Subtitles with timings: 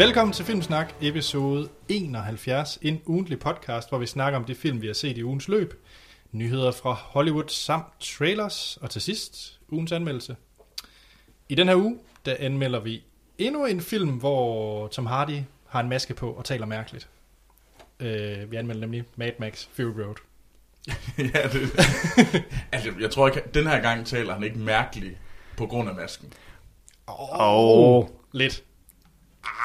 [0.00, 4.86] Velkommen til Filmsnak, episode 71, en ugentlig podcast, hvor vi snakker om de film, vi
[4.86, 5.74] har set i ugens løb,
[6.32, 10.36] nyheder fra Hollywood samt trailers, og til sidst ugens anmeldelse.
[11.48, 13.02] I den her uge, der anmelder vi
[13.38, 15.38] endnu en film, hvor Tom Hardy
[15.68, 17.08] har en maske på og taler mærkeligt.
[18.00, 18.06] Uh,
[18.50, 20.16] vi anmelder nemlig Mad Max Fury Road.
[21.34, 21.70] ja, det,
[22.72, 25.16] altså, jeg tror ikke, den her gang taler han ikke mærkeligt
[25.56, 26.32] på grund af masken.
[27.08, 27.98] Åh, Åh.
[27.98, 28.64] oh, lidt.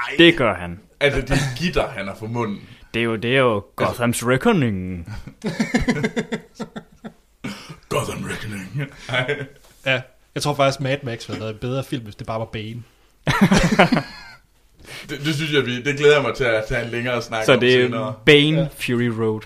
[0.08, 0.80] Ej, Det gør han.
[1.00, 2.62] altså det gitter, han har for munden.
[2.94, 5.06] Det er jo, det er jo Gotham's Reckoning.
[7.90, 8.92] Gotham Reckoning.
[9.10, 9.46] Ej.
[9.86, 10.02] Ja,
[10.36, 12.84] jeg tror faktisk, Mad Max havde været en bedre film, hvis det bare var Bane.
[15.10, 17.46] Det, det, synes jeg, vi, det glæder jeg mig til at tage en længere snak
[17.46, 18.08] Så om det senere.
[18.10, 18.68] er Bane Ja.
[18.68, 19.42] Fury Road.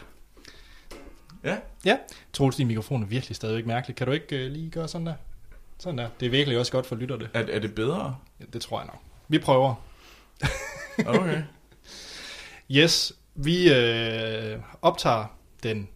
[1.44, 1.98] Ja, Ja,
[2.34, 3.96] Troels, din mikrofon er virkelig stadigvæk mærkelig.
[3.96, 5.14] Kan du ikke uh, lige gøre sådan der?
[5.80, 6.08] Sådan der.
[6.20, 7.30] Det er virkelig også godt for lytterne.
[7.34, 8.16] er, er det bedre?
[8.40, 9.00] Ja, det tror jeg nok.
[9.28, 9.76] Vi prøver.
[11.06, 11.42] Okay.
[12.72, 15.26] Yes, vi øh, optager
[15.64, 15.90] den,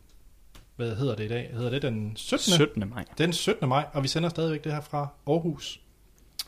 [0.75, 1.49] hvad hedder det i dag?
[1.53, 2.53] Hedder det den 17.
[2.53, 2.89] 17.
[2.89, 3.05] maj.
[3.17, 3.69] Den 17.
[3.69, 5.79] maj, og vi sender stadigvæk det her fra Aarhus.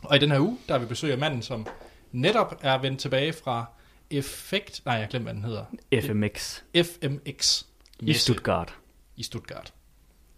[0.02, 1.68] Og i den her uge, der vi besøg af manden, som
[2.12, 3.66] netop er vendt tilbage fra
[4.10, 4.82] Effekt...
[4.86, 5.66] Nej, jeg glemte, hvad den hedder.
[6.02, 7.64] FMX FMX.
[8.00, 8.76] i Stuttgart.
[9.16, 9.74] I Stuttgart.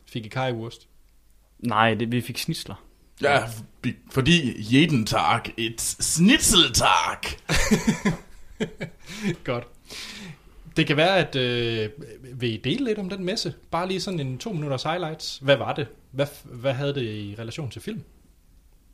[0.05, 0.87] Fik I kajewurst?
[1.59, 2.86] Nej, det, vi fik snitsler.
[3.21, 3.43] Ja,
[4.11, 7.17] fordi jeden Tag et Snitzeltag.
[9.43, 9.67] Godt.
[10.77, 11.89] Det kan være, at øh,
[12.33, 13.53] vil I dele lidt om den messe?
[13.71, 15.39] Bare lige sådan en to minutters highlights.
[15.41, 15.87] Hvad var det?
[16.11, 18.03] Hvad, hvad havde det i relation til film?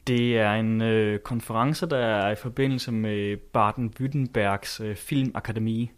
[0.08, 5.92] Det er en øh, konference, der er i forbindelse med Baden-Württembergs øh, Filmakademi,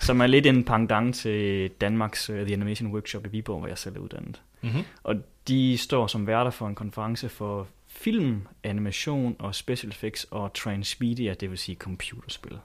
[0.00, 3.78] som er lidt en pendant til Danmarks øh, The Animation Workshop i Viborg, hvor jeg
[3.78, 4.42] selv er uddannet.
[4.64, 4.84] Mm-hmm.
[5.02, 5.14] Og
[5.48, 11.34] de står som værter for en konference for film, animation og special effects og transmedia,
[11.34, 12.58] det vil sige computerspil.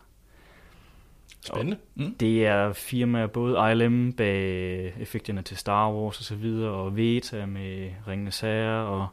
[1.46, 1.78] Spændende.
[2.19, 7.46] Det er firmaer, både ILM bag effekterne til Star Wars og så videre, og Veta
[7.46, 9.07] med Ringende Sager, og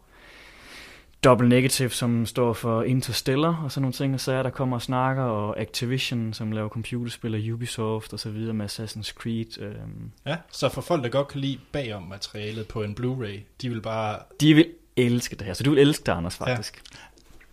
[1.26, 4.82] Double Negative, som står for Interstellar og sådan nogle ting og sager, der kommer og
[4.82, 9.60] snakker, og Activision, som laver computerspil, og Ubisoft og så videre med Assassin's Creed.
[9.60, 10.10] Øhm.
[10.26, 13.81] Ja, så for folk, der godt kan lide bagom materialet på en Blu-ray, de vil
[13.81, 14.19] bare...
[14.41, 14.66] De vil
[14.97, 16.82] elske det her, så du vil elske det, Anders, faktisk.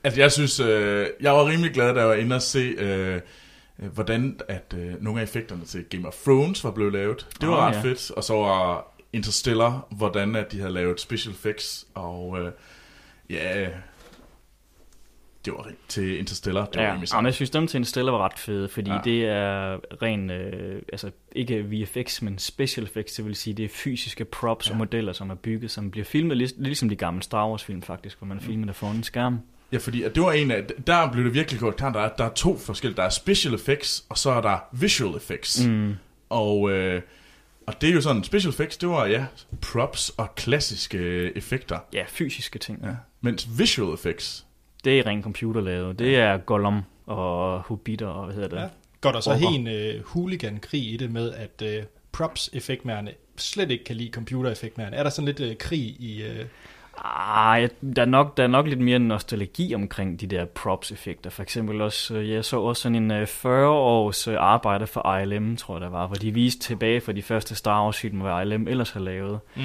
[0.04, 3.22] Altså, jeg synes, øh, jeg var rimelig glad, da jeg var inde og se, øh,
[3.80, 7.28] øh, hvordan at øh, nogle af effekterne til Game of Thrones var blevet lavet.
[7.42, 7.82] Det var Ah, ret ja.
[7.82, 8.12] fedt.
[8.12, 12.52] Og så var Interstellar, hvordan at de havde lavet special effects, og øh,
[13.34, 13.68] ja,
[15.46, 18.12] det var til Interstellar, det var Ja, rimelig ja men jeg synes, dem til Interstellar
[18.12, 19.00] var ret fede, fordi Ja.
[19.04, 23.70] det er ren, øh, altså ikke VFX, men special effects, det vil sige, det er
[23.70, 24.72] fysiske props ja.
[24.74, 27.82] Og modeller, som er bygget, som bliver filmet lig, ligesom de gamle Star Wars film
[27.82, 28.44] faktisk, hvor man Mm.
[28.44, 29.40] filmer det foran en skærm.
[29.72, 32.10] Ja, fordi at det var en af, der blev det virkelig godt klart, der er,
[32.10, 32.98] der er to forskellige.
[32.98, 35.68] Der er special effects, og så er der visual effects.
[35.68, 35.94] Mm.
[36.30, 37.02] Og, øh,
[37.68, 39.26] og det er jo sådan, special effects, det var ja,
[39.62, 41.80] props og klassiske øh, effekter.
[41.94, 42.80] Ja, fysiske ting.
[42.84, 42.96] Ja.
[43.22, 44.46] Mens visual effects,
[44.84, 46.00] Det er ren computerlavet.
[46.00, 48.58] Det er Gollum og Hobbiter og hvad hedder det?
[48.58, 48.68] Ja.
[49.02, 49.50] Godt, og så Orker.
[49.50, 54.96] helt en uh, hooligan-krig i det med, at uh, props-effektmærerne slet ikke kan lide computer-effektmærerne.
[54.96, 56.24] Er der sådan lidt uh, krig i...
[56.24, 56.46] Uh...
[56.98, 61.30] Ah, jeg- der er, nok, der er nok lidt mere nostalgi omkring de der props-effekter.
[61.30, 65.56] For eksempel også, øh, jeg så også sådan en øh, 40-års øh, arbejde for ILM,
[65.58, 68.68] tror jeg der var, hvor de viste tilbage fra de første Star Wars-film, hvad ILM
[68.68, 69.40] ellers har lavet.
[69.56, 69.62] Mm.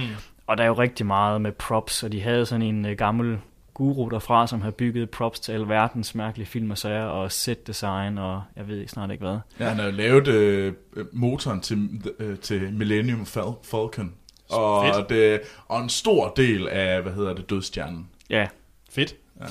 [0.46, 3.38] Og der er jo rigtig meget med props, og de havde sådan en øh, gammel
[3.74, 8.18] guru derfra, som har bygget props til alverdens mærkelige film og sager, og set design,
[8.18, 9.38] og jeg ved snart ikke hvad.
[9.60, 9.68] ja.
[9.68, 10.72] han har jo lavet øh,
[11.12, 11.88] motoren til,
[12.18, 14.14] øh, til Millennium Fal- Falcon.
[14.48, 15.08] Og, Fedt.
[15.08, 18.08] det, og en stor del af, hvad hedder det, Dødstjernen.
[18.30, 18.48] Ja,
[18.90, 19.16] Fedt.
[19.40, 19.46] Ja.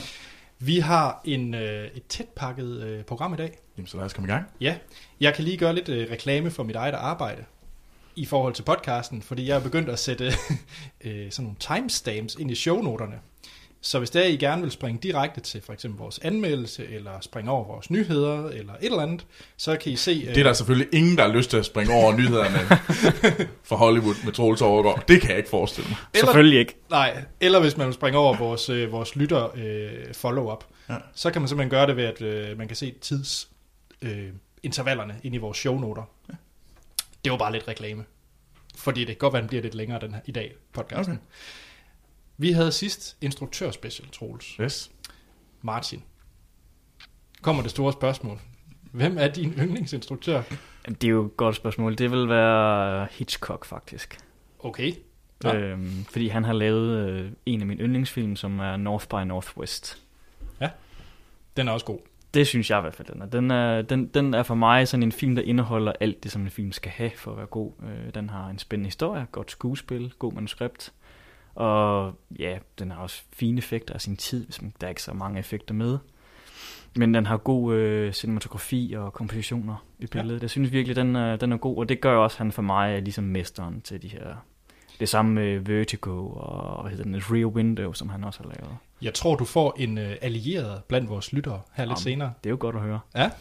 [0.59, 3.57] Vi har en, uh, et tæt pakket uh, program i dag.
[3.77, 4.45] Jamen, så lad os komme i gang.
[4.61, 4.77] Ja,
[5.19, 7.43] jeg kan lige gøre lidt uh, reklame for mit eget arbejde
[8.15, 10.31] i forhold til podcasten, fordi jeg er begyndt at sætte uh,
[11.29, 13.19] sådan nogle timestamps ind i shownoterne.
[13.87, 17.11] Så hvis det er, I gerne vil springe direkte til for eksempel vores anmeldelse, eller
[17.21, 19.25] springe over vores nyheder, eller et eller andet,
[19.57, 20.11] så kan I se...
[20.11, 22.57] øh, Det er der selvfølgelig ingen, der har lyst til at springe over nyhederne
[23.69, 25.07] for Hollywood med Troels Overgaard.
[25.07, 25.97] Det kan jeg ikke forestille mig.
[26.13, 26.75] Eller- selvfølgelig ikke.
[26.89, 30.93] Nej, eller hvis man vil springe over vores, øh, vores lytter øh, follow-up, ja.
[30.93, 30.99] Ja.
[31.13, 33.49] så kan man simpelthen gøre det ved, at øh, man kan se tids
[34.01, 34.27] øh,
[34.63, 36.03] intervallerne ind i vores shownoter.
[36.29, 36.33] Ja.
[37.23, 38.03] Det var bare lidt reklame.
[38.77, 41.13] Fordi det kan godt være, den bliver lidt længere den her, i dag, podcasten.
[41.13, 41.23] Okay.
[42.37, 44.45] Vi havde sidst instruktørspecial, Troels.
[44.45, 44.91] Yes.
[45.61, 46.03] Martin.
[47.41, 48.39] Kommer det store spørgsmål.
[48.91, 50.41] Hvem er din yndlingsinstruktør?
[50.87, 51.97] Det er jo et godt spørgsmål.
[51.97, 54.17] Det vil være Hitchcock, faktisk.
[54.59, 54.93] Okay.
[55.43, 55.55] Ja.
[55.55, 55.59] Ja.
[55.59, 60.03] Øhm, fordi han har lavet øh, en af mine yndlingsfilm, som er North by Northwest.
[61.57, 61.99] Den er også god.
[62.33, 63.25] Det synes jeg i hvert fald, den er.
[63.25, 66.41] Den er, den, den er for mig sådan en film, der indeholder alt det, som
[66.41, 67.71] en film skal have for at være god.
[67.83, 70.93] Øh, den har en spændende historie, godt skuespil, god manuskript.
[71.57, 75.03] Og ja, den har også fine effekter af sin tid, hvis man, der er ikke
[75.03, 75.97] så mange effekter med.
[76.95, 80.39] Men den har god øh, cinematografi og kompositioner i billedet.
[80.39, 80.43] Ja.
[80.43, 82.61] Jeg synes virkelig, den er, den er god, og det gør også, at han for
[82.61, 84.35] mig er ligesom mesteren til de her...
[84.99, 88.77] Det samme med Vertigo og hvad hedder den, Rear Window, som han også har lavet.
[89.01, 92.33] Jeg tror, du får en uh, allieret blandt vores lyttere her lidt Jamen, senere.
[92.43, 92.99] Det er jo godt at høre.
[93.15, 93.31] Ja.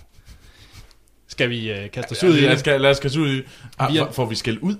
[1.27, 2.81] Skal vi uh, kaste os Ja, ud i lad, det?
[2.81, 3.43] lad os kaste ud i...
[3.79, 4.75] Ah, Vi er- får vi skæld ud?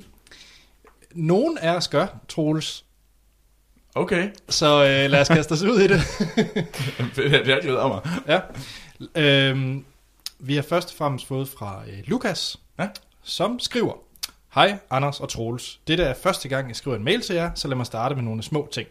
[1.15, 2.85] Nogen af os gør, Troels.
[3.97, 4.29] Okay.
[4.49, 6.01] Så uh, lad os kaste os ud i det.
[7.17, 8.01] det har glæder mig.
[8.29, 8.41] ja.
[9.51, 9.85] Øhm,
[10.39, 12.89] vi har først og fremmest fået fra uh, Lukas, Ja.
[13.25, 13.93] som skriver,
[14.55, 15.81] Hej Anders og Troels.
[15.89, 18.23] Dette er første gang, jeg skriver en mail til jer, så lad mig starte med
[18.23, 18.89] nogle små ting.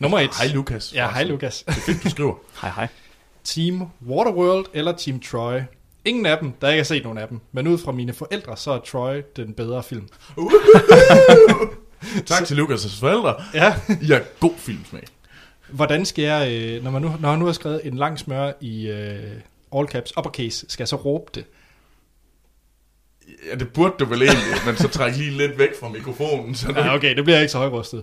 [0.00, 0.30] Nummer et.
[0.38, 0.94] Hej Lukas.
[0.94, 1.62] Ja, hej Lukas.
[1.66, 2.34] Det er fedt, du skriver.
[2.62, 2.88] Hej hej.
[3.44, 5.60] Team Waterworld eller Team Troy.
[6.04, 7.40] Ingen af dem, der ikke har set nogen af dem.
[7.52, 10.08] Men ud fra mine forældre, så er Troy den bedre film.
[12.26, 13.34] tak til Lukas' forældre.
[13.54, 13.74] Ja.
[14.02, 15.02] I har god filmsmag.
[15.68, 18.52] Hvordan skal jeg, øh, når, man nu, når han nu har skrevet en lang smør
[18.60, 19.32] i øh,
[19.76, 21.44] all caps uppercase, skal jeg så råbe det?
[23.50, 26.54] Ja, det burde du vel egentlig, men så træk lige lidt væk fra mikrofonen.
[26.54, 26.72] Så.
[26.76, 28.02] Ja, okay, det bliver ikke så højrøstet.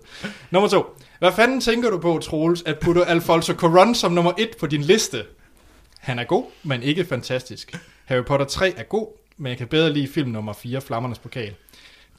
[0.51, 0.86] Nummer to.
[1.19, 4.81] Hvad fanden tænker du på, Troels, at putte Alfonso Cuarón som nummer et på din
[4.81, 5.24] liste?
[6.00, 7.78] Han er god, men ikke fantastisk.
[8.06, 9.07] Harry Potter 3 er god,
[9.38, 11.56] men jeg kan bedre lide film nummer 4, Flammernes Pokal.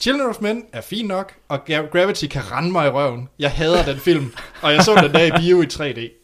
[0.01, 3.29] Children of Men er fin nok, og Gra- Gravity kan rende mig i røven.
[3.39, 6.21] Jeg hader den film, og jeg så den der i bio i 3D.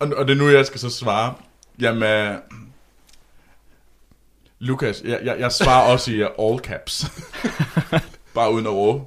[0.00, 1.34] Og, og det er nu, jeg skal så svare.
[1.80, 2.38] Jamen, øh,
[4.58, 7.04] Lukas, jeg, jeg, jeg svarer også i all caps.
[8.34, 9.04] Bare uden at råbe.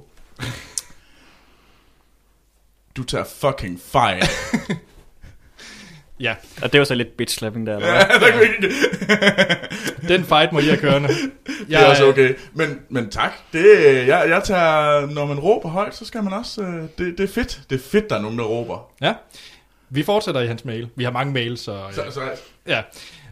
[2.96, 4.22] Du tager fucking fejl.
[6.20, 8.00] Ja, Og det var så lidt bitch slapping der, eller hvad?
[8.20, 8.74] ja, der vi ikke...
[10.14, 11.08] den fight må I have kørende.
[11.08, 12.34] Det er også okay.
[12.54, 13.32] Men, men tak.
[13.52, 13.64] Det,
[14.06, 16.62] jeg, jeg tager, når man råber højt, så skal man også...
[16.62, 17.60] øh, Det, det er fedt.
[17.70, 18.90] Det er fedt, der er nogen, der råber.
[19.00, 19.14] Ja,
[19.90, 20.88] vi fortsætter i hans mail.
[20.96, 21.80] Vi har mange mails, så...
[21.92, 22.20] Så, øh, så,
[22.66, 22.82] Ja.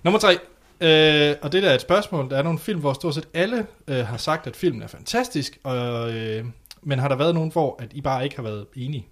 [0.03, 0.39] Nummer tre.
[0.81, 2.31] Øh, og det der er et spørgsmål.
[2.31, 5.59] Der er nogle film, hvor stort set alle øh, har sagt, at filmen er fantastisk,
[5.65, 6.45] og, øh,
[6.83, 9.07] men har der været nogen, hvor at I bare ikke har været enige?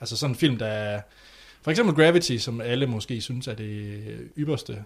[0.00, 1.00] Altså sådan en film, der er...
[1.68, 4.84] For eksempel Gravity, som alle måske synes er det ypperste,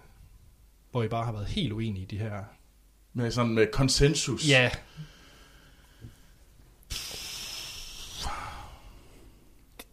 [0.91, 2.43] hvor I bare har været helt uenige i de her...
[3.13, 4.49] med sådan med konsensus.
[4.49, 4.69] Ja,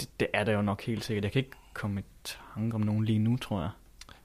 [0.01, 1.25] Det, det er der jo nok helt sikkert.
[1.25, 3.71] Jeg kan ikke komme i tanke om nogen lige nu, tror jeg.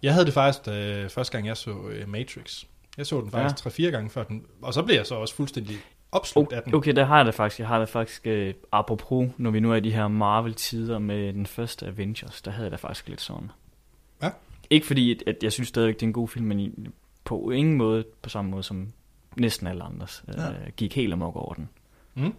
[0.01, 2.63] jeg havde det faktisk, da første gang jeg så øh, Matrix.
[2.97, 3.88] Jeg så den faktisk ja.
[3.88, 5.77] 3-4 gange før den, og så blev jeg så også fuldstændig
[6.15, 6.75] opslugt af den.
[6.75, 7.59] Okay, der har jeg det faktisk.
[7.59, 11.33] Jeg har det faktisk, øh, apropos, når vi nu er i de her Marvel-tider med
[11.33, 13.51] den første Avengers, der havde jeg det faktisk lidt sådan.
[14.21, 14.29] Ja.
[14.69, 16.88] Ikke fordi, at, jeg synes stadigvæk, det er en god film, men
[17.23, 18.94] på ingen måde på samme måde som
[19.38, 20.23] næsten alle andres.
[20.27, 20.41] Ja.
[20.41, 20.50] Ja.
[20.50, 21.69] Øh, gik helt amok over den.
[22.13, 22.33] Mm.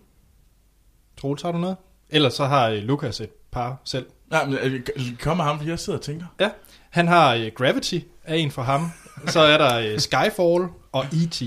[1.17, 1.77] Troels, har du noget?
[2.11, 4.07] Ellers så har øh, Lukas et par selv.
[4.31, 4.81] Nej, men øh,
[5.21, 6.27] kom med ham, for jeg sidder og tænker.
[6.91, 8.91] Han har øh, Gravity, er en for ham.
[9.27, 11.43] Så er der øh, Skyfall og E.T.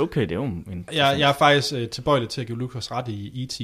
[0.00, 0.88] Okay, det er jo en...
[0.92, 3.60] Jeg, jeg er faktisk øh, tilbøjelig til at give Lukas ret i E.T.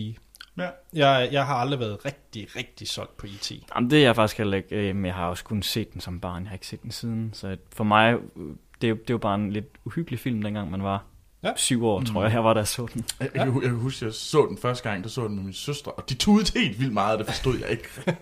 [0.59, 0.69] Ja.
[0.93, 3.53] Jeg, jeg har aldrig været rigtig, rigtig solgt på E.T.
[3.75, 6.01] Jamen, det er jeg faktisk heller ikke, øh, men jeg har også kun set den
[6.01, 6.43] som barn.
[6.43, 7.31] Jeg har ikke set den siden.
[7.35, 8.43] Så for mig, øh,
[8.81, 11.05] det er, jo, det jo bare en lidt uhyggelig film, dengang man var
[11.45, 11.53] Ja.
[11.57, 13.05] syv år, tror jeg, jeg var der så den.
[13.21, 15.45] Jeg, jeg, jeg kan huske, at jeg så den første gang, der så den med
[15.45, 17.89] min søstre, og de tudede helt vildt meget, det forstod jeg ikke.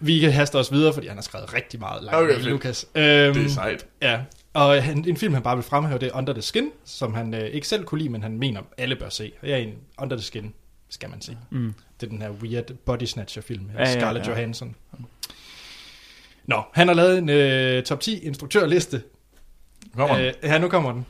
[0.00, 2.50] Vi kan haste os videre, fordi han har skrevet rigtig meget langt Okay.
[2.50, 2.86] Lukas.
[2.94, 3.86] Øhm, Det er sejt.
[4.02, 4.20] Ja,
[4.58, 7.34] og han, en film, han bare vil fremhæve, det er Under the Skin, som han
[7.34, 9.32] øh, ikke selv kunne lide, men han mener, alle bør se.
[9.42, 10.54] Og jeg er en Under the Skin,
[10.88, 11.38] skal man sige.
[11.50, 11.74] Mm.
[12.00, 14.30] Det er den her weird body snatcher film med Ja, ja, Scarlett ja.
[14.32, 14.76] Johansson.
[16.44, 19.02] Nå, han har lavet en øh, top 10 instruktørliste.
[19.94, 20.26] Kommer den?
[20.26, 21.06] Øh, ja, nu kommer den.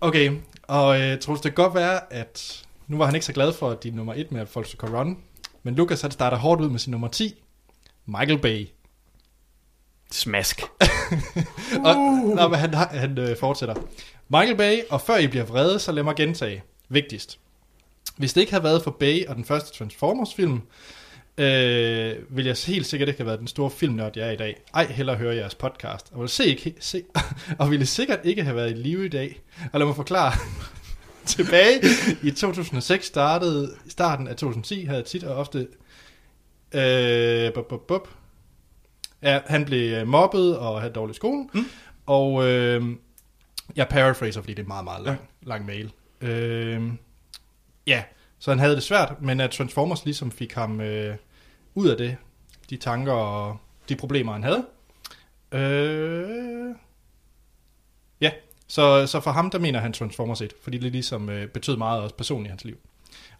[0.00, 3.52] Okay, og øh, Troels, det kan godt være, at nu var han ikke så glad
[3.52, 5.16] for din nummer 1 med Alfonso Cuarón,
[5.62, 7.42] men Lucas han starter hårdt ud med sin nummer 10,
[8.06, 8.66] Michael Bay.
[10.12, 10.62] Smask.
[11.84, 11.96] Og,
[12.36, 13.74] nå, men han, han øh, fortsætter.
[14.28, 16.62] Michael Bay, og før I bliver vrede, så lad mig gentage.
[16.88, 17.38] Vigtigst.
[18.16, 20.60] Hvis det ikke havde været for Bay og den første Transformers-film,
[21.38, 24.56] øh, vil jeg helt sikkert ikke have været den store filmnørd, jeg er i dag.
[24.74, 26.06] Ej, hellere høre jeres podcast.
[26.12, 27.02] Og ville, se, ikke, se,
[27.58, 29.40] og ville sikkert ikke have været i live i dag.
[29.72, 30.32] Og lad mig forklare.
[31.26, 31.80] Tilbage
[32.22, 35.68] i 2006 startede, starten af 2010 havde jeg tit og ofte
[36.74, 38.08] øh, bup, bup, bup.
[39.22, 41.48] Ja, han blev øh, mobbet og havde dårlig skole.
[41.54, 41.64] Mm.
[42.06, 42.82] Og øh,
[43.76, 45.48] jeg paraphraser, fordi det er meget, meget lang, ja.
[45.48, 45.92] lang mail.
[46.20, 46.82] Øh,
[47.86, 48.04] ja,
[48.38, 51.16] så han havde det svært, men at Transformers ligesom fik ham øh,
[51.74, 52.16] ud af det,
[52.70, 53.56] de tanker og
[53.88, 54.66] de problemer, han havde.
[55.52, 56.74] Øh,
[58.20, 58.30] ja,
[58.66, 62.02] så, så for ham, der mener han Transformers 1, fordi det ligesom øh, betød meget
[62.02, 62.78] også personligt i hans liv.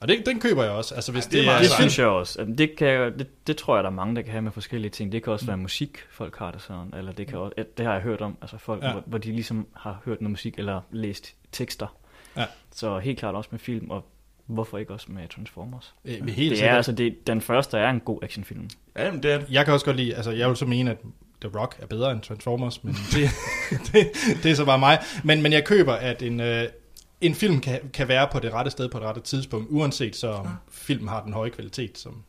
[0.00, 0.94] Og det, den køber jeg også.
[0.94, 2.44] Altså, hvis Ej, det, det er det, synes jeg også.
[2.58, 5.12] Det, kan, det, det tror jeg, der er mange, der kan have med forskellige ting.
[5.12, 6.94] Det kan også være musik, folk har det sådan.
[6.96, 8.36] Eller det, kan også, det har jeg hørt om.
[8.42, 8.86] Altså folk, Ja.
[8.86, 8.92] ja.
[8.92, 11.96] hvor, hvor de ligesom har hørt noget musik eller læst tekster.
[12.36, 12.44] Ja.
[12.74, 14.04] Så helt klart også med film, og
[14.46, 15.94] hvorfor ikke også med Transformers?
[16.04, 16.72] øh, helt det sikkert.
[16.72, 18.70] er altså, det, den første er en god actionfilm.
[18.96, 19.40] Ja, men det er.
[19.50, 20.96] Jeg kan også godt lide, altså jeg vil så mene, at
[21.40, 23.30] The Rock er bedre end Transformers, men det,
[23.92, 24.06] det,
[24.42, 24.98] det er så bare mig.
[25.24, 26.64] Men, men jeg køber, at en, øh,
[27.20, 30.28] en film kan, kan være på det rette sted på det rette tidspunkt, uanset så
[30.30, 31.98] om filmen har den høje kvalitet.
[31.98, 32.22] Som,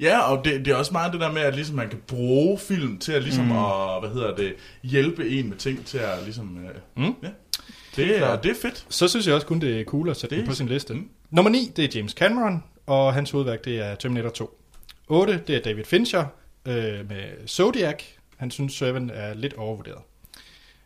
[0.00, 2.58] Ja, og det, det er også meget det der med, at ligesom man kan bruge
[2.58, 3.52] film til at ligesom Mm.
[3.52, 7.14] at, hvad hedder det, hjælpe en med ting til at ligesom, øh, Mm.
[7.22, 7.28] ja.
[7.96, 8.86] Det er, det er fedt.
[8.88, 10.94] så synes jeg også kun, det er cool at sætte Det- det, på sin liste.
[10.94, 11.08] Mm.
[11.30, 14.58] Nummer 9, det er James Cameron, og hans hovedværk, det er Terminator 2.
[15.08, 16.24] 8, det er David Fincher
[16.66, 18.02] øh, med Zodiac.
[18.36, 19.98] Han synes, Seven er lidt overvurderet.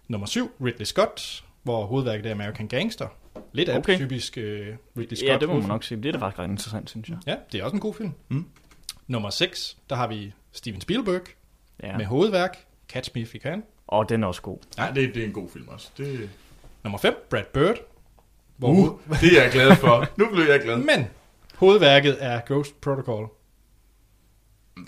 [0.09, 3.07] Nummer 7, Ridley Scott, hvor hovedværket er American Gangster.
[3.53, 3.97] Lidt af Okay.
[3.99, 4.67] typisk øh,
[4.99, 5.29] Ridley Scott.
[5.29, 6.03] Ja, det må man nok sige.
[6.03, 7.19] Det er da faktisk ret interessant, synes jeg.
[7.27, 8.13] Ja, det er også en god film.
[8.29, 8.47] Mm.
[9.07, 11.21] Nummer 6, der har vi Steven Spielberg
[11.83, 11.89] Ja.
[11.89, 11.97] ja.
[11.97, 12.57] med hovedværk
[12.89, 13.63] Catch Me If You Can.
[13.87, 14.59] Og den er også god.
[14.79, 15.91] Ja, det, det er en god film også.
[15.99, 16.31] Det,
[16.85, 17.77] Nummer 5, Brad Bird.
[18.57, 20.07] Hvor uh, det er jeg glad for.
[20.17, 20.77] Nu blev jeg glad.
[20.77, 21.07] Men
[21.55, 23.29] hovedværket er Ghost Protocol.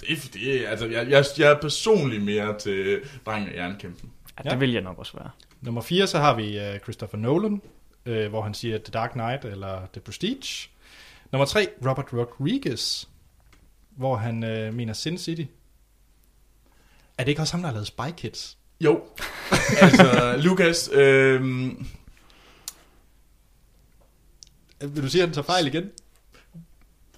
[0.00, 4.10] Det er fordi, altså, jeg, jeg, jeg er personligt mere til drengen af jernkæmpen.
[4.38, 4.50] Ja, Ja.
[4.50, 5.30] det vil jeg nok også være.
[5.60, 7.62] Nummer 4, så har vi uh, Christopher Nolan,
[8.08, 10.68] uh, hvor han siger The Dark Knight eller The Prestige.
[11.32, 13.04] Nummer 3, Robert Rodriguez,
[13.90, 15.44] hvor han uh, mener Sin City.
[17.18, 18.58] Er det ikke også ham, der har lavet Spy Kids?
[18.80, 19.02] Jo,
[19.82, 21.42] altså, Lukas, Øh,
[24.80, 25.90] Vil du sige, at han tager fejl igen?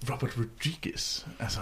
[0.09, 1.59] Robert Rodriguez, altså,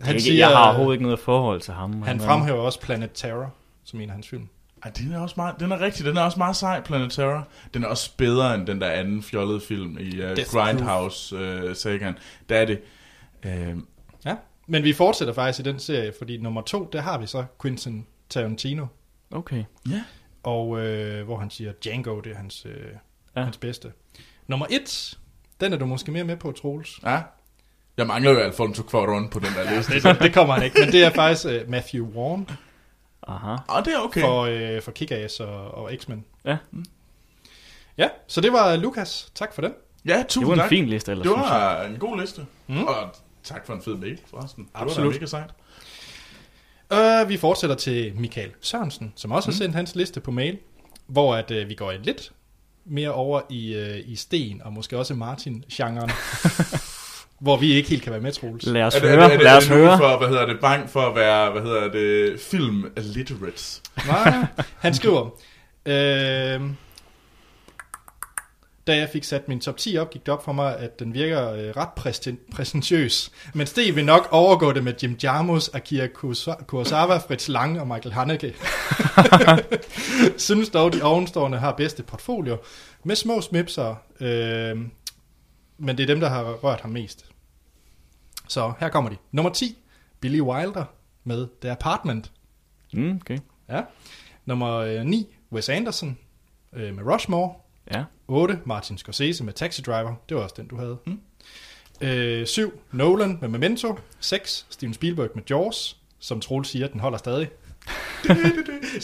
[0.00, 2.02] Han, jeg, siger, jeg har øh, overhovedet ikke noget forhold til ham.
[2.02, 3.54] han fremhæver også Planet Terror,
[3.84, 4.48] som en af hans film.
[4.86, 7.48] Ej, den er også meget, den er rigtig, den er også meget sej, Planet Terror.
[7.74, 10.64] Den er også bedre end den der anden fjollede film i uh, Death Proof.
[10.66, 12.14] Grindhouse-sagaen.
[12.48, 12.80] der er det.
[13.44, 13.82] Uh,
[14.24, 17.44] Ja, men vi fortsætter faktisk i den serie, fordi nummer to, der har vi så
[17.62, 18.86] Quentin Tarantino,
[19.30, 19.64] Okay.
[19.90, 20.02] ja.
[20.42, 23.40] og øh, hvor han siger, Django, det er hans, øh, Ja.
[23.40, 23.44] ja.
[23.44, 23.92] hans bedste.
[24.46, 25.18] Nummer et,
[25.60, 27.00] den er du måske mere med på, Troels.
[27.04, 27.20] ja.
[27.96, 29.94] Jeg mangler jo Alfonso Cuarón på den der liste.
[30.08, 32.48] Det, det kommer han ikke, men det er faktisk øh, Matthew Vaughn
[33.26, 33.56] Aha.
[33.68, 34.20] Og det er okay.
[34.20, 36.24] for, øh, for Kick-Ass og, og X-Men.
[36.44, 36.56] Ja,
[37.98, 39.28] Ja, så det var Lukas.
[39.34, 39.72] Tak for den.
[40.04, 40.68] Ja, det tusind var en tak.
[40.68, 42.46] fin liste ellers, Det var en god liste.
[42.66, 42.74] Mm.
[42.74, 42.84] Mm.
[42.84, 43.14] Og
[43.44, 44.64] tak for en fed mail, forresten.
[44.64, 45.06] Det Absolut.
[45.06, 45.50] var da mega sejt.
[47.22, 50.58] Uh, vi fortsætter til Michael Sørensen, som også har sendt hans liste på mail,
[51.06, 52.32] hvor at, uh, vi går lidt
[52.84, 56.10] mere over i, uh, i sten, og måske også Martin-genren,
[57.40, 58.66] hvor vi ikke helt kan være med, Troels.
[58.66, 59.98] Lad os Er det, høre, er det, er det, lad os er det høre.
[59.98, 63.82] for, hvad hedder det, bank for at være, hvad hedder det, film illiterates?
[64.06, 64.34] Nej,
[64.78, 65.24] han skriver,
[65.86, 66.60] øh,
[68.86, 71.14] da jeg fik sat min top 10 op, gik det op for mig, at den
[71.14, 73.30] virker øh, ret præsten- præsentøs.
[73.54, 77.86] Men Steve vil nok overgå det med Jim Jarmus, Akira Kurosa- Kurosawa, Fritz Lang og
[77.86, 78.54] Michael Haneke.
[80.38, 82.56] Synes dog, de ovenstående har bedste portfolio,
[83.04, 84.76] med små smipser, øh,
[85.78, 87.26] men det er dem, der har rørt ham mest.
[88.48, 89.16] Så her kommer de.
[89.32, 89.78] Nummer 10,
[90.20, 90.84] Billy Wilder
[91.24, 92.32] med The Apartment.
[92.92, 93.38] Mm, okay.
[93.68, 93.82] Ja.
[94.44, 96.18] Nummer øh, 9, Wes Anderson
[96.72, 97.54] øh, med Rushmore.
[97.90, 98.04] Ja.
[98.28, 100.14] 8, Martin Scorsese med Taxi Driver.
[100.28, 100.98] Det var også den, du havde.
[101.06, 101.20] Mm.
[102.00, 103.98] Øh, 7, Nolan med Memento.
[104.20, 105.96] 6, Steven Spielberg med Jaws.
[106.18, 107.48] Som Troels siger, den holder stadig.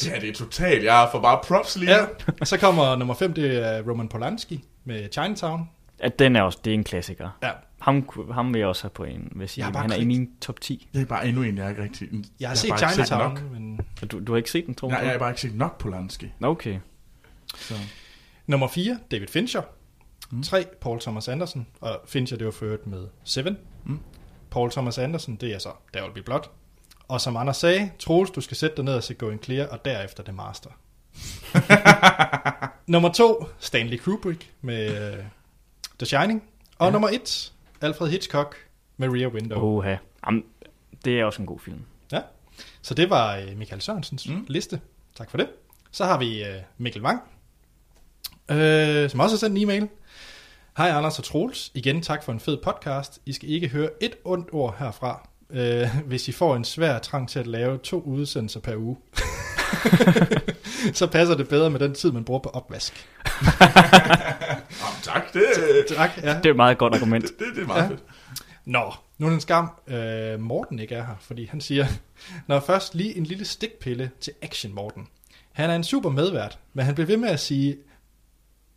[0.07, 0.85] Ja, det er totalt.
[0.85, 2.07] Jeg får bare props lige Ja.
[2.45, 5.71] Så kommer nummer 5, det er Roman Polanski med Chinatown.
[6.03, 7.39] At den er også, det er en klassiker.
[7.43, 7.51] Ja.
[7.81, 9.65] Ham, ham vil jeg også have på en, vil jeg sige.
[9.67, 10.89] Jeg har Han er i min top 10.
[10.95, 12.09] Det er bare endnu en, jeg ikke rigtig...
[12.41, 13.53] Jeg har jeg set bare ikke Chinatown, nok.
[13.53, 13.81] men...
[14.11, 15.05] Du, du har ikke set den, tror Nej, jeg?
[15.05, 16.33] jeg har bare ikke set nok Polanski.
[16.43, 16.79] Okay.
[17.57, 17.75] Så.
[18.47, 19.63] Nummer 4, David Fincher.
[20.45, 21.67] 3, Paul Thomas Anderson.
[21.81, 23.59] Og Fincher, det var ført med Seven.
[23.85, 24.01] Mm.
[24.51, 26.43] Paul Thomas Anderson, det er så Der Will Be Blood.
[27.09, 29.85] Og som Anders sagde, Troels, du skal sætte dig ned og se Going Clear, og
[29.85, 30.71] derefter The Master.
[32.93, 35.25] nummer 2, Stanley Kubrick med uh,
[36.03, 36.43] The Shining.
[36.79, 36.93] Og Ja.
[36.93, 38.57] nummer 1, Alfred Hitchcock
[38.97, 39.59] med Rear Window.
[39.59, 39.65] Oh.
[39.77, 39.97] Oha.
[40.27, 40.45] Jamen,
[41.05, 41.81] det er også en god film.
[42.13, 42.21] Ja.
[42.83, 44.45] Så det var uh, Michael Sørensens Mm.
[44.49, 44.81] liste.
[45.17, 45.49] Tak for det.
[45.91, 47.21] Så har vi uh, Mikkel Wang,
[48.51, 49.89] øh, som også har sendt en e-mail.
[50.77, 51.71] Hej Anders og Troels.
[51.75, 53.19] Igen tak for en fed podcast.
[53.27, 57.29] I skal ikke høre et ondt ord herfra, øh, hvis I får en svær trang
[57.29, 58.97] til at lave to udsendelser per uge.
[60.99, 63.09] så passer det bedre med den tid, man bruger på opvask.
[64.81, 65.43] Jamen, tak, det,
[65.97, 66.29] Tak, ja.
[66.37, 67.25] Det er et meget godt argument.
[67.25, 67.89] det, det, det er meget Ja.
[67.89, 68.03] fedt.
[68.65, 71.87] Nå, Nu er det en skam, øh, Morten ikke er her, fordi han siger,
[72.49, 75.07] når først lige en lille stikpille til Action Morten.
[75.53, 77.77] Han er en super medvært, men han bliver ved med at sige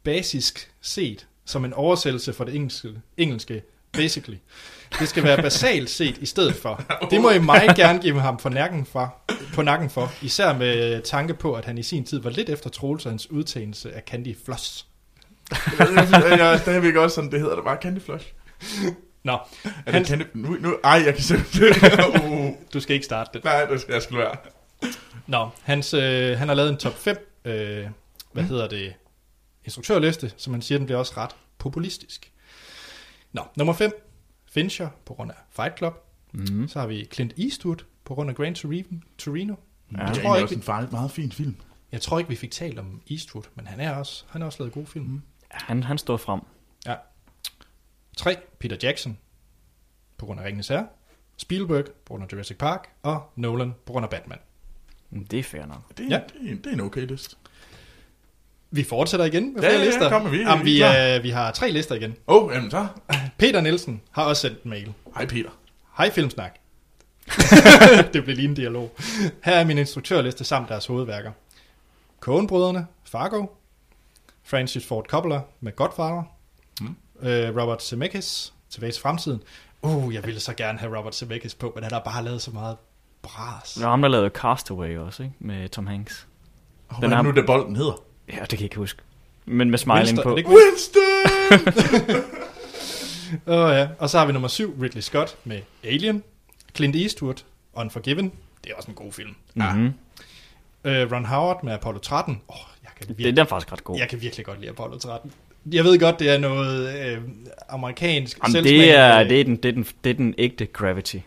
[0.03, 3.61] basisk set, som en oversættelse for det engelske, engelske
[3.97, 4.37] basically.
[4.99, 6.83] Det skal være basalt set i stedet for.
[7.11, 9.15] Det må I meget gerne give ham for nakken for,
[9.53, 12.69] på nakken for, især med tanke på, at han i sin tid var lidt efter
[12.69, 14.85] Troels og hans udtalelse af Candy Floss.
[15.79, 18.25] jeg er stadigvæk også sådan, det hedder det bare Candy Flush.
[19.23, 19.31] Nå,
[19.63, 20.23] Er det Han- Candy...
[20.33, 21.99] Nu, nu, ej, jeg kan simpelthen...
[22.31, 23.43] uh, du skal ikke starte det.
[23.43, 24.35] nej, det skal jeg skal være.
[25.27, 27.53] Nå, hans, øh, han har lavet en top 5, øh,
[28.31, 28.49] hvad Mm.
[28.49, 28.93] hedder det,
[29.65, 32.31] instruktørliste, som han siger, den bliver også ret populistisk.
[33.35, 33.91] Nå, nummer 5,
[34.45, 35.93] Fincher på grund af Fight Club.
[36.33, 36.67] Mm.
[36.67, 38.97] Så har vi Clint Eastwood på grund af Gran Torino.
[39.17, 39.55] Torino.
[39.91, 41.55] Ja, Jeg det er tror ikke, også en farlig, meget fin film.
[41.91, 44.59] Jeg tror ikke, vi fik talt om Eastwood, men han er også, han har også
[44.59, 45.05] lavet gode film.
[45.05, 45.21] Mm.
[45.51, 46.41] Han, han står frem.
[48.17, 48.35] 3.
[48.59, 49.17] Peter Jackson
[50.17, 50.87] på grund af Ringenes Herre.
[51.37, 52.87] Spielberg på grund af Jurassic Park.
[53.03, 54.37] Og Nolan på grund af Batman.
[55.09, 55.97] Mm, Det er fair nok.
[55.97, 56.15] Det er, Ja.
[56.15, 56.23] ja.
[56.39, 57.37] det, er, en- det er en okay list.
[58.75, 60.09] Vi fortsætter igen med Ja, flere ja, ja, lister.
[60.09, 62.15] kom vi- Jamen, vi vi, er øh, vi har tre lister igen.
[62.27, 62.87] Åh, oh, jamen så.
[63.37, 64.93] Peter Nielsen har også sendt en mail.
[65.15, 65.49] Hej Peter.
[65.97, 66.51] Hej Filmsnak.
[68.13, 68.95] det blev lige en dialog.
[69.43, 71.31] Her er min instruktørliste samt deres hovedværker.
[72.19, 73.45] Coen-brødrene, Fargo,
[74.43, 76.23] Francis Ford Coppola med Godfather,
[76.81, 76.95] Mm.
[77.21, 79.41] øh, Robert Zemeckis, Tilbage til fremtiden.
[79.81, 82.51] Uh, jeg ville så gerne have Robert Zemeckis på, men han har bare lavet så
[82.51, 82.77] meget
[83.21, 83.73] bras.
[83.73, 85.35] Der er ham, der lavede Castaway også, ikke?
[85.39, 86.27] Med Tom Hanks.
[86.89, 88.01] Oh, Den hvad er har- nu, det bolden hedder?
[88.33, 89.01] Ja, det kan jeg ikke huske.
[89.45, 90.35] Men med smiling Winston, på.
[90.35, 91.01] Winston!
[93.47, 96.23] Åh oh, ja, og så har vi nummer syv, Ridley Scott med Alien,
[96.75, 98.31] Clint Eastwood, Unforgiven,
[98.63, 99.35] det er også en god film.
[99.53, 99.93] Mm-hmm.
[100.83, 103.71] Uh, Ron Howard med Apollo 13, åh, oh, jeg kan Det, virkelig den er faktisk
[103.71, 103.97] ret god.
[103.97, 105.31] Jeg kan virkelig godt lide Apollo 13.
[105.71, 107.21] Jeg ved godt, det er noget øh,
[107.69, 111.17] amerikansk Jamen, det, er, det, er den, det, er den, det er den ægte Gravity.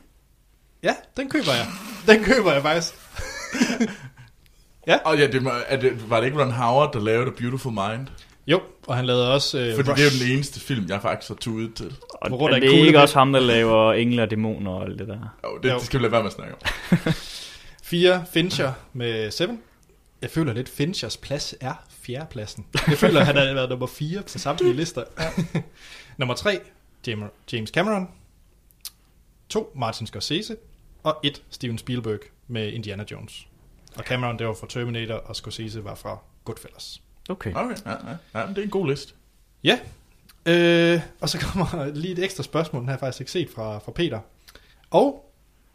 [0.83, 1.67] Ja, den køber jeg.
[2.07, 2.95] Den køber jeg faktisk.
[5.05, 8.07] Og ja, det, er det, var det ikke Ron Howard, der lavede A Beautiful Mind?
[8.47, 10.03] Jo, og han lavede også øh, Fordi Rush.
[10.03, 11.97] det er jo den eneste film, jeg faktisk har tudet til.
[12.11, 14.99] Og af er det kugle- ikke også ham, der laver Engle og Dæmoner og alt
[14.99, 15.19] det der?
[15.43, 15.75] Oh, det, Jo.
[15.75, 16.61] det skal vi lade være med at snakke om.
[17.83, 19.61] Fire, Fincher med Seven.
[20.23, 21.73] Jeg føler lidt, Finchers plads er
[22.03, 22.67] fjerdepladsen.
[22.89, 25.05] Jeg føler, han har været nummer 4 på samtlige lister.
[26.19, 26.59] nummer 3,
[27.53, 28.09] James Cameron.
[29.49, 30.57] 2, Martin Scorsese.
[31.03, 33.47] Og 1, Steven Spielberg med Indiana Jones.
[33.99, 37.01] Og Cameron, det var fra Terminator, og Scorsese var fra Goodfellas.
[37.29, 37.53] Okay.
[37.55, 38.41] Okay, ja, ja.
[38.41, 39.13] ja men det er en god liste.
[39.65, 39.79] Ja,
[40.47, 43.79] øh, og så kommer lige et ekstra spørgsmål, den har jeg faktisk ikke set fra,
[43.79, 44.21] fra Peter.
[44.91, 45.25] Og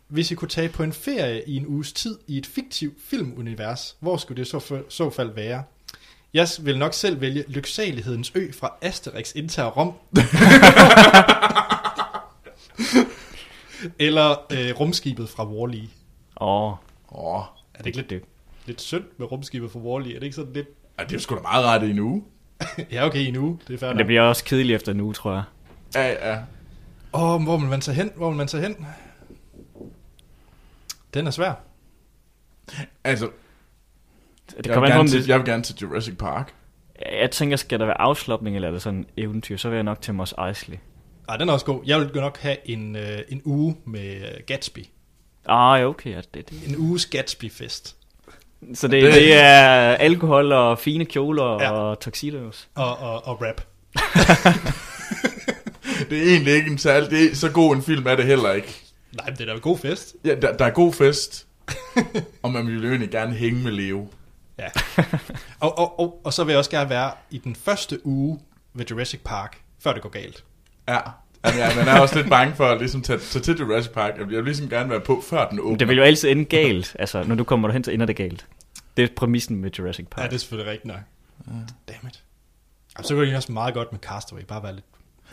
[0.08, 3.96] hvis I kunne tage på en ferie i en uges tid i et fiktivt filmunivers,
[4.00, 5.64] hvor skulle det så, f- så fald være?
[6.34, 9.94] Jeg vil nok selv vælge Lyksalighedens Ø fra Asterix indtager Rom.
[14.00, 15.88] Eller øh, rumskibet fra Wall-E.
[16.42, 16.78] Åh, Åh,
[17.10, 17.44] oh,
[17.84, 18.24] det ikke lidt, det,
[18.66, 20.10] lidt synd med rumskibet fra Wall-E?
[20.10, 20.68] Er det ikke sådan lidt...
[21.00, 22.24] det er jo sgu da meget ret i en uge.
[22.92, 23.60] ja, okay, i en uge.
[23.68, 23.98] Det er nok.
[23.98, 25.44] det bliver også kedeligt efter en uge, tror jeg.
[25.96, 26.40] Ja, ja.
[27.14, 28.12] Åh, oh, hvor vil man tage hen?
[28.16, 28.86] Hvor vil man tage hen?
[31.14, 31.54] Den er svær.
[33.04, 33.30] Altså,
[34.58, 36.54] Det jeg kommer vil, om gerne til, det, jeg vil gerne til Jurassic Park.
[37.22, 39.84] jeg tænker, skal der være afslapning, eller er det sådan en eventyr, så vil jeg
[39.84, 40.78] nok til Mos Eisley.
[41.30, 41.82] Ej, den er også god.
[41.86, 44.80] Jeg vil nok have en, øh, en uge med Gatsby.
[45.46, 46.12] Ah, ja, okay.
[46.12, 46.68] Ja, det, det.
[46.68, 47.96] En uges Gatsby-fest.
[48.74, 51.72] Så det, Det- det er alkohol og fine kjoler ja.
[51.72, 52.68] og tuxedos.
[52.76, 53.62] Og, og, og rap.
[56.10, 57.10] Det er egentlig ikke en særlig...
[57.12, 58.82] Det er, så god en film er det heller ikke.
[59.12, 60.16] Nej, men det er da en god fest.
[60.26, 61.48] Ja, der, der er god fest,
[62.44, 64.08] og man vil jo egentlig gerne hænge med Leo.
[64.60, 64.68] Ja.
[65.60, 68.40] og, og, og, og så vil jeg også gerne være i den første uge
[68.74, 70.44] ved Jurassic Park, før det går galt.
[70.88, 71.00] Ja.
[71.46, 74.14] Jamen, ja, man er også lidt bange for at ligesom tage, tage til Jurassic Park.
[74.18, 75.78] Jeg vil ligesom gerne være på, før den åbner.
[75.78, 76.96] Det vil jo altid ende galt.
[77.00, 78.46] Altså, når du kommer derhen, så ender det galt.
[78.98, 80.24] Det er præmissen med Jurassic Park.
[80.24, 81.02] Ja, det er selvfølgelig rigtigt nok.
[81.88, 82.24] Dammit.
[82.96, 84.42] Og så går det også meget godt med Castaway.
[84.48, 84.86] Bare være lidt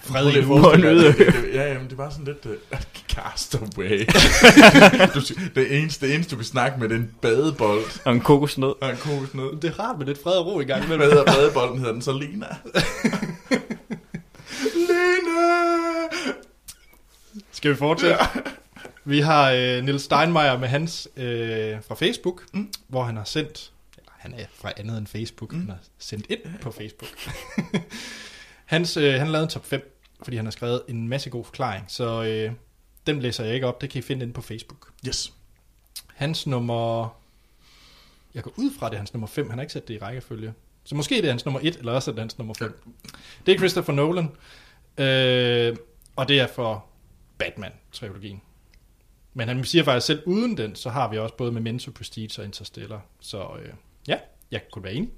[0.03, 1.15] fred i Lidt en øde.
[1.55, 2.47] ja, jamen, det var sådan lidt...
[2.47, 2.79] Uh,
[3.15, 3.99] castaway.
[5.15, 5.21] du,
[5.55, 7.85] det, eneste, det eneste, du kan snakke med, det er en badebold.
[8.05, 8.75] Og en kokosnød.
[8.81, 9.61] Og en kokosnød.
[9.61, 10.87] Det er rart med lidt fred og ro i gang.
[10.87, 11.79] Hvad hedder badebolden?
[11.79, 12.47] Hedder den så Lina?
[14.75, 15.77] Lina!
[17.61, 18.17] Skal vi fortsætte?
[19.05, 22.73] Vi har øh, Nils Steinmeier med hans øh, fra Facebook, mm.
[22.89, 25.59] Hvor han har sendt, eller han er fra andet end Facebook, mm.
[25.59, 27.11] Han har sendt ind på Facebook.
[28.65, 31.85] hans, øh, han lavet en top 5, fordi han har skrevet en masse god forklaring,
[31.89, 32.53] så øh,
[33.07, 34.91] dem læser jeg ikke op, det kan I finde inde på Facebook.
[35.07, 35.33] Yes.
[36.15, 37.09] Hans nummer,
[38.35, 39.99] jeg går ud fra det er hans nummer 5, han har ikke sat det i
[39.99, 40.55] rækkefølge.
[40.85, 42.83] Så måske det er hans nummer 1, eller også er det hans nummer 5.
[43.47, 44.31] Det er Christopher Nolan,
[44.99, 45.77] øh,
[46.17, 46.90] og det er for
[47.41, 48.41] Batman-trilogien.
[49.35, 52.45] Men han siger faktisk selv, uden den, så har vi også både Memento, Prestige og
[52.45, 53.01] Interstellar.
[53.21, 53.73] Så øh,
[54.09, 54.17] ja,
[54.51, 55.11] jeg kunne være enig.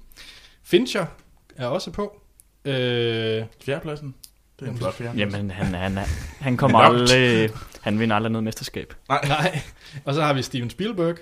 [0.63, 1.05] Fincher
[1.55, 2.21] er også på.
[2.65, 4.15] Øh, Fjerdepladsen.
[4.59, 5.33] Det er en flot fjerdeplads.
[5.33, 6.05] Jamen, han, han, han,
[6.39, 7.49] han kommer er aldrig...
[7.81, 8.93] Han vinder aldrig noget mesterskab.
[9.09, 9.59] nej.
[10.05, 11.17] Og så har vi Steven Spielberg,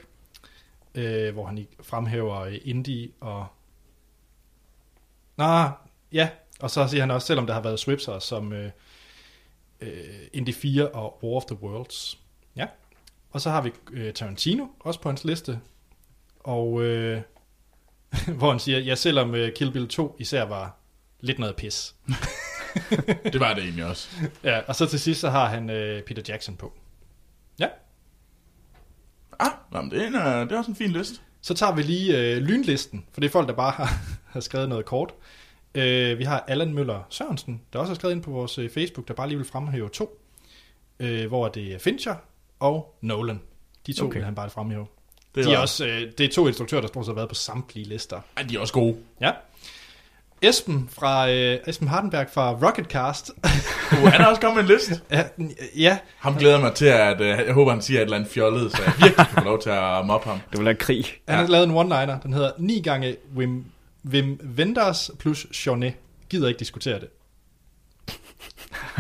[0.96, 3.48] øh, hvor han fremhæver øh, Indie og...
[5.38, 5.70] Nå,
[6.12, 6.30] ja.
[6.60, 8.72] Og så siger han også, selvom der har været Swipser som øh,
[9.82, 12.20] øh, Indie 4 og War of the Worlds.
[12.56, 12.67] Ja.
[13.32, 15.60] Og så har vi øh, Tarantino også på hans liste.
[16.39, 17.22] Og øh,
[18.38, 20.78] hvor han siger, ja, selvom øh, Kill Bill 2 især var
[21.20, 21.96] lidt noget pis.
[23.24, 24.10] Det var det egentlig også.
[24.44, 26.74] Ja, og så til sidst så har han øh, Peter Jackson på.
[27.60, 27.67] Ja.
[29.39, 31.20] Ah, nå, men det, er en, øh, det er også en fin liste.
[31.41, 33.94] Så tager vi lige øh, lynlisten, for det er folk, der bare har,
[34.26, 35.13] har skrevet noget kort.
[35.76, 39.08] Øh, vi har Allan Møller Sørensen, der også har skrevet ind på vores øh, Facebook,
[39.08, 40.20] der bare lige vil fremhæve to.
[41.00, 42.16] Øh, hvor det er Fincher
[42.60, 43.42] og Nolan.
[43.88, 44.16] De to okay.
[44.18, 44.86] Vil han bare fremhæve.
[45.36, 47.36] Det De er også, øh, det er to instruktører, der stort set har været på
[47.36, 48.20] samtlige lister.
[48.38, 48.98] Ej, de er også gode.
[49.22, 49.32] Ja.
[50.42, 53.32] Esben, fra, øh, Esben Hardenberg fra Rocketcast.
[53.92, 55.00] Uh, han er også kommet med en liste.
[55.12, 55.24] ja,
[55.78, 58.72] ja, Ham glæder mig til, at øh, jeg håber, han siger et eller andet fjollet,
[58.72, 60.40] så jeg virkelig kan få lov til at mobbe ham.
[60.52, 61.06] Det vil være krig.
[61.06, 61.42] Han Ja.
[61.42, 63.66] har lavet en one-liner, den hedder 9 gange Wim,
[64.06, 65.94] Wim Wenders plus Journet.
[66.30, 67.08] Gider ikke diskutere det.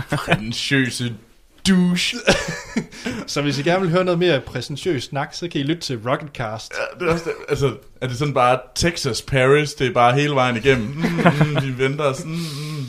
[0.09, 1.15] Prætentiøse
[1.67, 2.17] douche.
[3.27, 5.99] Så hvis I gerne vil høre noget mere præsentøs snak, så kan I lytte til
[6.09, 6.73] Rocketcast.
[6.73, 7.33] Ja, det er, også det.
[7.49, 10.87] Altså, er det sådan bare Texas, Paris, det er bare hele vejen igennem.
[10.87, 12.31] Mm, mm, vi venter sådan.
[12.31, 12.85] Mm.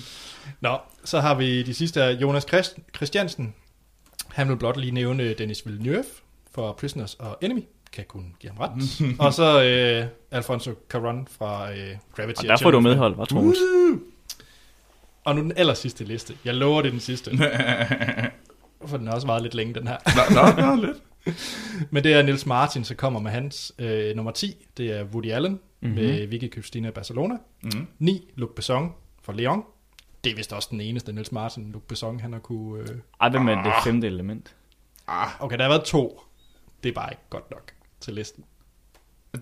[0.60, 3.54] Nå, så har vi de sidste af Jonas Christ- Christiansen.
[4.28, 6.04] Han vil blot lige nævne Dennis Villeneuve
[6.54, 7.60] for Prisoners og Enemy.
[7.92, 9.00] Kan kun give ham ret.
[9.26, 12.40] og så øh, Alfonso Caron fra øh, Gravity.
[12.40, 13.58] Og der får du medhold, var Troels.
[15.24, 16.34] Og nu den aller sidste liste.
[16.44, 17.30] Jeg lover, det er den sidste.
[18.86, 19.96] For den har også været lidt længe, den her.
[20.16, 20.96] Nå, nå, nå, lidt.
[21.92, 24.66] Men det er Nils Martin, der kommer med hans øh, nummer 10.
[24.76, 25.88] Det er Woody Allen mm-hmm.
[25.88, 26.06] Mhm.
[26.06, 27.34] med Vicky Cristina Barcelona.
[27.62, 27.86] Mm.
[27.98, 28.32] 9.
[28.36, 29.64] Luc Besson fra Leon.
[30.24, 32.80] Det er vist også den eneste Nils Martin, Luc Besson, han har kunne...
[32.82, 32.88] Øh...
[33.20, 34.54] Ej, hvem er det femte element?
[35.06, 36.20] Ah, Okay, der har været to.
[36.82, 37.72] Det er bare ikke godt nok
[38.02, 38.44] til listen.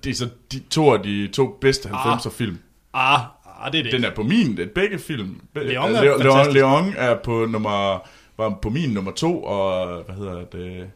[0.04, 2.58] det er så de to af de to bedste 90'er film.
[2.92, 3.92] Ah, ah det er det.
[3.92, 5.40] Den er på min, det er begge film.
[5.54, 6.54] Leon er Leon, Leon, fantastisk.
[6.54, 10.90] Leon er på nummer, var på min nummer to, og hvad hedder det, det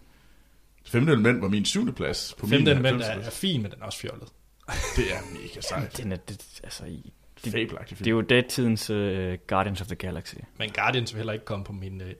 [0.90, 2.34] femte element var min syvende plads.
[2.38, 4.28] På Femte min element er, 90'er er fin, men den er også fjollet.
[4.96, 5.96] Det er mega sejt.
[5.96, 7.12] Den er, det, altså, i,
[7.44, 8.16] det, Fabelagtig det er film.
[8.16, 10.34] jo datidens uh, Guardians of the Galaxy.
[10.58, 12.10] Men Guardians vil heller ikke komme på min øh,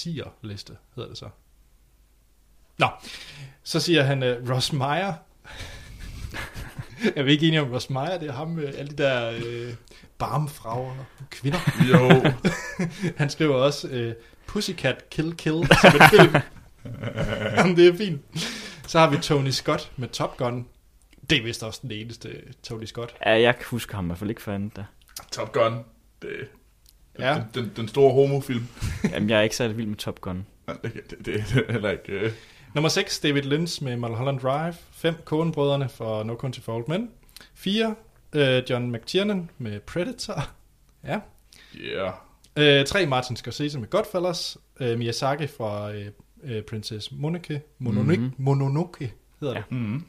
[0.00, 1.28] 10'er liste, hedder det så.
[2.78, 2.86] Nå,
[3.62, 5.12] så siger han øh, Ross Meyer.
[7.04, 9.74] jeg er ikke enig om Ross Meyer, det er ham med alle de der øh,
[10.18, 10.94] barmfrager
[11.30, 11.58] kvinder.
[11.90, 12.30] Jo.
[13.18, 14.14] Han skriver også øh,
[14.46, 16.34] Pussycat Kill Kill som en film.
[17.56, 18.20] Jamen, det er fint.
[18.86, 20.66] Så har vi Tony Scott med Top Gun.
[21.30, 22.28] Det er vist også den eneste
[22.62, 23.14] Tony Scott.
[23.26, 24.84] Ja, jeg kan huske ham i hvert fald ikke for andet da.
[25.32, 25.84] Top Gun.
[26.22, 26.30] Det,
[27.18, 27.34] Ja.
[27.34, 28.66] den, den, den store homofilm.
[29.10, 30.46] Jamen, jeg er ikke særlig vild med Top Gun.
[30.66, 32.12] Nej, Det, det, det, det er heller ikke...
[32.12, 32.32] Øh.
[32.74, 34.74] Nummer 6, David Lynch med Mulholland Drive.
[34.92, 37.10] 5, Coen-brødrene for No Country for Old Men.
[37.54, 37.94] 4,
[38.32, 40.48] øh, John McTiernan med Predator.
[41.04, 41.18] Ja.
[41.76, 42.12] Yeah.
[42.80, 44.58] Øh, 3, Martin Scorsese med Godfellas.
[44.80, 46.06] Øh, Miyazaki fra øh,
[46.44, 47.62] øh, Princess Mononoke.
[47.78, 48.32] Mononoke, Mhm.
[48.36, 49.60] Mononoke hedder Ja.
[49.70, 49.72] det.
[49.78, 50.04] Mm.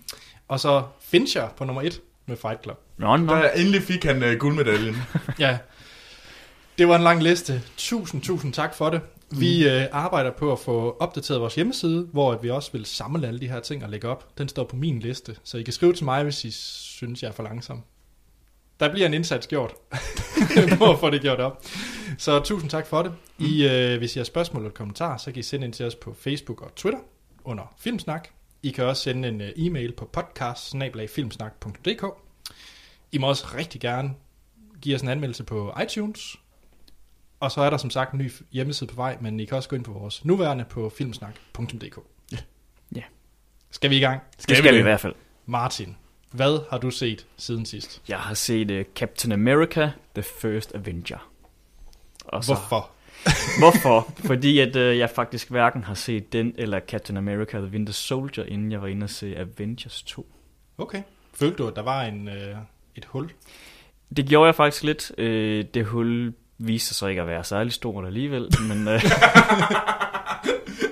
[0.48, 2.80] Og så Fincher på nummer 1 med Fight Club.
[2.98, 3.34] Nå, nå.
[3.36, 4.95] Der endelig fik han uh, guldmedaljen.
[5.39, 5.58] Ja,
[6.78, 7.62] det var en lang liste.
[7.78, 9.02] Tusind, tusind tak for det.
[9.32, 13.28] Vi øh, arbejder på at få opdateret vores hjemmeside, hvor at vi også vil samle
[13.28, 14.38] alle de her ting og lægge op.
[14.38, 17.30] Den står på min liste, så I kan skrive til mig, hvis I synes, jeg
[17.30, 17.84] er for langsom.
[18.80, 19.74] Der bliver en indsats gjort
[20.78, 21.63] på at få det gjort op.
[22.18, 23.13] Så tusind tak for det.
[23.38, 25.96] I, øh, hvis I har spørgsmål eller kommentarer, så kan I sende ind til os
[25.96, 27.00] på Facebook og Twitter
[27.44, 28.28] under Filmsnak.
[28.63, 30.74] I kan også sende en øh, e-mail på podcast
[33.12, 34.13] I må også rigtig gerne
[34.82, 36.36] give os en anmeldelse på iTunes.
[37.39, 39.69] Og så er der som sagt en ny hjemmeside på vej, men I kan også
[39.69, 41.99] gå ind på vores nuværende på filmsnak.dk.
[42.32, 42.38] Ja.
[42.95, 43.02] Ja.
[43.71, 44.21] Skal vi i gang?
[44.47, 45.13] Det skal vi i hvert fald.
[45.45, 45.97] Martin,
[46.32, 48.02] hvad har du set siden sidst?
[48.08, 51.32] Jeg har set uh, Captain America, The First Avenger.
[52.25, 52.89] Og så, Hvorfor?
[53.60, 54.13] Hvorfor?
[54.17, 58.45] Fordi at uh, jeg faktisk hverken har set den eller Captain America The Winter Soldier,
[58.45, 60.32] inden jeg var inde og se Avengers 2.
[60.78, 61.04] Okay.
[61.34, 62.56] Følte du, at der var en, øh,
[62.95, 63.32] et hul?
[64.15, 65.12] Det gjorde jeg faktisk lidt.
[65.17, 69.02] Øh, det hul viste sig så ikke at være særlig stort alligevel, men øh,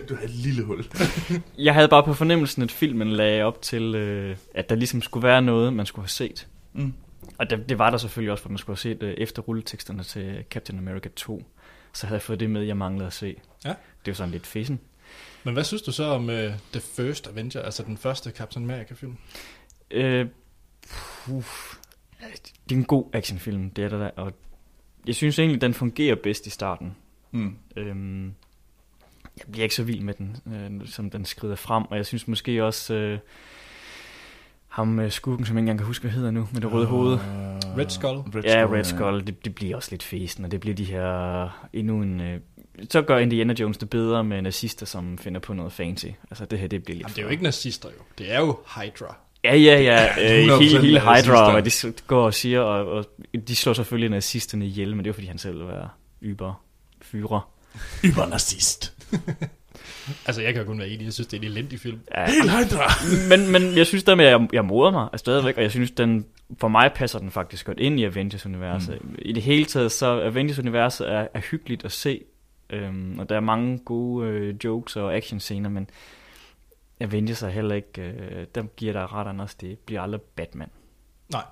[0.09, 0.85] Du havde et lille hul.
[1.57, 5.27] jeg havde bare på fornemmelsen, at filmen lagde op til, øh, at der ligesom skulle
[5.27, 6.47] være noget, man skulle have set.
[6.73, 6.93] Mm.
[7.37, 10.03] Og det, det var der selvfølgelig også, for man skulle have set øh, efter rulleteksterne
[10.03, 11.43] til Captain America 2.
[11.93, 13.35] Så havde jeg fået det med, jeg manglede at se.
[13.65, 13.69] Ja.
[13.69, 14.79] Det var sådan lidt fissen.
[15.43, 16.35] Men hvad synes du så om uh,
[16.73, 19.17] The First Avenger, altså den første Captain America-film?
[19.91, 20.27] Øh,
[20.89, 21.43] puh,
[22.69, 24.33] det er en god actionfilm, det er der, og
[25.07, 26.95] jeg synes egentlig, den fungerer bedst i starten.
[27.31, 27.55] Mm.
[27.77, 28.25] Øhm,
[29.37, 32.27] jeg bliver ikke så vild med den, øh, som den skrider frem, og jeg synes
[32.27, 33.19] måske også, øh,
[34.67, 36.83] ham øh, skurken, som jeg ikke engang kan huske, hvad hedder nu, med det røde
[36.83, 37.19] Uh, hoved.
[37.77, 38.17] Red Skull?
[38.17, 40.83] Red Ja, Skull, Red Skull, det, det bliver også lidt fesen, og det bliver de
[40.83, 42.21] her endnu en...
[42.21, 42.39] Øh,
[42.89, 46.05] så gør Indiana Jones det bedre med nazister, som finder på noget fancy.
[46.05, 48.03] Altså det her, det bliver lidt Jamen, det er jo ikke nazister jo.
[48.17, 49.17] Det er jo Hydra.
[49.47, 50.05] Ja, ja, ja.
[50.05, 50.99] Øh, 100% hele, hele.
[50.99, 53.05] Hydra, hvad de går og siger, og, og
[53.47, 55.89] de slår selvfølgelig nazisterne ihjel, men det er fordi, han selv være
[56.23, 56.61] yber
[57.01, 57.41] fyre.
[58.03, 58.93] Übernazist.
[60.25, 61.05] Altså, jeg kan kun være enig.
[61.05, 61.99] Jeg synes, det er en elendig film.
[62.15, 62.91] Ja, Helt Hydra.
[63.29, 65.71] men, men jeg synes der med, at jeg, jeg moder mig er stadigvæk, og jeg
[65.71, 66.25] synes, den,
[66.59, 68.97] for mig passer den faktisk godt ind i Avengers-universet.
[69.01, 69.15] Mm.
[69.19, 72.21] I det hele taget, så Avengers-universet er, er hyggeligt at se,
[72.69, 75.89] øhm, og der er mange gode øh, jokes og actionscener, men
[77.01, 80.69] Avengers er heller ikke, øh, dem giver dig ret, Anders, det bliver aldrig Batman.
[81.31, 81.43] Nej.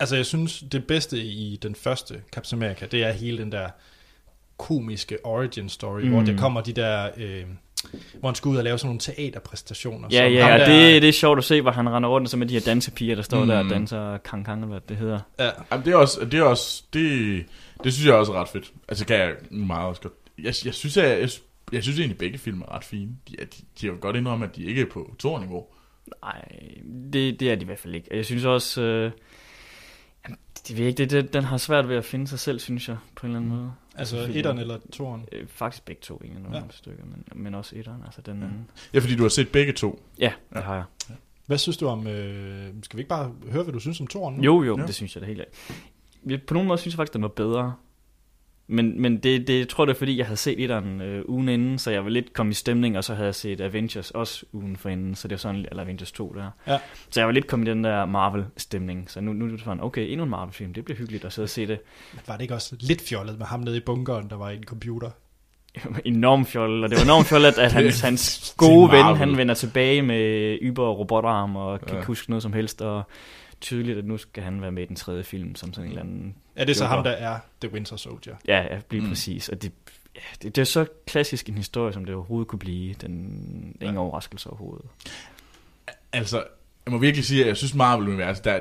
[0.00, 3.68] Altså, jeg synes, det bedste i den første Captain America, det er hele den der
[4.56, 6.08] komiske origin story, mm.
[6.10, 6.26] hvor Mm.
[6.26, 7.10] der kommer de der...
[7.16, 7.44] Øh,
[8.20, 10.08] hvor han skal ud og lave sådan nogle teaterpræstationer.
[10.12, 12.46] Ja, ja, der- det, det er sjovt at se, hvor han render rundt, som med
[12.46, 13.42] de her dansepiger, der står Mm.
[13.42, 13.48] mm.
[13.48, 15.20] der og danser kang kang, eller hvad det hedder.
[15.38, 17.44] Ja, Jamen, det er også, det er også, det,
[17.84, 18.72] det synes jeg også er ret fedt.
[18.88, 20.12] Altså, kan jeg meget også godt.
[20.38, 21.30] Jeg, jeg synes, jeg, jeg,
[21.72, 23.10] jeg synes egentlig, begge film er ret fine.
[23.28, 25.66] De, er, de, de har jo godt indrømme, at de ikke er på Thor-niveau.
[26.22, 26.48] Nej,
[27.12, 28.08] det, det er de i hvert fald ikke.
[28.10, 29.12] Og Jeg synes også, øh,
[30.24, 32.88] jamen, det ved ikke, det, det, den har svært ved at finde sig selv, synes
[32.88, 33.72] jeg, på en eller anden måde.
[33.94, 35.24] altså etteren eller toeren.
[35.32, 36.62] Øh, faktisk begge to, egentlig, nogle Ja.
[36.64, 36.70] ja.
[36.70, 38.02] stykker, men, men også etteren.
[38.04, 38.46] Altså den, Ja.
[38.46, 38.50] ja.
[38.94, 40.02] Ja, fordi du har set begge to.
[40.18, 40.60] ja, det Ja.
[40.60, 40.84] har jeg.
[41.46, 42.06] Hvad synes du om...
[42.06, 44.44] Øh, skal vi ikke bare høre, hvad du synes om toeren?
[44.44, 44.80] Jo, jo, Ja.
[44.80, 44.86] ja.
[44.86, 46.40] det synes jeg da helt af.
[46.46, 47.74] På nogen måde synes jeg faktisk, den var bedre.
[48.70, 51.24] Men, men det, det jeg tror jeg, det er fordi, jeg havde set etteren øh,
[51.28, 54.10] ugen inden, så jeg var lidt kommet i stemning, og så havde jeg set Avengers
[54.10, 56.50] også ugen for inden, så det var sådan, eller Avengers 2 der.
[56.66, 56.78] Ja.
[57.10, 59.82] Så jeg var lidt kommet i den der Marvel-stemning, så nu, nu er det sådan,
[59.82, 61.78] okay, endnu en Marvel-film, det bliver hyggeligt at sidde og se det.
[62.26, 64.64] Var det ikke også lidt fjollet med ham nede i bunkeren, der var i en
[64.64, 65.10] computer?
[66.04, 70.02] enormt fjollet, og det var enormt fjollet, at hans, hans gode ven, han vender tilbage
[70.02, 72.04] med yber robotarm, og kan Ja.
[72.04, 73.02] huske noget som helst, og
[73.60, 76.02] tydeligt, at nu skal han være med i den tredje film, som sådan en eller
[76.02, 76.34] anden...
[76.58, 76.94] Er det så Joker.
[76.94, 78.34] ham, der er The Winter Soldier?
[78.48, 79.08] Ja, ja lige Mm.
[79.08, 79.72] præcis, og det,
[80.16, 82.94] ja, det, det er så klassisk en historie, som det overhovedet kunne blive.
[82.94, 83.92] Den ingen Ja.
[83.92, 83.98] ja.
[83.98, 84.86] overraskelse overhovedet.
[86.12, 86.36] Altså,
[86.86, 88.60] jeg må virkelig sige, at jeg synes Marvel-universet, der,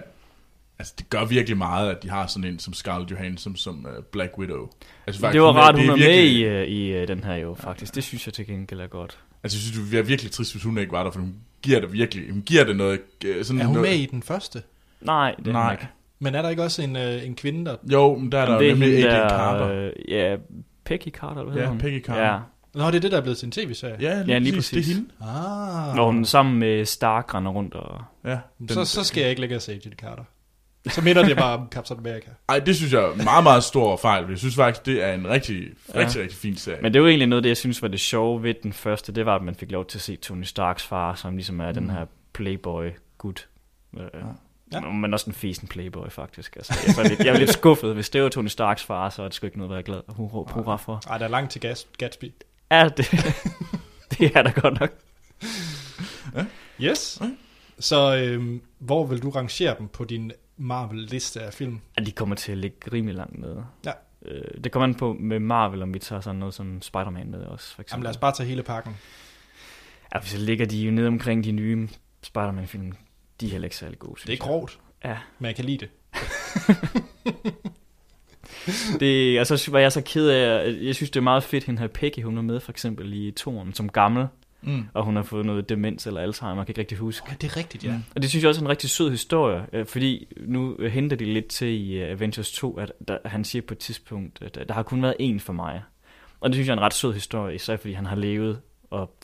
[0.79, 4.03] altså, det gør virkelig meget, at de har sådan en som Scarlett Johansson som uh,
[4.03, 4.69] Black Widow.
[5.07, 7.35] Altså, det var rart, hun det er med virkelig- i, øh, i øh, den her
[7.35, 7.95] jo, faktisk.
[7.95, 9.19] Det synes jeg til gengæld er godt.
[9.43, 11.79] Altså, jeg synes, det er virkelig trist, hvis hun ikke var der, for hun giver
[11.79, 12.99] det virkelig, hun giver det noget...
[13.25, 14.63] øh, Sådan Er hun noget, med i den første?
[15.01, 15.63] Nej, det er Nej.
[15.63, 15.87] hun ikke.
[16.19, 17.75] Men er der ikke også en, øh, en kvinde, der...
[17.91, 19.67] Jo, men der er der Jamen, jo nemlig hende Agent Carter.
[19.85, 20.35] Øh, ja,
[20.85, 21.77] Peggy Carter, hvad hedder Ja, hun?
[21.79, 22.23] Peggy Carter.
[22.33, 22.39] Ja,
[22.73, 23.95] Nå, det er det, der er blevet til en tv-serie.
[23.99, 24.85] Ja, lige, Ja, lige præcis.
[24.85, 25.09] Det er hende.
[25.89, 25.95] Ah.
[25.95, 28.01] når hun sammen med Stark render rundt og...
[28.25, 28.37] Ja,
[28.69, 30.23] så, så skal jeg ikke lægge se Agent Carter.
[30.89, 32.29] Så minder det bare om Captain America.
[32.49, 34.25] Ej, det synes jeg er en meget, meget stor fejl.
[34.29, 35.99] Jeg synes faktisk, det er en rigtig, Ja.
[35.99, 36.81] rigtig, rigtig fin serie.
[36.81, 39.25] Men det var egentlig noget, det jeg synes var det sjove ved den første, det
[39.25, 41.73] var, at man fik lov til at se Tony Starks far, som ligesom er mm.
[41.73, 42.05] den her
[42.37, 43.47] playboy-gut.
[43.97, 44.19] Øh, Ja.
[44.71, 44.79] Ja.
[44.79, 46.55] Men også en fesen playboy, faktisk.
[46.55, 47.93] Altså, jeg, var lidt, jeg var lidt skuffet.
[47.93, 50.01] Hvis det var Tony Starks far, så er det sgu ikke noget, jeg er glad
[50.07, 51.01] og hurra, hurra for.
[51.09, 52.31] Ej, der er langt til Gas- Gatsby.
[52.71, 53.11] Ja, det,
[54.11, 54.91] det er da godt nok.
[56.81, 57.17] Yes.
[57.21, 57.29] Ja.
[57.79, 61.79] Så øhm, hvor vil du rangere dem på din Marvel-liste af film?
[61.97, 63.65] At de kommer til at ligge rimelig langt nede.
[63.85, 63.91] Ja.
[64.25, 67.39] Øh, det kommer an på med Marvel, om vi tager sådan noget som Spider-Man med
[67.45, 68.03] også, for Jamen eksempel.
[68.03, 68.97] lad os bare tage hele pakken.
[70.15, 71.87] Ja, så ligger de jo nede omkring de nye
[72.23, 72.93] Spider-Man-film.
[73.41, 75.89] De er heller ikke særlig gode, Det er grovt, Ja, men jeg kan lide det.
[78.99, 81.87] det, altså, var jeg så ked af, jeg synes, det er meget fedt, hende her
[81.87, 84.27] Peggy, hun er med for eksempel i Toren som gammel,
[84.61, 84.85] Mm.
[84.93, 87.27] og hun har fået noget demens eller Alzheimer, jeg kan ikke rigtig huske.
[87.29, 87.91] Ja, det er rigtigt, ja.
[87.91, 88.03] Mm.
[88.15, 91.25] Og det synes jeg også er en rigtig sød historie, øh, fordi nu henter de
[91.25, 94.67] lidt til i øh, Avengers 2, at der, han siger på et tidspunkt, at øh,
[94.67, 95.81] der har kun været én for mig.
[96.39, 99.17] Og det synes jeg er en ret sød historie, især fordi han har levet og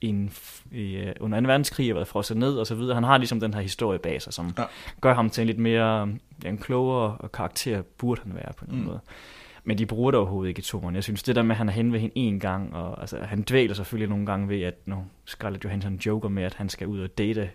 [0.00, 0.32] en,
[0.72, 1.46] i, øh, under 2.
[1.46, 2.94] verdenskrig og været frosset ned og så videre.
[2.94, 4.64] Han har ligesom den her historie bag sig, som Ja.
[5.00, 6.08] gør ham til en lidt mere
[6.44, 8.84] ja, en klogere og karakter, burde han være på en Mm.
[8.84, 9.00] måde.
[9.64, 10.94] Men de bruger det overhovedet ikke i toren.
[10.94, 13.18] Jeg synes, det der med, at han er hen ved hende en gang, og altså,
[13.18, 16.86] han dvæler selvfølgelig nogle gange ved, at når Scarlett Johansson joker med, at han skal
[16.86, 17.50] ud og date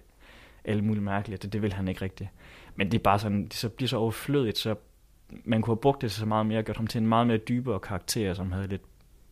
[0.66, 2.30] alle mulige mærkeligt, det, det vil han ikke rigtigt.
[2.76, 4.76] Men det er bare sådan, det så bliver så overflødigt, så
[5.46, 7.38] man kunne have brugt det så meget mere, og gjort ham til en meget mere
[7.38, 8.82] dybere karakter, som havde lidt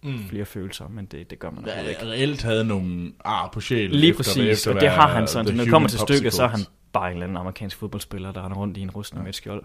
[0.03, 0.23] Mm.
[0.29, 2.01] flere følelser, men det, det gør man overhovedet ikke.
[2.01, 3.91] Der reelt havde nogle ar på sjælen.
[3.95, 5.55] Lige efter- præcis, efter og det har han sådan.
[5.55, 6.59] Når det kommer til stykket, så er han
[6.93, 9.23] bare en eller anden amerikansk fodboldspiller, der render rundt i en rustning Ja.
[9.23, 9.63] med et skjold.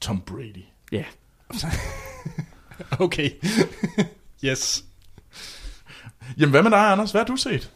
[0.00, 0.64] Tom Brady.
[2.98, 3.30] Okay.
[4.44, 4.84] yes.
[6.38, 7.10] Jamen, hvad med dig, Anders?
[7.10, 7.70] Hvad har du set?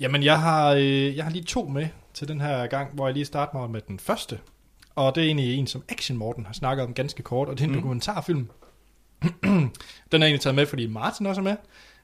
[0.00, 3.14] Jamen, jeg har, øh, jeg har lige to med til den her gang, hvor jeg
[3.14, 4.38] lige starter mig med den første.
[4.94, 7.60] Og det er egentlig en, som Action Morten har snakket om ganske kort, og det
[7.60, 7.76] er en mm.
[7.76, 8.48] dokumentarfilm.
[9.42, 9.72] den
[10.12, 11.56] er jeg egentlig taget med, fordi Martin også er med.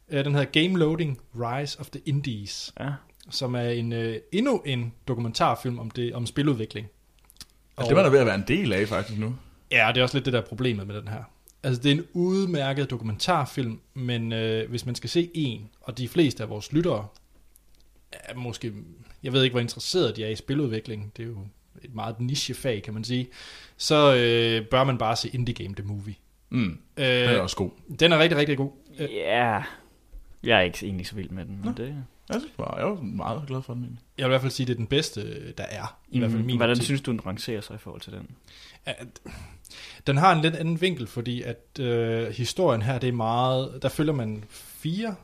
[0.09, 2.91] Øh, Den hedder Game Loading Rise of the Indies, Ja.
[3.31, 6.87] som er en øh, endnu en dokumentarfilm om, det, om spiludvikling.
[7.77, 9.35] Og det var der ved at være en del af, faktisk, nu.
[9.71, 11.23] Ja, det er også lidt det der er problemet med den her.
[11.63, 16.09] Altså, det er en udmærket dokumentarfilm, men øh, hvis man skal se en, og de
[16.09, 17.07] fleste af vores lyttere
[18.13, 18.73] er måske,
[19.23, 21.39] jeg ved ikke, hvor interesseret de er i spiludvikling, det er jo
[21.83, 23.29] et meget nichefag, kan man sige,
[23.77, 26.15] så øh, bør man bare se Indie Game The Movie.
[26.51, 27.71] Mm, Øh, den er også god.
[28.01, 28.71] den er rigtig, rigtig god.
[28.99, 29.63] Øh, Ja,
[30.45, 31.95] jeg er ikke egentlig så vild med den, men det...
[32.29, 34.03] Jeg, synes, bare, jeg var meget glad for den egentlig.
[34.19, 35.99] Jeg vil i hvert fald sige, det er den bedste, der er.
[36.09, 36.57] I hvert fald min.
[36.57, 36.85] Hvordan optik.
[36.85, 38.29] synes du, den rangerer sig i forhold til den?
[38.85, 39.07] at
[40.07, 43.89] den har en lidt anden vinkel, fordi at øh, historien her, det er meget, der
[43.89, 45.15] følger man fire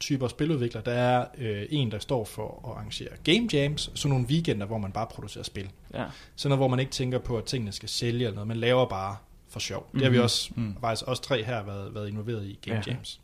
[0.00, 0.82] typer spiludviklere.
[0.84, 4.78] Der er øh, en, der står for at arrangere game jams, så nogle weekender, hvor
[4.78, 5.70] man bare producerer spil.
[5.94, 6.04] Ja.
[6.36, 8.86] Sådan noget, hvor man ikke tænker på, at tingene skal sælge eller noget, man laver
[8.88, 9.16] bare
[9.56, 9.82] for sjov.
[9.82, 9.98] Mm-hmm.
[9.98, 10.24] Det har vi Mhm.
[10.24, 10.76] også, Mm.
[10.80, 12.92] faktisk også tre her været, været involveret i game Ja.
[12.92, 13.20] jams.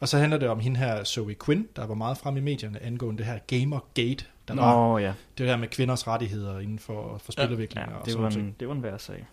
[0.00, 2.82] Og så handler det om hende her, Zoe Quinn, der var meget frem i medierne
[2.82, 5.12] angående det her Gamergate, der Nå, var ja.
[5.38, 7.88] det der med kvinders rettigheder inden for, for spiludvikling.
[7.90, 9.26] ja og det, var en, det var en værd sag.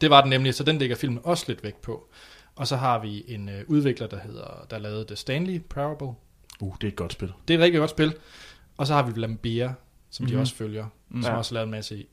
[0.00, 2.08] Det var den nemlig, så den lægger filmen også lidt vægt på.
[2.56, 6.08] Og så har vi en øh, udvikler, der hedder, der lavede The Stanley Parable.
[6.60, 7.32] Uh, det er et godt spil.
[7.48, 8.14] Det er et rigtig godt spil.
[8.76, 9.74] Og så har vi Lambia,
[10.10, 10.32] som mm-hmm.
[10.32, 10.38] Mhm.
[10.38, 11.22] de også følger, Mm.
[11.22, 11.38] som Ja.
[11.38, 12.06] også har lavet en masse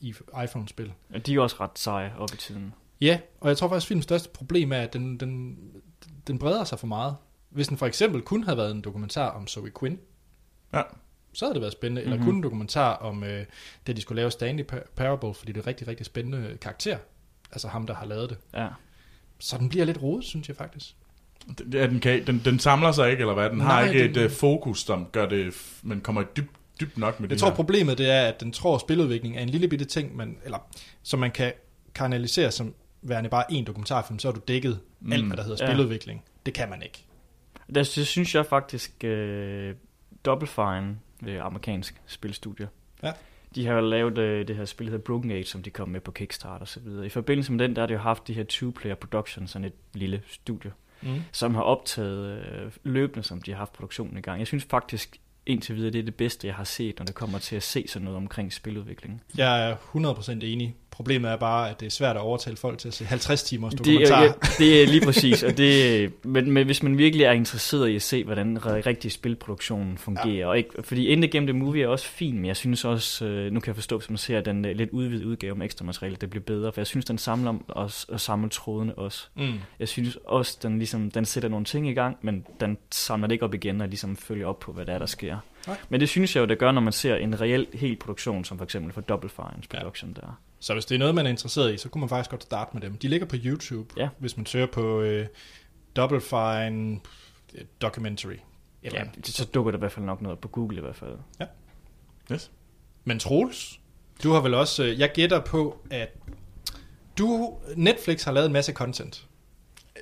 [0.43, 0.91] iPhone-spil.
[1.13, 2.73] Ja, De er også ret seje op i tiden.
[3.01, 5.57] Ja, og jeg tror faktisk, at filmens største problem er, at den, den,
[6.27, 7.15] den breder sig for meget.
[7.49, 9.99] Hvis den for eksempel kun havde været en dokumentar om Zoe Quinn,
[10.73, 10.81] Ja.
[11.33, 12.01] så havde det været spændende.
[12.01, 12.25] Eller Mhm.
[12.25, 13.45] kun en dokumentar om, øh,
[13.87, 16.97] det de skulle lave Stanley Par- Parable, fordi det er en rigtig, rigtig spændende karakter.
[17.51, 18.37] Altså ham, der har lavet det.
[18.53, 18.67] Ja.
[19.39, 20.95] Så den bliver lidt rodet, synes jeg faktisk.
[21.57, 23.49] Den, ja, den, kan, den, den samler sig ikke, eller hvad?
[23.49, 25.53] Den har Nej, ikke den- et uh, fokus, som gør det,
[25.83, 26.49] men kommer dybt
[26.81, 27.55] dybt nok med Jeg det tror, her.
[27.55, 30.57] problemet det er, at den tror, at spiludvikling er en lille bitte ting, man, eller,
[31.03, 31.53] som man kan
[31.95, 32.73] kanalisere som
[33.09, 35.11] værende bare en dokumentarfilm, så er du dækket mm.
[35.11, 35.71] alt, hvad der hedder Ja.
[35.71, 36.23] spiludvikling.
[36.45, 37.05] Det kan man ikke.
[37.67, 39.09] Det, det synes jeg faktisk, uh,
[40.25, 42.67] Double Fine, det amerikansk spilstudie,
[43.03, 43.11] Ja.
[43.55, 45.89] de har jo lavet uh, det her spil, der hedder Broken Age, som de kom
[45.89, 47.05] med på Kickstarter og så videre.
[47.05, 49.73] I forbindelse med den, der har de jo haft de her two-player productions, sådan et
[49.93, 51.21] lille studie, Mm.
[51.31, 54.39] som har optaget øh, løbende, som de har haft produktionen i gang.
[54.39, 57.39] Jeg synes faktisk indtil videre, det er det bedste, jeg har set, når det kommer
[57.39, 59.21] til at se sådan noget omkring spiludvikling.
[59.37, 60.75] Jeg er 100% enig.
[60.95, 63.71] Problemet er bare, at det er svært at overtale folk til at se 50 timers
[63.73, 64.17] Det, dokumentar.
[64.21, 67.87] er, ja, det er lige præcis, og det, men, men hvis man virkelig er interesseret
[67.89, 70.47] i at se, hvordan rigtig spilproduktionen fungerer, ja.
[70.47, 73.51] og ikke, fordi Indie Game The Movie er også fin, men jeg synes også, øh,
[73.51, 76.15] nu kan jeg forstå, hvis man ser den øh, lidt udvidede udgave med ekstra materiale,
[76.21, 79.27] det bliver bedre, for jeg synes, den samler os og samler trådene også.
[79.35, 79.53] Mm.
[79.79, 83.33] Jeg synes også, den, ligesom, den sætter nogle ting i gang, men den samler det
[83.33, 85.37] ikke op igen og ligesom følger op på, hvad der er, der sker.
[85.67, 85.77] Nej.
[85.89, 88.57] Men det synes jeg jo, det gør, når man ser en reel hel produktion, som
[88.57, 89.77] for eksempel for Double Fines Ja.
[89.79, 90.39] production der.
[90.65, 92.69] Så hvis det er noget, man er interesseret i, så kunne man faktisk godt starte
[92.73, 92.97] med dem.
[92.97, 94.09] De ligger på YouTube, Ja.
[94.19, 95.27] hvis man søger på øh,
[95.95, 96.99] Double Fine
[97.81, 98.33] Documentary.
[98.83, 99.27] Eller Ja, andet.
[99.27, 101.17] så dukker der i hvert fald nok noget op på Google i hvert fald.
[102.31, 102.51] Yes.
[103.03, 103.79] Men Troels,
[104.23, 104.83] du har vel også...
[104.83, 106.09] Øh, jeg gætter på, at
[107.17, 107.53] du...
[107.75, 109.27] Netflix har lavet en masse content.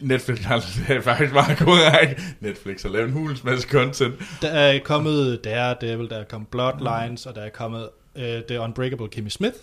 [0.02, 2.22] Netflix har det er faktisk meget korrekt.
[2.40, 4.16] Netflix har lavet en hulens masse content.
[4.42, 9.08] Der er kommet Daredevil, der er kommet Bloodlines, og der er kommet øh, The Unbreakable
[9.10, 9.56] Kimmy Smith.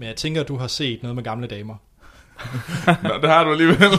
[0.00, 1.74] Men jeg tænker, at du har set noget med gamle damer.
[3.08, 3.78] Nå, det har du alligevel.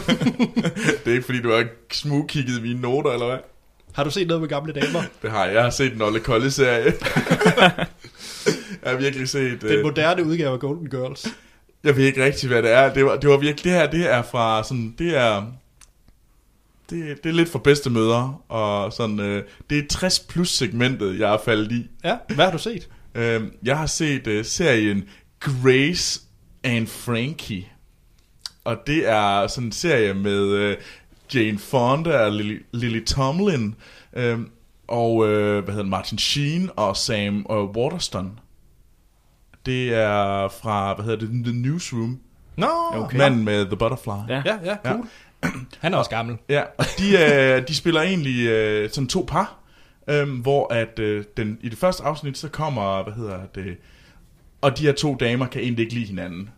[1.03, 3.37] det er ikke fordi, du har smugkigget i mine noter, eller hvad?
[3.93, 5.01] Har du set noget med gamle damer?
[5.21, 5.53] Det har jeg.
[5.53, 6.83] Jeg har set en Olle Kolle-serie.
[8.83, 9.61] jeg har virkelig set...
[9.61, 11.27] Den Øh, moderne udgave af Golden Girls.
[11.83, 12.93] jeg ved ikke rigtig, hvad det er.
[12.93, 13.63] Det var, det var virkelig...
[13.63, 14.95] Det her, det er fra sådan...
[14.97, 15.43] Det er...
[16.89, 21.19] Det, det er lidt for bedste møder, og sådan, øh, det er 60 plus segmentet,
[21.19, 21.87] jeg er faldet i.
[22.03, 22.89] Ja, hvad har du set?
[23.15, 25.03] Øh, jeg har set øh, serien
[25.41, 26.21] Grace
[26.63, 27.65] and Frankie,
[28.63, 30.77] og det er sådan en serie med øh,
[31.35, 33.75] Jane Fonda og Lily, Lily Tomlin,
[34.13, 34.39] øh,
[34.87, 38.39] og øh, hvad hedder Martin Sheen og Sam øh, Waterston.
[39.65, 42.19] Det er fra, hvad hedder det, The Newsroom,
[42.55, 42.99] Nå, Okay.
[42.99, 43.17] okay.
[43.17, 44.11] manden med The Butterfly.
[44.29, 44.41] Ja.
[44.45, 45.07] Ja, ja, cool.
[45.81, 46.37] Han er også gammel.
[46.49, 49.55] Ja, og de, øh, de spiller egentlig øh, sådan to par,
[50.07, 53.77] øh, hvor at øh, den, i det første afsnit, så kommer, hvad hedder det,
[54.61, 56.49] og de her to damer kan egentlig ikke lide hinanden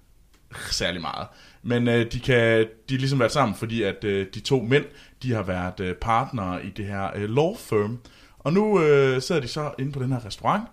[0.72, 1.28] særlig meget.
[1.64, 4.86] Men øh, de kan de har ligesom været sammen, fordi at øh, de to mænd,
[5.24, 8.00] de har været øh, partnere i det her øh, law firm.
[8.40, 10.64] Og nu øh, sidder de så inde på den her restaurant,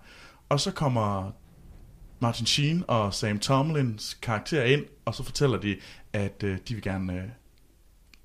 [0.48, 1.32] og så kommer
[2.20, 5.76] Martin Sheen og Sam Tomlins karakter ind, og så fortæller de,
[6.12, 7.22] at øh, de vil gerne øh,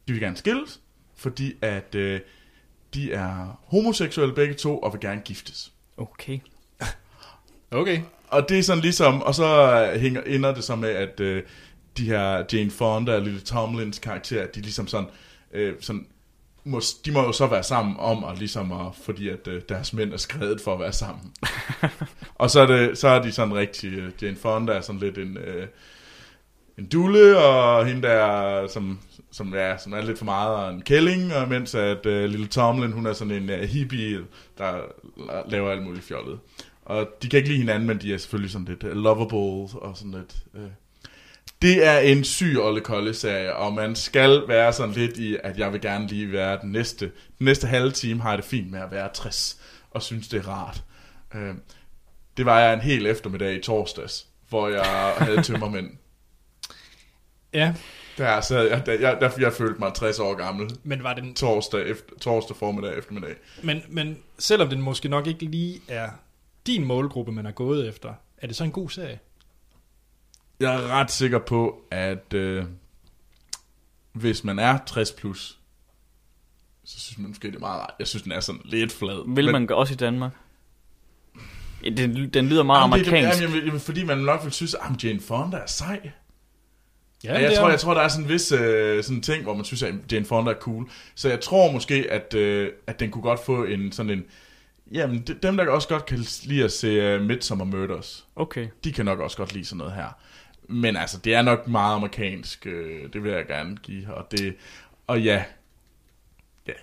[0.08, 0.82] de vil gerne skilles,
[1.16, 2.20] fordi at øh,
[2.94, 5.74] de er homoseksuelle begge to, og vil gerne giftes.
[5.98, 6.40] Okay.
[7.76, 8.02] Okay.
[8.28, 11.44] Og det er sådan ligesom, og så hænger, ender det så med, at øh,
[11.98, 15.08] de her Jane Fonda og Lily Tomlins karakter, de ligesom sådan,
[15.54, 16.06] øh, sådan
[16.64, 19.94] må, de må jo så være sammen om, og ligesom at, fordi at øh, deres
[19.94, 21.34] mænd er skrevet for at være sammen.
[22.36, 25.18] og så er, det, så er de sådan rigtig, øh, Jane Fonda er sådan lidt
[25.18, 25.68] en, øh,
[26.78, 29.00] en dulle, og hende der, som,
[29.32, 32.48] som, ja, som er lidt for meget af en kælling, og mens at øh, Lille
[32.48, 34.20] Tomlin, hun er sådan en uh, hippie,
[34.58, 34.74] der
[35.50, 36.40] laver alt muligt fjollet.
[36.86, 39.98] Og de kan ikke lide hinanden, men de er selvfølgelig sådan lidt uh, lovable, og
[39.98, 40.36] sådan lidt...
[40.54, 40.62] Uh,
[41.62, 45.58] det er en syg Olle Kolle serie, og man skal være sådan lidt i, at
[45.58, 47.06] jeg vil gerne lige være den næste.
[47.40, 49.60] Den næste halve time har jeg det fint med at være 60,
[49.92, 50.84] og synes det er rart.
[51.36, 51.54] Øh,
[52.38, 55.90] det var jeg en hel eftermiddag i torsdags, hvor jeg havde tømmermænd.
[57.54, 57.74] Ja,
[58.18, 60.70] Der sad jeg, der, jeg, der, jeg følte mig 60 år gammel.
[60.84, 61.34] men var den...
[61.34, 63.36] Torsdag, efter, torsdag formiddag eftermiddag.
[63.64, 66.10] Men, men selvom den måske nok ikke lige er
[66.68, 69.20] din målgruppe, man er gået efter, er det så en god serie?
[70.60, 72.66] Jeg er ret sikker på, at øh,
[74.14, 75.60] hvis man er 60 plus,
[76.84, 77.94] så synes man måske, det er meget rart.
[78.00, 79.36] Jeg synes, den er sådan lidt flad.
[79.36, 80.32] Vil man også i Danmark?
[81.84, 83.42] Den, den lyder meget Jamen, det- amerikansk.
[83.42, 86.12] Jamen, jamen, fordi man nok vil synes, at Jane Fonda er sej.
[87.24, 89.54] Ja, det jeg, tror, jeg tror, der er sådan en vis øh, sådan ting, hvor
[89.54, 90.90] man synes, at Jane Fonda er cool.
[91.16, 94.24] Så jeg tror måske, at, øh, at den kunne godt få en sådan en...
[94.92, 98.68] Jamen, de- dem, der også godt kan lide at se uh, Midsommar Murders, Okay.
[98.84, 100.08] de kan nok også godt lide sådan noget her.
[100.70, 104.14] Men altså, det er nok meget amerikansk, øh, det vil jeg gerne give.
[104.14, 104.56] Og, det,
[105.08, 105.44] og ja,
[106.68, 106.74] ja.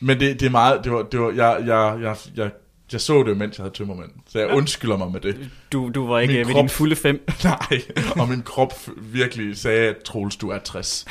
[0.00, 2.50] Men det, det er meget, det var, det var, jeg, jeg, jeg, jeg,
[2.92, 4.10] jeg så det, mens jeg havde tømmermænd.
[4.26, 5.50] Så jeg undskylder mig med det.
[5.72, 7.28] Du, du var ikke Min ved krop- din fulde fem.
[7.44, 7.82] Nej,
[8.20, 11.04] og min krop virkelig sagde, at Troels, du er 60.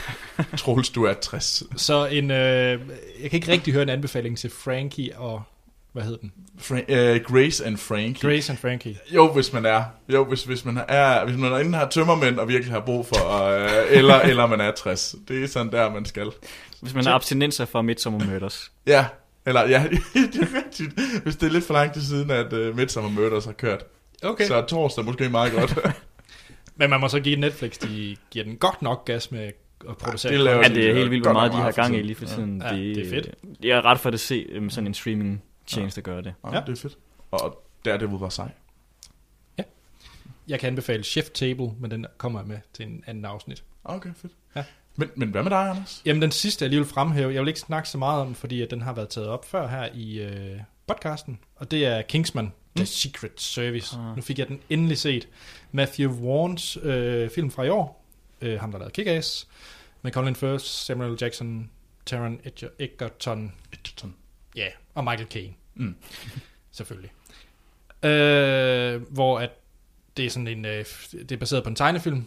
[0.57, 1.63] Troels, du er 60.
[1.75, 2.37] Så en, øh,
[3.21, 5.43] jeg kan ikke rigtig høre en anbefaling til Frankie og,
[5.97, 6.31] hvad hed den?
[6.59, 8.29] Fra- uh, Grace and Frankie.
[8.29, 8.97] Grace and Frankie.
[9.13, 9.83] Jo, hvis man er.
[10.13, 13.15] Jo, hvis, hvis man er, hvis man enten har tømmermænd og virkelig har brug for,
[13.17, 15.15] uh, eller, eller man er 60.
[15.27, 16.31] Det er sådan der, man skal.
[16.81, 18.71] Hvis man har abstinenser fra Midsommar Murders.
[18.87, 19.05] Ja,
[19.45, 19.83] eller ja,
[20.13, 21.21] det er rigtigt.
[21.23, 23.83] Hvis det er lidt for langt til siden, at uh, Midsommar Murders har kørt.
[24.23, 24.45] Okay.
[24.45, 25.77] Så er torsdag måske meget godt.
[26.79, 29.51] Men man må så give Netflix, de giver den godt nok gas med
[29.89, 30.31] at producere.
[30.31, 32.01] det laver Ja, de det er helt vildt, hvor meget de har for gang i
[32.01, 32.61] lige for tiden.
[32.65, 33.29] Ja, det er fedt.
[33.63, 36.33] Jeg er ret for at se um, sådan en streaming tjeneste gøre det.
[36.43, 36.61] Ja, Ja.
[36.67, 36.97] det er fedt.
[37.31, 38.51] Og Daredevil var sej.
[40.47, 43.63] Jeg kan anbefale Chef Table, men den kommer jeg med til en anden afsnit.
[43.83, 44.33] Okay, fedt.
[44.55, 44.63] Ja.
[44.95, 46.01] Men, men hvad med dig, Anders?
[46.05, 48.61] Jamen den sidste, jeg lige vil fremhæve, jeg vil ikke snakke så meget om, fordi
[48.61, 52.53] at den har været taget op før her i øh, podcasten, og det er Kingsman,
[52.75, 53.97] The Secret Service.
[53.97, 54.15] Ah.
[54.15, 55.27] Nu fik jeg den endelig set.
[55.71, 58.05] Matthew Warns øh, film fra i år,
[58.41, 59.47] øh, ham der lavede Kick-Ass,
[60.01, 61.69] med Colin Firth, Samuel Jackson,
[62.05, 64.15] Taron Edger- Egerton, Edgerton.
[64.55, 65.53] ja, yeah, og Michael Caine.
[65.75, 65.95] Mm.
[66.71, 67.11] Selvfølgelig.
[68.03, 69.49] Øh, hvor at
[70.17, 72.23] det er sådan en, øh, det er baseret på en tegnefilm,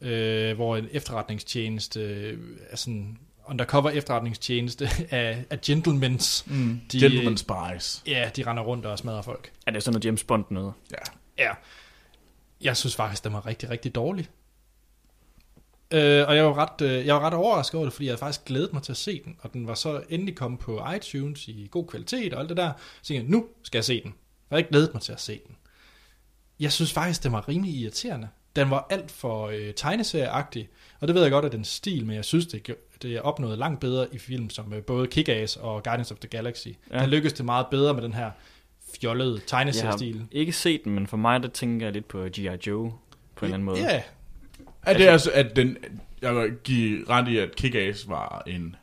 [0.00, 2.38] øh, hvor en efterretningstjeneste, øh,
[2.70, 6.80] er sådan undercover efterretningstjeneste af, af gentlemens, Mm.
[6.92, 8.02] De- Gentleman Spies.
[8.06, 9.52] ja, de render rundt og smadrer folk.
[9.66, 10.72] Er det sådan noget James Bond noget?
[10.90, 11.44] Ja.
[11.44, 11.50] Ja.
[12.60, 14.28] Jeg synes faktisk, den var rigtig, rigtig dårlig.
[15.90, 18.18] Øh, og jeg var, ret, øh, jeg var ret overrasket over det, fordi jeg havde
[18.18, 21.48] faktisk glædet mig til at se den, og den var så endelig kommet på iTunes
[21.48, 22.72] i god kvalitet og alt det der.
[23.02, 24.14] Så jeg, nu skal jeg se den.
[24.50, 25.56] Jeg har ikke glædet mig til at se den.
[26.60, 28.28] Jeg synes faktisk, den var rimelig irriterende.
[28.56, 30.68] Den var alt for øh, tegneserieagtig,
[31.00, 33.58] og det ved jeg godt, at den stil, men jeg synes, det, det er opnået
[33.58, 36.68] langt bedre i film, som øh, både Kick-Ass og Guardians of the Galaxy.
[36.90, 36.98] Ja.
[36.98, 38.30] Der lykkedes det meget bedre med den her
[39.00, 40.18] fjollede Jeg tegneseriestil.
[40.18, 42.48] har ikke set den, men for mig, der tænker jeg lidt på G.I.
[42.66, 42.92] Joe
[43.34, 43.80] på en eller anden måde.
[43.80, 44.02] Ja,
[44.88, 45.76] Er det altså, at den,
[46.22, 48.76] jeg vil give ret i, at Kick-Ass var en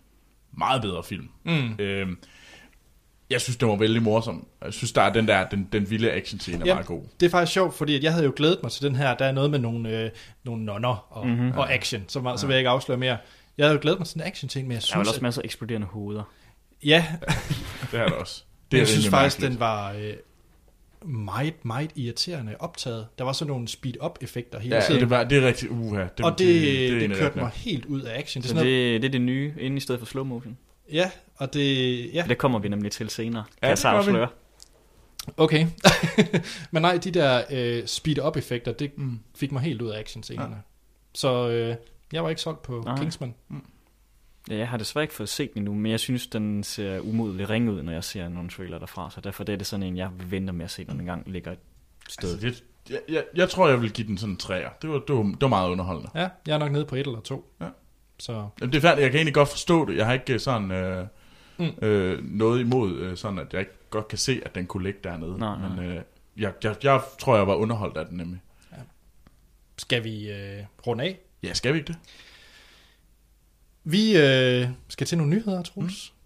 [0.58, 1.30] meget bedre film.
[1.44, 1.76] Mm.
[1.80, 2.18] Øhm,
[3.30, 4.48] jeg synes, den var vældig morsom.
[4.66, 6.74] Jeg synes, der er den der, den, den vilde action scene er Ja.
[6.74, 7.04] meget god.
[7.20, 9.16] Det er faktisk sjovt, fordi at jeg havde jo glædet mig til den her.
[9.18, 10.10] Der er noget med nogle, øh,
[10.44, 11.36] nogle nonner og, Mhm.
[11.36, 11.58] mm-hmm.
[11.58, 13.18] og action, så, meget, så vil jeg ikke afsløre mere.
[13.58, 15.18] Jeg havde jo glædet mig til den action ting, men jeg Der er synes, også
[15.18, 16.24] at, masser af eksploderende hoveder.
[16.84, 17.06] ja,
[17.92, 18.44] Det er der også.
[18.46, 19.52] Det det er jeg synes faktisk, mærkeligt.
[19.52, 20.14] den var øh,
[21.06, 23.08] meget, meget irriterende optaget.
[23.18, 25.02] Der var sådan nogle speed-up-effekter hele Ja, tiden.
[25.02, 26.02] det, var, det er rigtig uha.
[26.18, 28.42] Det, og det, det, det, af kørte mig helt ud af action.
[28.42, 30.24] Det er Så sådan noget, det, det er det nye, inde i stedet for slow
[30.24, 30.58] motion.
[30.92, 33.88] ja, og det, ja, Det kommer vi nemlig til senere, kan Ja, jeg det så
[33.88, 34.28] afsløre.
[35.38, 35.68] okay.
[36.72, 39.20] men nej, de der øh, speed-up-effekter, det Mm.
[39.36, 40.56] fik mig helt ud af action-scenerne.
[41.14, 41.76] Så øh,
[42.14, 42.98] jeg var ikke solgt på Nej.
[42.98, 43.34] Kingsman.
[44.50, 47.50] Ja, jeg har desværre ikke fået set den endnu, men jeg synes, den ser umodelig
[47.50, 49.12] ring ud, når jeg ser nogle trailer derfra.
[49.12, 51.52] Så derfor er det sådan en, jeg venter med at se, når den engang ligger
[51.52, 51.58] et
[52.10, 52.32] sted.
[52.32, 54.70] Altså, det, jeg, jeg, jeg tror, jeg vil give den sådan en træer.
[54.82, 56.10] Det var, det var, det var meget underholdende.
[56.16, 57.54] Ja, jeg er nok nede på et eller to.
[57.62, 57.68] Ja.
[58.20, 59.98] Så Jamen, Det er færdigt, jeg kan egentlig godt forstå det.
[59.98, 61.08] Jeg har ikke sådan øh,
[61.58, 61.66] Mm.
[61.82, 65.00] øh, noget imod, øh, sådan at jeg ikke godt kan se, at den kunne ligge
[65.04, 65.38] dernede.
[65.38, 65.70] Nej, nej.
[65.70, 66.02] Men øh,
[66.38, 68.42] jeg, jeg, jeg tror, jeg var underholdt af den nemlig.
[69.78, 71.20] skal vi øh, runde af.
[71.44, 71.98] Ja, skal vi ikke det?
[73.88, 76.14] Vi øh, skal til nogle nyheder, Troels.
[76.14, 76.20] Mm.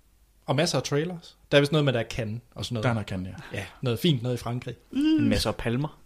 [0.45, 1.38] Og masser af trailers.
[1.51, 2.84] Der er vist noget med, der kan og sådan noget.
[2.84, 3.36] Der er noget kan jeg.
[3.53, 4.76] Ja, noget fint, noget i Frankrig.
[4.91, 5.99] En masse af palmer.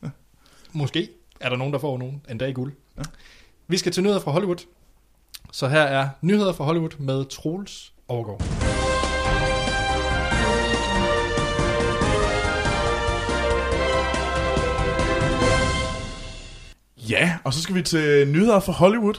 [0.72, 2.74] Måske er der nogen, der får nogen endda i guld.
[2.98, 3.02] Ja.
[3.68, 4.66] Vi skal til nyheder fra Hollywood.
[5.52, 8.42] Så her er nyheder fra Hollywood med Troels Overgaard.
[17.10, 19.16] Ja, og så skal vi til nyheder fra Hollywood.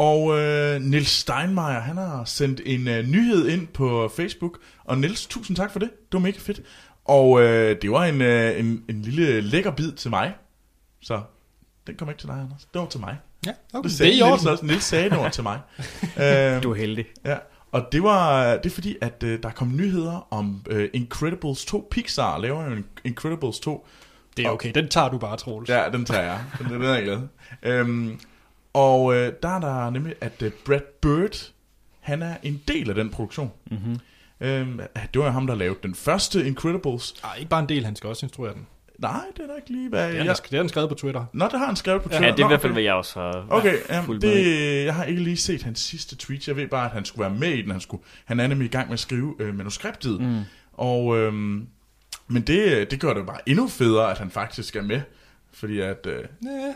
[0.00, 4.58] Og øh, Nils Steinmeier, han har sendt en øh, nyhed ind på Facebook.
[4.84, 5.90] Og Nils, tusind tak for det.
[5.90, 6.60] Det var mega fedt.
[7.04, 10.34] Og øh, det var en, øh, en, en lille lækker bid til mig.
[11.02, 11.20] Så
[11.86, 12.68] den kom ikke til dig, Anders.
[12.74, 13.16] Det var til mig.
[13.46, 13.76] Ja, okay.
[13.76, 14.48] Det Det, sagde er i Nils orden.
[14.52, 14.66] også.
[14.66, 15.60] Nils sagde det var til mig.
[16.22, 17.04] øhm, Du er heldig.
[17.24, 17.36] Ja,
[17.72, 21.88] og det var det er fordi, at øh, der kom nyheder om øh, Incredibles 2.
[21.90, 23.86] Pixar laver jo Incredibles 2.
[24.36, 25.68] Det er okay, den tager du bare, Troels.
[25.68, 26.40] Ja, den tager jeg.
[26.58, 27.18] Den, den er jeg glad.
[27.62, 28.20] Øhm,
[28.72, 31.50] og øh, der er der nemlig, at øh, Brad Bird,
[32.00, 33.50] han er en del af den produktion.
[33.70, 33.98] Mm-hmm.
[34.40, 34.80] Øhm,
[35.12, 37.14] det var jo ham, der lavede den første Incredibles.
[37.24, 38.66] Ej, ikke bare en del, han skal også instruere den.
[38.98, 40.24] Nej, det er da ikke lige, hvad Det er, jeg...
[40.24, 41.24] han, det er han skrevet på Twitter.
[41.32, 42.26] Nå, det har han skrevet på Twitter.
[42.26, 44.18] Ja, det er i Nå, hvert fald, hvad jeg også har Okay, i.
[44.18, 46.48] det, jeg har ikke lige set hans sidste tweet.
[46.48, 47.70] Jeg ved bare, at han skulle være med i den.
[47.70, 50.20] Han, skulle, han er nemlig i gang med at skrive øh, manuskriptet.
[50.20, 50.40] Mm.
[50.72, 51.66] Og, øhm,
[52.28, 55.00] men det, det gør det bare endnu federe, at han faktisk er med.
[55.52, 56.06] Fordi at...
[56.06, 56.72] Øh, Ja.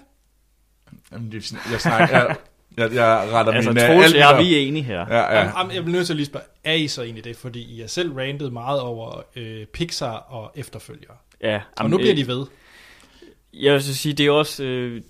[1.14, 1.42] Jamen, jeg,
[1.72, 2.36] jeg, snakker, jeg,
[2.76, 3.82] jeg, jeg retter Altså, min...
[3.82, 4.98] øh, Troels, der- vi er enige her.
[5.08, 5.38] Ja, ja.
[5.44, 5.58] Ja.
[5.58, 7.36] Jeg bliver nødt til at lige spørge, er I så egentlig det?
[7.36, 11.14] Fordi I har selv rantet meget over øh, Pixar og efterfølgere.
[11.40, 12.46] Ja, Og jamen, nu bliver øh, de ved.
[13.54, 14.64] Jeg vil så sige, det er også...
[14.64, 15.02] Øh,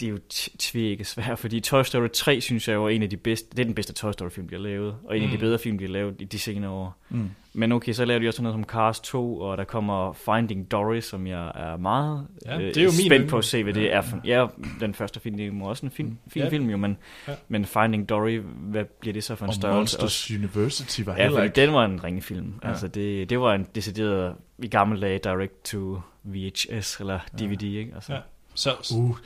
[0.00, 3.10] det er jo t- tvække svært, fordi Toy Story 3, synes jeg, var en af
[3.10, 3.48] de bedste...
[3.50, 5.24] Det er den bedste Toy Story-film, de har lavet, og en mm.
[5.24, 5.40] af de Mm.
[5.40, 6.96] bedre film, de har lavet i de senere år.
[7.08, 7.30] Mm.
[7.52, 10.70] Men okay, så laver de også sådan noget som Cars 2, og der kommer Finding
[10.70, 13.30] Dory, som jeg er meget Ja, øh, det er jo min spændt yndling.
[13.30, 14.20] på at se, hvad det er for...
[14.24, 14.46] Ja,
[14.80, 16.48] den første film, det er jo også en fin, fin Ja.
[16.48, 16.96] film jo, men,
[17.28, 17.32] Ja.
[17.48, 19.98] men Finding Dory, hvad bliver det så for en Og størrelse?
[20.00, 21.56] Monsters University var Ja, heller ikke...
[21.56, 22.46] den var en ringefilm.
[22.62, 22.66] Ja.
[22.66, 22.68] Ja.
[22.72, 27.92] Altså det, det var en decideret, i gamle dage, direct to VHS eller DVD, ikke?
[27.94, 28.18] Altså, Ja.
[28.60, 29.16] Så, Uh,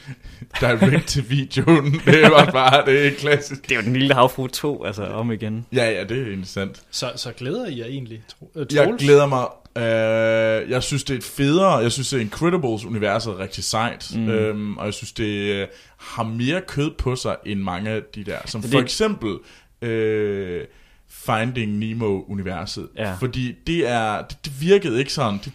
[0.61, 1.93] direct til videoen.
[2.07, 3.63] Det var bare, det er klassisk.
[3.69, 5.67] Det er jo den lille havfru 2, altså om igen.
[5.73, 6.83] Ja, ja, det er interessant.
[6.91, 9.47] så, så glæder I jer egentlig, Tro, øh, Jeg glæder mig.
[9.77, 11.73] Øh, jeg synes, det er et federe.
[11.77, 14.11] Jeg synes, det Incredibles-universet er rigtig sejt.
[14.15, 14.21] Mm.
[14.21, 14.29] Mm.
[14.29, 15.25] Øhm, og jeg synes, det
[15.55, 15.67] øh,
[15.97, 18.39] har mere kød på sig, end mange af de der.
[18.47, 19.37] Som Det- for eksempel
[19.83, 20.61] øh,
[21.09, 22.89] Finding Nemo-universet.
[22.97, 23.15] Ja.
[23.21, 25.41] Fordi det er det, det virkede ikke sådan...
[25.45, 25.53] Det,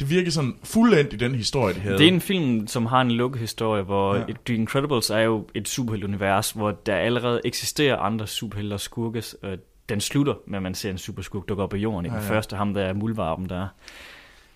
[0.00, 1.98] det virkede sådan fuldendt i den historie, de havde.
[1.98, 4.22] Det er en film, som har en lukket historie, hvor Ja.
[4.46, 9.22] The Incredibles er jo et superheltunivers, hvor der allerede eksisterer andre superhelte og skurke.
[9.42, 12.06] Øh, Den slutter med, at man ser en superskurk dukke op i jorden.
[12.06, 12.30] I den Ja, ja.
[12.30, 13.66] første, ham der er muldvarpen der.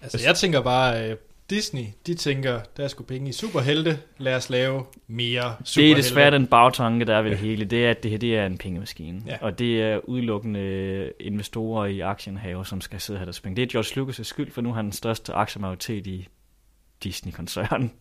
[0.02, 1.16] Altså, jeg tænker bare, øh,
[1.50, 5.98] Disney, de tænker, der er sgu penge i superhelte, lad os lave mere Det superhelte.
[5.98, 7.64] er desværre den bagtanke, der er ved det hele.
[7.64, 9.22] Det er, at det her det er en pengemaskine.
[9.26, 9.32] Ja.
[9.32, 9.36] Ja.
[9.40, 13.56] Og det er udelukkende investorer i aktiehaver, som skal sidde her deres penge.
[13.56, 16.28] Det er George Lucas' skyld, for nu har han den største aktiemajoritet i
[17.04, 17.92] Disney-koncernen.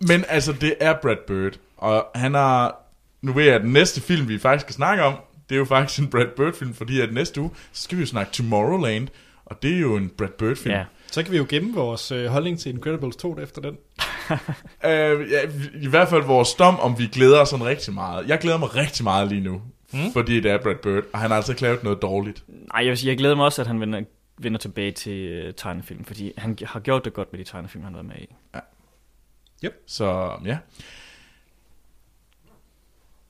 [0.00, 2.78] Men altså, det er Brad Bird, og han har...
[3.22, 5.14] Nu ved jeg, at den næste film, vi faktisk skal snakke om,
[5.48, 8.06] det er jo faktisk en Brad Bird-film, fordi at næste uge, så skal vi jo
[8.06, 9.08] snakke Tomorrowland,
[9.44, 10.74] og det er jo en Brad Bird-film.
[10.74, 10.84] Ja.
[11.12, 13.78] Så kan vi jo gemme vores øh, holdning til Incredibles 2 efter den.
[14.84, 15.40] Øh, ja,
[15.82, 18.28] I hvert fald vores dom, om vi glæder os sådan rigtig meget.
[18.28, 20.12] Jeg glæder mig rigtig meget lige nu, Mm.
[20.12, 22.44] fordi det er Brad Bird, og han har altså ikke lavet noget dårligt.
[22.48, 24.02] Nej, jeg vil sige, jeg glæder mig også, at han vender,
[24.38, 27.94] vender tilbage til uh, tegnefilm, fordi han har gjort det godt med de tegnefilm, han
[27.94, 29.68] har været med i.
[29.86, 30.58] Så ja.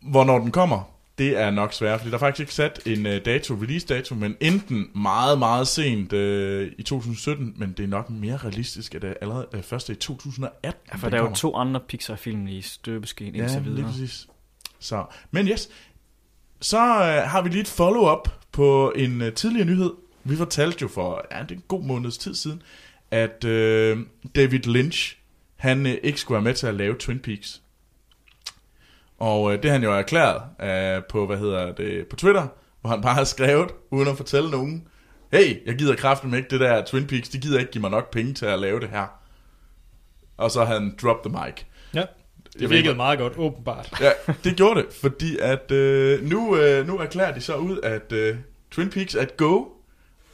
[0.01, 3.12] Hvornår den kommer, det er nok svært, fordi der er faktisk ikke sat en uh,
[3.24, 8.10] dato, release dato, men enten meget, meget sent uh, i 2017, men det er nok
[8.10, 11.28] mere realistisk, at det er allerede uh, først i 2018, Ja, for den der er
[11.28, 13.90] jo to andre Pixar-film i støbeskeen Ja, indtil lige videre.
[13.90, 14.26] præcis.
[14.80, 15.68] Så, men yes,
[16.60, 19.90] så uh, har vi lige et follow-up på en uh, tidligere nyhed.
[20.24, 22.62] Vi fortalte jo for ja, det er en god måneds tid siden,
[23.10, 23.98] at uh,
[24.36, 25.16] David Lynch,
[25.56, 27.61] han uh, ikke skulle være med til at lave Twin Peaks.
[29.23, 32.47] Og uh, det har han jo erklæret uh, på, hvad hedder det, på Twitter,
[32.81, 34.89] hvor han bare har skrevet, uden at fortælle nogen,
[35.33, 38.11] hey, jeg gider kraften ikke det der Twin Peaks, de gider ikke give mig nok
[38.11, 39.07] penge til at lave det her.
[40.37, 41.64] Og så har han dropped the mic.
[41.95, 42.05] Ja,
[42.59, 44.01] det virkede meget godt, åbenbart.
[44.01, 44.11] Ja,
[44.45, 48.37] det gjorde det, fordi at øh, nu, øh, nu erklærer de så ud, at øh,
[48.70, 49.64] Twin Peaks et go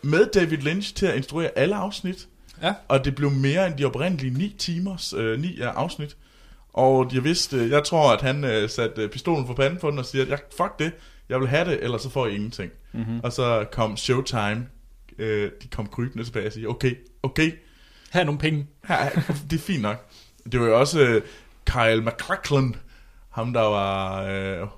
[0.02, 2.28] med David Lynch til at instruere alle afsnit.
[2.62, 2.74] Ja.
[2.88, 6.16] Og det blev mere end de oprindelige 9 timers, øh, 9 afsnit.
[6.78, 10.04] Og jeg vidste, jeg tror, at han øh, satte pistolen for panden på den og
[10.04, 10.92] siger, at jeg, fuck det,
[11.28, 12.72] jeg vil have det, eller så får I ingenting.
[12.92, 13.20] Mm-hmm.
[13.22, 14.66] Og så kom Showtime,
[15.18, 17.52] øh, de kom krybende tilbage og sige, okay, okay,
[18.12, 18.66] Her er nogle penge.
[18.84, 19.10] her, er-
[19.50, 20.06] det er fint nok.
[20.52, 21.22] Det var jo også øh,
[21.66, 22.76] Kyle MacLachlan,
[23.30, 24.68] ham der var øh,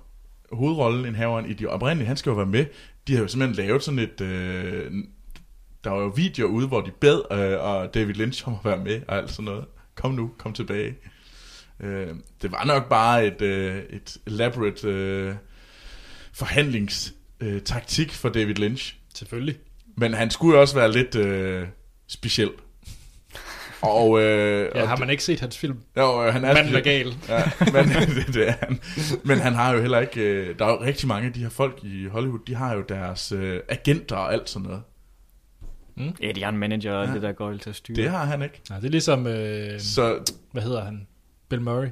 [0.52, 2.66] hovedrollen i haveren i de oprindelige, han skal jo være med.
[3.06, 4.20] De har jo simpelthen lavet sådan et...
[4.20, 4.92] Øh,
[5.84, 8.78] der var jo videoer ude, hvor de bed, øh, og David Lynch om at være
[8.84, 9.64] med, og alt sådan noget.
[9.94, 10.94] Kom nu, kom tilbage.
[11.82, 12.08] Øh,
[12.42, 15.34] det var nok bare et, øh, et elaborate øh,
[16.32, 18.96] forhandlingstaktik øh, for David Lynch.
[19.14, 19.56] Selvfølgelig.
[19.96, 21.66] Men han skulle jo også være lidt øh,
[22.08, 22.50] speciel.
[23.82, 25.78] Og, øh, Ja, og har man ikke set hans film?
[25.96, 27.14] jo, øh, han er Manden er gal.
[27.28, 28.80] Ja, men det, det er han.
[29.24, 30.20] Men han har jo heller ikke...
[30.20, 32.82] Øh, der er jo rigtig mange af de her folk i Hollywood, de har jo
[32.88, 34.82] deres øh, agenter og alt sådan noget.
[36.22, 37.14] Ja, de har en manager og ja.
[37.14, 37.96] det der går til at styre.
[37.96, 38.60] Det har han ikke.
[38.70, 41.06] Nej, det er ligesom, øh, Så hvad hedder han?
[41.50, 41.88] Bill Murray.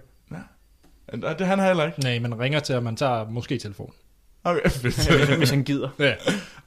[1.12, 2.00] nej, det han har heller ikke.
[2.00, 3.94] Nej, man ringer til, og man tager måske telefonen.
[4.44, 4.70] Okay.
[5.38, 5.88] Hvis han gider.
[5.98, 6.14] Ja.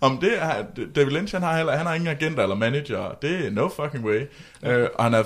[0.01, 0.65] Om det er,
[0.95, 3.17] David Lynch, han har heller, han har ingen agenter eller manager.
[3.21, 4.21] Det er no fucking way.
[4.65, 5.23] Øh, og han er,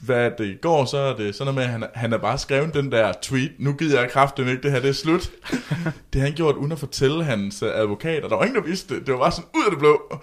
[0.00, 2.74] hvad det går, så er det sådan noget med, at han, han har bare skrevet
[2.74, 5.30] den der tweet, nu gider jeg kraften ikke, det her det er slut.
[6.12, 8.28] det har han gjort uden at fortælle hans advokater.
[8.28, 9.06] Der var ingen, der vidste det.
[9.06, 10.20] Det var bare sådan ud af det blå.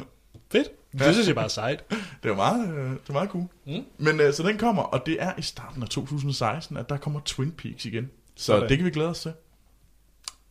[0.51, 0.67] Fedt.
[1.00, 1.84] Det synes jeg bare er sejt.
[2.24, 3.48] Det var meget, øh, det var meget cool.
[3.66, 3.84] Mm.
[3.98, 7.20] Men øh, så den kommer, og det er i starten af 2016, at der kommer
[7.26, 8.10] Twin Peaks igen.
[8.36, 8.70] Så Sådan.
[8.70, 9.34] det kan vi glæde os til.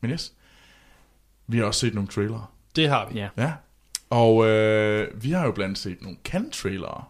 [0.01, 0.33] Men yes,
[1.47, 2.47] vi har også set nogle trailere.
[2.77, 3.19] Det har vi.
[3.19, 3.29] Ja.
[3.39, 3.53] Ja,
[4.11, 7.05] og øh, vi har jo blandt andet set nogle Cannes-trailere.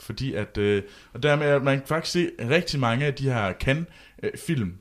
[0.00, 0.82] Fordi at, øh,
[1.12, 4.78] og dermed at man kan faktisk se rigtig mange af de her Cannes-film.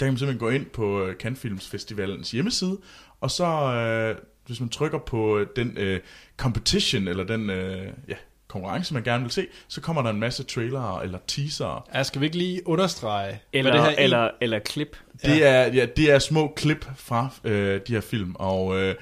[0.00, 2.78] Der kan man simpelthen gå ind på øh, Cannes Films Festivalens hjemmeside,
[3.20, 4.16] og så øh,
[4.48, 6.00] hvis man trykker på øh, den øh,
[6.36, 8.14] competition, eller den øh, ja,
[8.48, 11.82] konkurrence, man gerne vil se, så kommer der en masse trailere eller teasere.
[11.94, 13.94] Ja, skal vi ikke lige understrege, Eller, det her er?
[13.94, 14.96] eller, eller klip.
[15.24, 18.94] Det, er, ja, det er små klip fra øh, de her film, og, øh,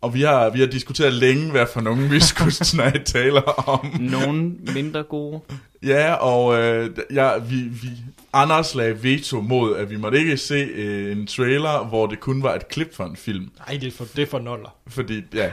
[0.00, 3.96] og vi, har, vi har diskuteret længe, hvad for nogen vi skulle snart taler om.
[4.00, 4.42] Nogle
[4.74, 5.40] mindre gode.
[5.82, 7.88] Ja, og øh, ja, vi, vi,
[8.32, 12.42] Anders lagde veto mod, at vi måtte ikke se øh, en trailer, hvor det kun
[12.42, 13.50] var et klip fra en film.
[13.58, 14.76] Nej, det er for, det er for noller.
[14.86, 15.50] Fordi, ja,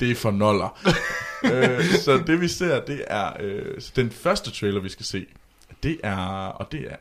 [0.00, 0.78] det er for noller.
[1.52, 5.26] øh, så det vi ser, det er øh, så den første trailer, vi skal se.
[5.82, 6.16] Det er,
[6.46, 6.96] og det er,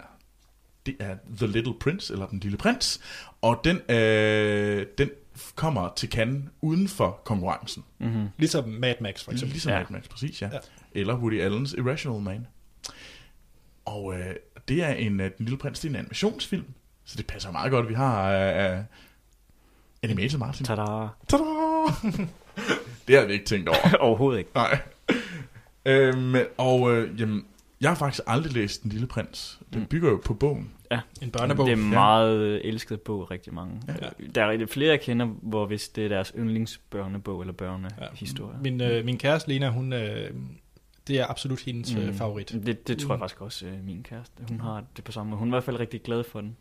[0.86, 3.00] det er The Little Prince, eller Den Lille Prins.
[3.42, 5.10] Og den, øh, den
[5.56, 7.84] kommer til Cannes uden for konkurrencen.
[8.00, 8.28] Mm-hmm.
[8.38, 9.54] Ligesom Mad Max, for eksempel.
[9.54, 9.78] Ligesom Ja.
[9.80, 10.50] Mad Max, præcis, ja.
[10.54, 10.58] Ja.
[10.92, 12.48] Eller Woody Allen's Irrational Man.
[13.86, 14.36] Og øh,
[14.68, 16.66] det er en, øh, Den Lille Prins, det er en animationsfilm,
[17.06, 18.84] så det passer meget godt, vi har øh, øh,
[20.04, 20.66] Animated Martin.
[20.66, 21.08] Tada.
[21.28, 21.44] Tada!
[23.08, 23.96] det har vi ikke tænkt over.
[24.00, 24.52] Overhovedet ikke.
[24.56, 24.80] Nej.
[25.86, 27.46] Øhm, og øh, jamen,
[27.82, 29.60] jeg har faktisk aldrig læst Den Lille Prins.
[29.74, 29.88] Den Mm.
[29.88, 30.72] bygger jo på bogen.
[31.22, 31.66] En børnebog.
[31.66, 33.82] Det er meget øh, elsket bog, rigtig mange.
[33.88, 33.94] Ja.
[34.02, 34.10] Ja.
[34.36, 38.54] Der er rigtig flere, jeg kender, hvor hvis det er deres yndlingsbørnebog eller børnehistorie.
[38.56, 38.62] Ja.
[38.62, 40.32] Min, øh, min kæreste Lena, hun, øh,
[41.08, 42.14] det er absolut hendes mm.
[42.14, 42.50] favorit.
[42.66, 43.22] Det, det tror jeg Mm.
[43.22, 44.34] faktisk også, øh, min kæreste.
[44.50, 45.40] Hun har det på samme måde.
[45.40, 46.58] Hun er i hvert fald rigtig glad for den.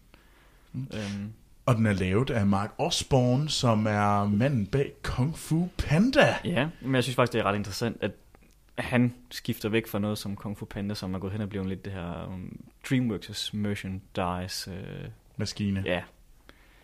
[0.72, 0.86] Mm.
[0.94, 1.32] Øhm,
[1.66, 6.34] Og den er lavet af Mark Osborne, som er manden bag Kung Fu Panda.
[6.44, 8.10] ja, men jeg synes faktisk, det er ret interessant, at
[8.78, 11.68] han skifter væk fra noget som Kung Fu Panda, som er gået hen og blevet
[11.68, 14.70] lidt det her um, DreamWorks' merchandise.
[14.70, 15.82] Øh, Maskine.
[15.86, 16.02] ja,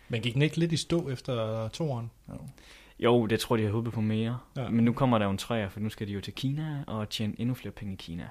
[0.09, 2.11] Men gik den ikke lidt i stå efter toeren?
[2.99, 4.39] Jo, det tror jeg, de har håbet på mere.
[4.55, 4.61] Ja.
[4.61, 4.69] Ja.
[4.69, 7.09] Men nu kommer der jo en træer, for nu skal de jo til Kina og
[7.09, 8.29] tjene endnu flere penge i Kina.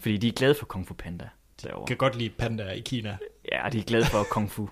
[0.00, 1.28] Fordi de er glade for Kung Fu Panda
[1.62, 1.86] derovre.
[1.86, 3.18] Kan godt lide pandaer i Kina.
[3.52, 4.68] Ja, de er glade for Kung Fu.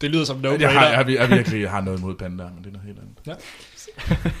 [0.00, 2.58] Det lyder som no jeg, har, jeg, jeg virkelig jeg har noget imod pandaer, men
[2.64, 3.42] det er noget helt andet.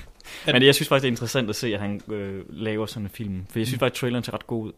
[0.46, 3.10] Men jeg synes faktisk, det er interessant at se, at han øh, laver sådan en
[3.10, 3.46] film.
[3.50, 4.72] For jeg synes faktisk, traileren ser ret god ud.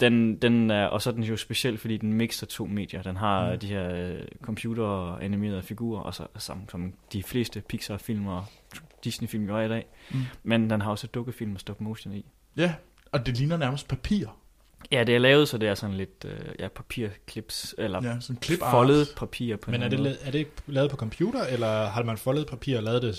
[0.00, 3.02] Den, den er, og så er den jo speciel, fordi den mixer to medier.
[3.02, 3.52] Den har Mm.
[3.52, 3.58] mm.
[3.58, 8.44] de her øh, computeranimerede figurer, og så som, som de fleste Pixar-film og
[9.04, 9.86] Disney-film gør i dag.
[10.10, 10.20] Mm.
[10.42, 12.24] Men den har også dukkefilm og stop motion i.
[12.56, 12.74] Ja,
[13.12, 14.26] og det ligner nærmest papir.
[14.92, 18.42] Ja, det er lavet, så det er sådan lidt øh, ja, papirklips, eller Ja, sådan
[18.42, 20.10] clip foldet papir på Men en er det, måde.
[20.22, 23.16] la- er det ikke lavet på computer, eller har man foldet papir og lavet det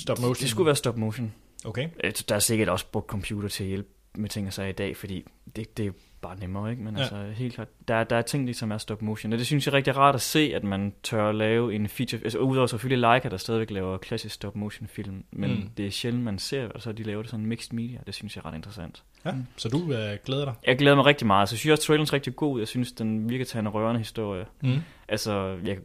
[0.00, 0.34] stop motion?
[0.34, 1.34] Det skulle være stop motion.
[1.64, 1.88] Okay.
[2.04, 4.72] Øh, Der er sikkert også brugt computer til at hjælpe med ting og sager i
[4.72, 5.24] dag, fordi
[5.56, 5.94] det, det
[6.28, 6.82] bare nemmere, ikke?
[6.82, 7.00] Men Ja.
[7.00, 9.72] altså, helt klart, der, der er ting, ligesom er stop motion, og det synes jeg
[9.72, 12.98] er rigtig rart at se, at man tør at lave en feature, altså udover selvfølgelig
[13.10, 15.68] Leica, der stadigvæk laver klassisk stop motion film, men Mm.
[15.76, 18.36] det er sjældent, man ser, og så de laver det sådan mixed media, det synes
[18.36, 19.02] jeg er ret interessant.
[19.24, 19.44] Ja, Mm.
[19.56, 20.54] så du øh, glæder dig?
[20.66, 22.92] Jeg glæder mig rigtig meget, så jeg synes også, traileren er rigtig god, jeg synes,
[22.92, 24.44] den virker til en rørende historie.
[24.62, 24.76] Mm.
[25.08, 25.78] Altså, jeg,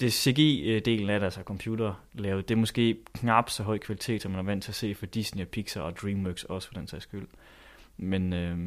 [0.00, 4.30] det CGI-delen af det, altså computer lavet, det er måske knap så høj kvalitet, som
[4.30, 6.86] man er vant til at se for Disney og Pixar og DreamWorks også for den
[6.88, 7.26] sags skyld.
[7.96, 8.58] Men øh,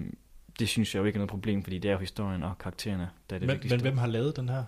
[0.61, 3.09] det synes jeg jo ikke er noget problem, fordi det er jo historien og karaktererne,
[3.29, 3.77] der er det Men, vigtigste.
[3.77, 4.63] men hvem har lavet den her?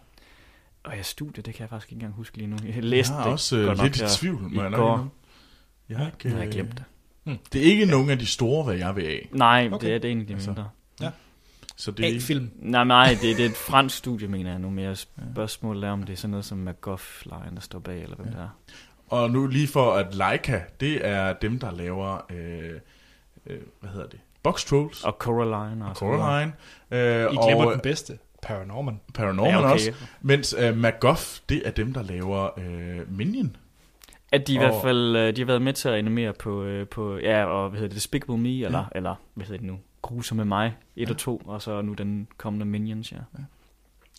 [0.84, 2.58] Og jeg studie, det kan jeg faktisk ikke engang huske lige nu.
[2.68, 4.64] Jeg læste jeg er det også øh, godt nok lidt i her tvivl, må i
[4.64, 5.14] jeg nok går.
[5.90, 6.84] Jeg har ikke, Jeg har øh, glemt det.
[7.54, 9.30] Det er ikke nogen af de store, hvad jeg vil af.
[9.32, 9.88] Nej, Okay.
[9.88, 10.50] det er det egentlig de Altså.
[10.50, 10.70] mindre.
[11.78, 12.52] Så det er A-film.
[12.56, 14.70] Nej, nej, det, det er et fransk studie, mener jeg nu.
[14.70, 16.58] Mere spørgsmål er, om det er sådan noget som
[17.26, 18.32] Line, der står bag, eller hvem Ja.
[18.34, 18.50] det er.
[19.08, 22.80] Og nu lige for at Leica, det er dem, der laver, øh,
[23.46, 24.20] øh, hvad hedder det?
[24.44, 25.04] Box Trolls.
[25.04, 25.56] Og Coraline.
[25.62, 25.94] Og, videre.
[25.96, 26.54] Coraline.
[26.92, 28.18] Øh, I glemmer og den bedste.
[28.42, 29.00] Paranorman.
[29.14, 29.74] Paranorman Ja, ja, okay.
[29.74, 29.94] også.
[30.22, 33.56] Mens øh, MacGuff, det er dem, der laver øh, Minion.
[34.32, 36.64] At de i Og- hvert fald øh, de har været med til at animere på,
[36.64, 38.66] øh, på ja, og hvad hedder det, Despicable Me, ja.
[38.66, 42.28] eller, eller hvad hedder det nu, Grusomme mig, 1 og 2, og så nu den
[42.38, 43.18] kommende Minions, ja.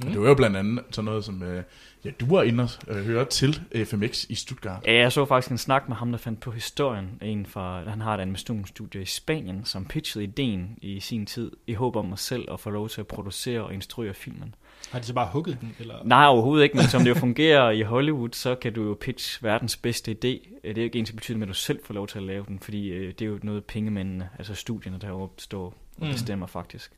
[0.03, 0.11] Mm.
[0.11, 1.63] Det var jo blandt andet sådan noget som, øh,
[2.05, 4.87] ja, du var inde og øh, høre til FMX i Stuttgart.
[4.87, 7.19] Ja, jeg så faktisk en snak med ham, der fandt på historien.
[7.23, 11.73] En fra, han har et animationsstudie i Spanien, som pitchede ideen i sin tid, i
[11.75, 14.55] håb om at selv at få lov til at producere og instruere filmen.
[14.93, 15.77] Har de så bare hugget den?
[15.79, 15.95] Eller?
[16.05, 19.43] Nej, overhovedet ikke, men som det jo fungerer i Hollywood, så kan du jo pitche
[19.43, 20.27] verdens bedste idé.
[20.65, 22.45] Øh, Det er jo ikke ens betydning, at du selv får lov til at lave
[22.49, 25.65] den, fordi øh, det er jo noget pengemændene, altså studierne, der jo står
[26.01, 26.13] og Mm.
[26.13, 26.93] bestemmer faktisk.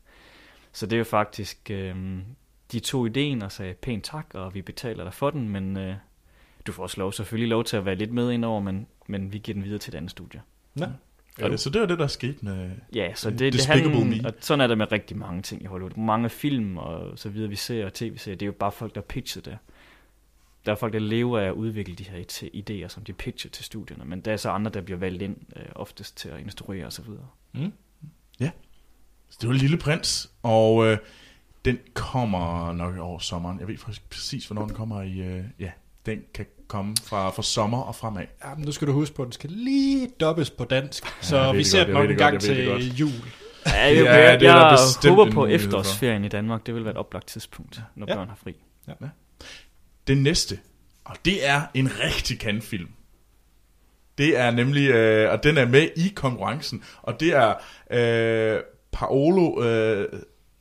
[0.72, 1.94] Så det er jo faktisk, øh,
[2.72, 5.94] de tog ideen og sagde pænt tak, og vi betaler dig for den, men øh,
[6.66, 9.38] du får også lov, selvfølgelig lov til at være lidt med indover, men, men vi
[9.38, 10.42] giver den videre til et andet studie.
[11.38, 12.70] Ja, så det var det, der skete med...
[12.94, 15.96] Ja, så det, det han, og sådan er det med rigtig mange ting i Hollywood.
[15.96, 19.00] Mange film og så videre, vi ser og tv-serier, det er jo bare folk, der
[19.00, 19.58] pitcher det.
[20.66, 23.64] Der er folk, der lever af at udvikle de her idéer, som de pitcher til
[23.64, 26.86] studierne, men der er så andre, der bliver valgt ind øh, oftest til at instruere
[26.86, 27.26] og så videre.
[27.52, 27.72] Mm.
[29.30, 30.98] Så det var Lille Prins, og øh,
[31.66, 33.60] den kommer nok over sommeren.
[33.60, 35.18] Jeg ved faktisk præcis, hvornår den kommer i...
[35.18, 35.70] Øh, ja,
[36.06, 38.24] den kan komme fra, fra sommer og fremad.
[38.44, 41.04] Ja, men nu skal du huske på, at den skal lige dobbes på dansk.
[41.20, 43.10] Så ved vi det ser godt, den nok en det gang godt, det til jul.
[43.66, 45.46] Ja, Ja, jeg, det er jeg, bestemt håber på for.
[45.46, 46.66] efterårsferien i Danmark.
[46.66, 48.14] Det vil være et oplagt tidspunkt, når Ja.
[48.14, 48.56] børn har fri.
[50.06, 50.58] Den næste,
[51.04, 52.88] og det er en rigtig kan-film.
[54.18, 57.54] Det er nemlig, øh, og den er med i konkurrencen, og det er
[58.54, 58.60] øh,
[58.92, 60.08] Paolo øh,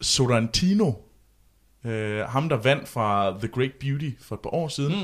[0.06, 0.92] Sorrentino,
[1.86, 4.96] øh, ham der vandt fra The Great Beauty for et par år siden.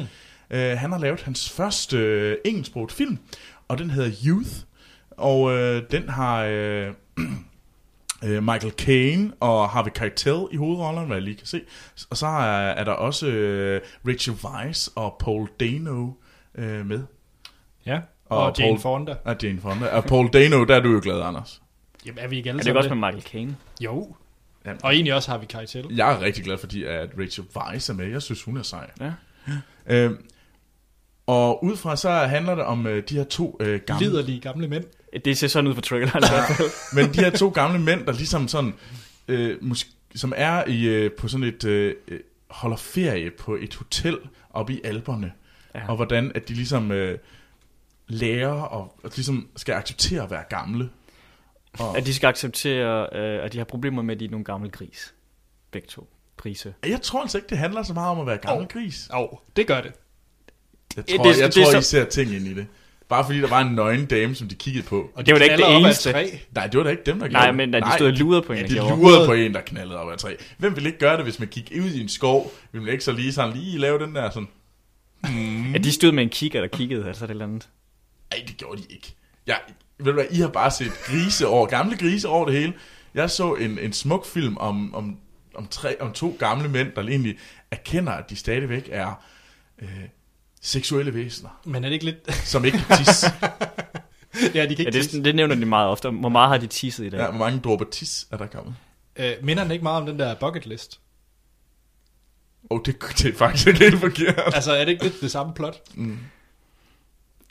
[0.51, 0.57] Mm.
[0.57, 3.17] Øh, han har lavet hans første øh, engelsksproget film,
[3.67, 4.49] og den hedder Youth,
[5.11, 6.87] og øh, den har øh,
[8.23, 11.61] øh, Michael Caine og Harvey Keitel i hovedrollerne, hvad jeg lige kan se.
[12.09, 16.11] Og så er, er der også øh, Rachel Weisz og Paul Dano
[16.55, 17.03] øh, med.
[17.85, 19.15] Ja, og, Og Jane Paul- Fonda.
[19.25, 19.87] Og Jane Fonda.
[19.87, 21.61] Og Paul Dano, der er du jo glad, Anders.
[22.05, 23.57] Jamen, er vi ikke alle Er det ikke også med Michael Caine?
[23.81, 24.15] Jo.
[24.65, 24.73] Ja.
[24.83, 25.85] Og egentlig også har vi Keitel.
[25.95, 28.05] Jeg er rigtig glad, fordi at Rachel Weisz er med.
[28.07, 28.89] Jeg synes, hun er sej.
[28.99, 29.11] Ja.
[29.87, 30.25] Øhm,
[31.27, 34.05] og ud fra så handler det om øh, de her to øh, gamle...
[34.05, 34.83] Liderlige gamle mænd.
[35.25, 36.69] Det ser sådan ud på traileren fald.
[36.95, 38.73] Men de her to gamle mænd, der ligesom sådan,
[39.27, 43.75] øh, måske, som er i, øh, på sådan et, øh, øh, holder ferie på et
[43.75, 44.17] hotel
[44.49, 45.31] oppe i Alperne,
[45.75, 45.79] Ja.
[45.79, 45.89] ja.
[45.89, 47.17] og hvordan at de ligesom øh,
[48.07, 50.89] lærer og, og ligesom skal acceptere at være gamle.
[51.79, 54.43] Og, At de skal acceptere, øh, at de har problemer med, at de er nogle
[54.45, 55.13] gamle gris.
[55.71, 56.09] Begge to.
[56.37, 56.73] Prise.
[56.87, 58.67] jeg tror altså ikke, det handler så meget om at være gammel Åh.
[58.67, 59.09] gris.
[59.13, 59.91] Åh, oh, det gør det.
[60.97, 62.67] Jeg Det- tror, det- jeg det er tror så- I ser ting ind i det.
[63.09, 65.09] Bare fordi der var en nøgen dame, som de kiggede på.
[65.15, 66.11] Og Det var da ikke det eneste.
[66.51, 67.55] Nej, det var da ikke dem, der gjorde Nej, det.
[67.55, 68.89] men at de stod og lurede på en, Ja, der de gjorde.
[69.01, 70.35] lurede på en, der knaldede op ad træ.
[70.57, 72.51] Hvem vil ikke gøre det, hvis man gik ud i en skov?
[72.71, 74.47] Vil man ikke så lige sådan lige lave den der sådan...
[75.73, 77.69] Ja, de stod med en kigger, der kiggede, altså det eller andet.
[78.33, 79.15] Nej, det gjorde de ikke.
[79.47, 79.57] Jeg,
[80.05, 82.73] ved du hvad, I har bare set grise over, gamle grise over det hele.
[83.13, 85.17] Jeg så en, en smuk film om, om,
[85.55, 87.37] om, tre, om to gamle mænd, der egentlig
[87.71, 89.23] erkender, at de stadigvæk er
[89.81, 89.89] øh,
[90.61, 92.33] seksuelle væsener, Men er det ikke lidt...
[92.33, 93.27] som ikke kan tisse.
[94.55, 96.09] ja, de kan Ja, ikke det, det nævner de meget ofte.
[96.09, 97.19] Hvor meget har de tisset i dag?
[97.19, 98.75] ja, hvor mange dråber tis er der kommet?
[99.15, 100.99] Øh, minder den ikke meget om den der bucket list?
[102.69, 104.41] Og oh, det, det er faktisk ikke helt forkert.
[104.45, 105.81] Altså, er det ikke lidt det samme plot?
[105.95, 106.17] Mm.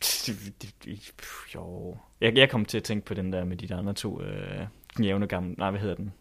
[1.55, 1.97] Jo.
[2.21, 4.61] Jeg, jeg kom til at tænke på den der med de der andre to øh,
[5.03, 5.55] jævne gamle...
[5.59, 6.13] Nej, hvad hedder den?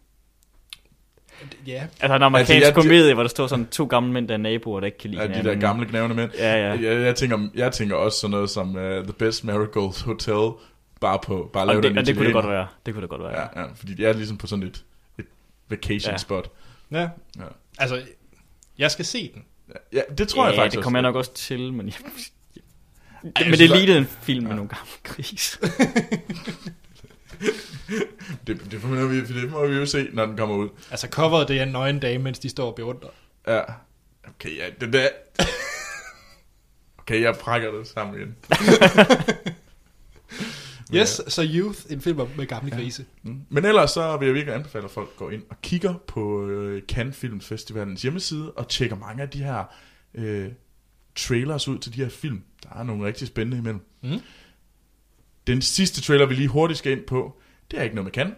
[1.66, 1.86] Ja.
[2.00, 4.38] Altså en amerikansk Altså, jeg- komedie, hvor der står sådan to gamle mænd, der er
[4.38, 5.60] naboer, der ikke kan lide Ja, de der hinanden.
[5.60, 6.30] gamle knævende mænd.
[6.38, 6.70] Ja, ja.
[6.80, 10.64] Jeg, jeg, tænker, jeg tænker også sådan noget som uh, The Best Marigold Hotel,
[11.00, 12.66] bare på bare lave det, den og det kunne det godt være.
[12.86, 13.40] Det kunne det godt være.
[13.40, 14.84] Ja, ja, fordi de er ligesom på sådan et,
[15.18, 15.26] et
[15.68, 16.16] vacation Ja.
[16.16, 16.50] spot.
[16.90, 17.00] Ja.
[17.38, 17.44] Ja.
[17.78, 18.02] Altså,
[18.78, 19.44] jeg skal se den.
[19.92, 21.86] Ja, det tror jeg ja, faktisk det kommer jeg nok også til, men...
[21.86, 21.94] Jeg,
[23.22, 24.56] men det synes, lignede en film med Ja.
[24.56, 25.58] nogle gamle gris.
[28.46, 30.68] Det, det, må vi, det må vi jo se, når den kommer ud.
[30.90, 33.08] Altså, coveret det er en nøgen dame, mens de står og beundrer.
[33.46, 33.60] Ja.
[34.28, 35.08] Okay, ja, det der...
[36.98, 38.36] Okay, jeg prækker det sammen igen.
[40.94, 43.04] Yes, så Youth, en film med gamle grise.
[43.22, 43.40] Mm.
[43.48, 46.82] Men ellers så vil jeg virkelig anbefale, at folk går ind og kigger på øh,
[46.82, 49.64] Cannes Film Festivalens hjemmeside og tjekker mange af de her
[50.14, 50.48] øh,
[51.16, 52.42] trailers ud til de her film.
[52.72, 53.80] Der er nogle rigtig spændende imellem.
[54.02, 54.20] Mm.
[55.46, 57.40] Den sidste trailer, vi lige hurtigt skal ind på,
[57.70, 58.34] det er ikke noget med kan.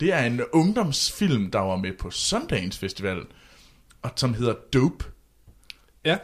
[0.00, 3.22] Det er en ungdomsfilm, der var med på Sundance Festival,
[4.02, 5.04] og som hedder Dope.
[6.04, 6.18] Ja.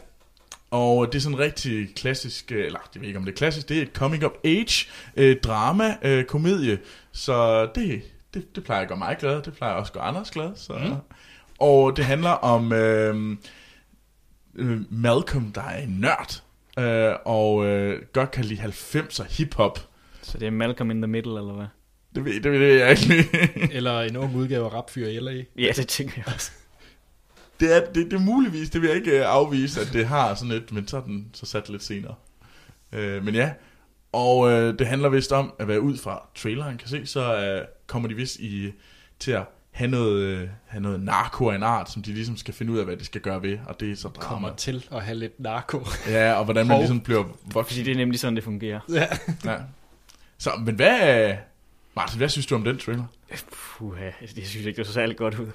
[0.70, 3.36] Og det er sådan en rigtig klassisk, øh, eller jeg ved ikke om det er
[3.36, 6.78] klassisk, det er et coming of age øh, drama øh, komedie,
[7.12, 8.02] så det,
[8.34, 10.56] det, det plejer at gøre mig glad, det plejer også at gøre Anders glad.
[10.56, 10.72] Så.
[10.72, 10.94] Mm.
[11.58, 13.36] Og det handler om øh,
[14.54, 16.42] øh, Malcolm, der er en nørd,
[16.80, 19.88] øh, og øh, godt kan lide 90'er hiphop.
[20.22, 21.66] Så det er Malcolm in the Middle, eller hvad?
[22.14, 23.28] Det ved, det ved jeg ikke.
[23.76, 25.44] Eller en ung udgave af Rapfyr i LA.
[25.58, 26.50] Ja, det tænker jeg også.
[27.60, 30.34] Det er, det, det er muligvis, det vil jeg ikke øh, afvise, at det har
[30.34, 32.14] sådan et, men så er den så sat lidt senere.
[32.92, 33.52] Øh, men ja,
[34.12, 37.64] og øh, det handler vist om, at være ud fra traileren kan se, så øh,
[37.86, 38.72] kommer de vist i,
[39.18, 39.42] til at
[39.80, 42.78] have noget, øh, have noget narko af en art, som de ligesom skal finde ud
[42.78, 44.28] af, hvad de skal gøre ved, og det er så drama.
[44.28, 45.86] Kommer til at have lidt narko.
[46.08, 46.80] Ja, og hvordan man Hov.
[46.80, 47.84] ligesom bliver Fordi voksen.
[47.84, 48.80] det er nemlig sådan, det fungerer.
[48.92, 49.06] ja.
[49.44, 49.56] Ja.
[50.38, 51.34] Så, men hvad,
[51.96, 53.04] Martin, hvad synes du om den trailer?
[53.52, 54.12] Puh, jeg
[54.46, 55.46] synes ikke, det så særlig godt ud.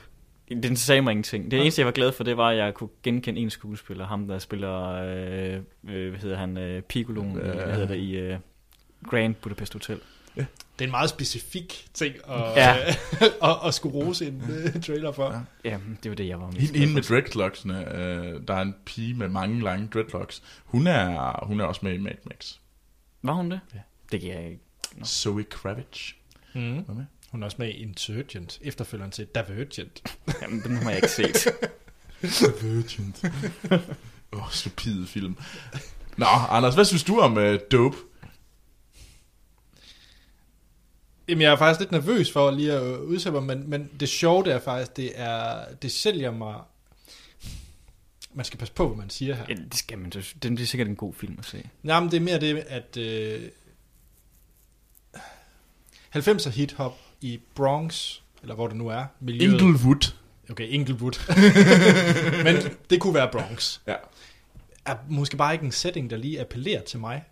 [0.49, 1.51] Den sagde mig ingenting.
[1.51, 4.07] Det eneste, jeg var glad for, det var, at jeg kunne genkende en skuespiller.
[4.07, 5.59] Ham, der spiller, øh,
[5.95, 7.47] øh, hvad hedder han, øh, Piccoloen, Ja.
[7.47, 8.37] øh, hvad hedder det, i øh,
[9.09, 9.99] Grand Budapest Hotel.
[10.79, 12.77] Det er en meget specifik ting at, Ja.
[13.49, 14.41] at, at skulle rose en
[14.75, 15.45] uh, trailer for.
[15.63, 15.77] Ja.
[16.03, 19.13] Det var det, jeg var mest Hende, hende med dreadlocksene, øh, der er en pige
[19.13, 20.43] med mange lange dreadlocks.
[20.65, 22.53] Hun er, hun er også med i Mad Max.
[23.21, 23.59] Var hun det?
[23.73, 23.79] Ja.
[24.11, 24.59] Det kan jeg ikke.
[24.97, 25.05] Nå.
[25.05, 26.11] Zoe Kravitz.
[26.55, 26.77] Mm.
[26.77, 27.05] Hvad med?
[27.31, 30.17] Hun er også med i Insurgent, efterfølgeren til Divergent.
[30.41, 31.47] Jamen, den har jeg ikke set.
[32.61, 33.15] Virgin.
[34.33, 35.37] Åh, oh, stupid film.
[36.17, 37.97] Nå, Anders, hvad synes du om uh, Dope?
[41.27, 44.43] Jamen, jeg er faktisk lidt nervøs for lige at udsætte mig, men, men det sjove
[44.43, 46.55] det er faktisk, det er, det sælger mig...
[48.33, 49.45] Man skal passe på, hvad man siger her.
[49.49, 50.09] ja, det skal man.
[50.09, 51.69] det er sikkert en god film at se.
[51.83, 53.41] Nej, men det er mere det, at øh,
[56.15, 59.61] 90'er hip-hop i Bronx, eller hvor det nu er, miljøet.
[59.61, 60.13] Inglewood.
[60.49, 61.13] Okay, Inglewood.
[62.43, 62.55] men
[62.89, 63.79] det kunne være Bronx.
[63.87, 63.95] Ja.
[64.85, 67.23] Er måske bare ikke en setting, der lige appellerer til mig.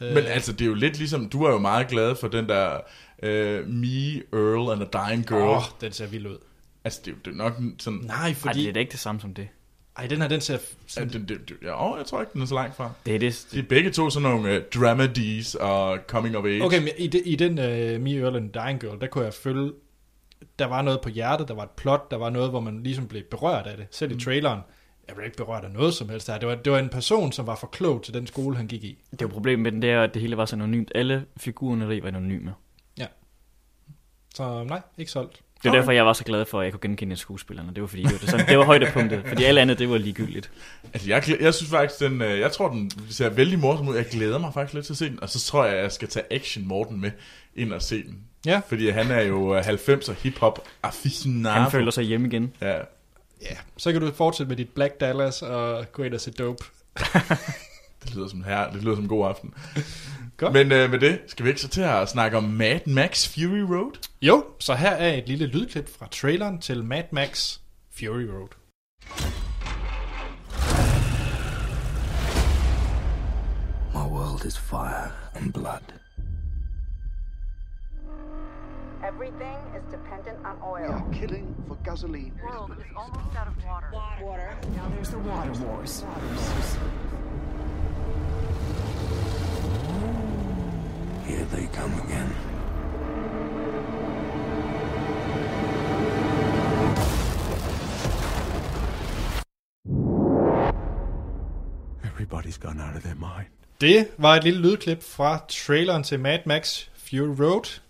[0.00, 2.48] Øh, Men altså, det er jo lidt ligesom, du er jo meget glad for den
[2.48, 2.76] der
[3.22, 5.38] uh, Me, Earl and a Dying Girl.
[5.42, 5.62] Åh, Oh.
[5.80, 6.36] den ser vild ud.
[6.84, 7.98] Altså, det er jo det er nok sådan...
[7.98, 8.60] Nej, Ej, fordi...
[8.60, 9.48] det er da ikke det samme som det.
[9.96, 10.54] Ej, den her, den ser...
[10.54, 12.90] Ja, Sådan, det, det, det, ja, åh, jeg tror ikke, den er så langt fra.
[13.06, 13.46] Det er det.
[13.52, 16.64] De er begge to sådan nogle uh, dramedies og coming of age.
[16.64, 19.34] okay, men i, de, i den uh, Me, Earl and Dying Girl, der kunne jeg
[19.34, 19.72] følge...
[20.58, 23.08] Der var noget på hjertet, der var et plot, der var noget, hvor man ligesom
[23.08, 23.86] blev berørt af det.
[23.90, 24.18] Selv Mm.
[24.18, 24.60] i traileren.
[25.08, 26.38] Jeg blev ikke berørt af noget som helst der.
[26.38, 28.84] Det var, det var en person, som var for klog til den skole, han gik
[28.84, 28.98] i.
[29.10, 30.92] Det er jo problemet med den, det er, at det hele var så anonymt.
[30.94, 32.54] Alle figurerne deri var anonyme.
[34.34, 35.32] Så nej, ikke solgt.
[35.32, 35.78] Det er Okay.
[35.78, 37.74] derfor, jeg var så glad for, at jeg kunne genkende skuespillerne.
[37.74, 39.22] Det var fordi, det var, sådan, det var højdepunktet.
[39.26, 40.50] Fordi alle andet, det var ligegyldigt.
[40.92, 43.96] Altså, jeg, jeg synes faktisk, den, øh, jeg tror, den ser vældig morsom ud.
[43.96, 45.22] Jeg glæder mig faktisk lidt til at se den.
[45.22, 47.10] Og så tror jeg, jeg skal tage Action Morten med
[47.54, 48.18] ind og se den.
[48.46, 48.60] Ja.
[48.68, 51.60] Fordi han er jo øh, 90'er hip-hop aficionado.
[51.60, 52.52] Han føler sig hjemme igen.
[52.60, 52.78] Ja,
[53.42, 56.64] Ja, så kan du fortsætte med dit Black Dallas og gå ind og se Dope.
[58.02, 59.54] det lyder som her, det lyder som god aften.
[60.36, 60.52] Godt.
[60.52, 63.60] Men øh, med det, skal vi ikke så til at snakke om Mad Max Fury
[63.60, 63.92] Road?
[64.22, 67.58] Jo, så her er et lille lydklip fra traileren til Mad Max
[67.98, 68.48] Fury Road.
[73.94, 76.07] My world is fire and blood.
[79.04, 80.80] Everything is dependent on oil.
[80.80, 80.92] We oil.
[80.92, 82.32] are killing for gasoline.
[82.42, 83.86] world is almost out of water.
[84.22, 84.50] Water.
[84.76, 86.04] Now there's the water wars.
[91.26, 92.34] Here they come again.
[102.04, 103.48] Everybody's gone out of their mind.
[103.80, 107.80] Det var et lille lydklip fra traileren til Mad Max Fury Road.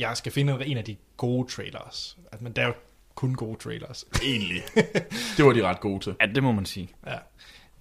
[0.00, 2.18] Jeg skal finde en af de gode trailers.
[2.32, 2.72] Altså, men der er jo
[3.14, 4.04] kun gode trailers.
[4.22, 4.62] Egentlig.
[5.36, 6.14] det var de ret gode til.
[6.20, 6.88] Ja, det må man sige.
[7.06, 7.16] Ja.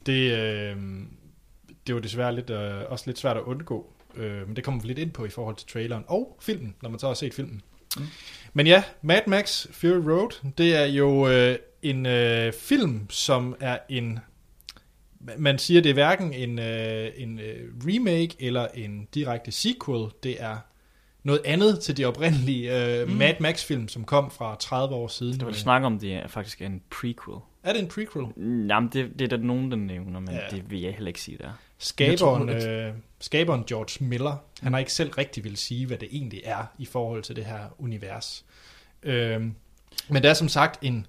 [0.06, 0.78] Det, øh,
[1.88, 3.94] det var desværre lidt, øh, også lidt svært at undgå.
[4.16, 6.90] Øh, men det kommer vi lidt ind på i forhold til traileren og filmen, når
[6.90, 7.62] man så har set filmen.
[7.98, 8.06] Mm.
[8.54, 13.78] Men ja, Mad Max Fury Road, det er jo øh, en øh, film, som er
[13.90, 14.20] en...
[15.38, 20.10] Man siger, det er hverken en, øh, en øh, remake eller en direkte sequel.
[20.24, 20.58] Det er
[21.24, 23.14] noget andet til de oprindelige øh, mm.
[23.14, 25.34] Mad Max-film, som kom fra 30 år siden.
[25.34, 27.38] Det var Øh, snak om, det er faktisk en prequel.
[27.64, 28.26] Er det en prequel?
[28.70, 30.40] Jamen, det, det er der nogen, der nævner, men Ja.
[30.52, 31.50] det vil jeg heller ikke sige, der.
[31.78, 36.42] Skaberen, øh, skaberen George Miller, han har ikke selv rigtig vil sige, hvad det egentlig
[36.44, 38.46] er i forhold til det her univers.
[39.04, 39.56] Øhm,
[40.10, 41.08] men det er som sagt en,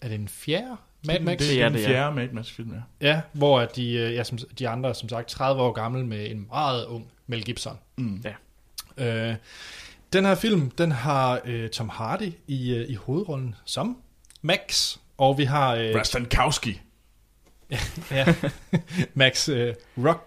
[0.00, 0.76] er det en fjerde
[1.06, 1.38] Mad Max.
[1.38, 1.88] Det Det er den det, ja.
[1.88, 3.08] fjerde Mad Max film, ja.
[3.08, 6.04] Ja, hvor at de, øh, ja, som, de andre er som sagt 30 år gammel
[6.04, 7.78] med en meget ung Mel Gibson.
[7.98, 8.20] Mm.
[8.24, 8.32] Ja.
[8.96, 9.34] Øh,
[10.12, 13.96] den her film, den har øh, Tom Hardy i, øh, i hovedrollen som
[14.42, 16.80] Max, og vi har øh, Rastankowski.
[18.10, 18.34] ja,
[19.14, 20.20] Max øh, Rock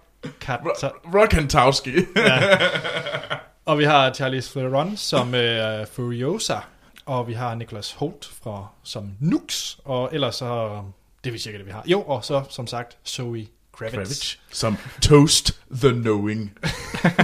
[1.15, 1.91] Rockantowski.
[3.65, 6.57] og vi har Charlize Theron som øh, Furiosa,
[7.05, 10.81] og vi har Nicholas Holt fra, som Nux, og ellers så,
[11.23, 11.83] det er vi cirka det, vi har.
[11.85, 13.95] Jo, og så som sagt Zoe Kravitz.
[13.95, 14.37] Kravitz.
[14.51, 16.57] Som Toast the Knowing.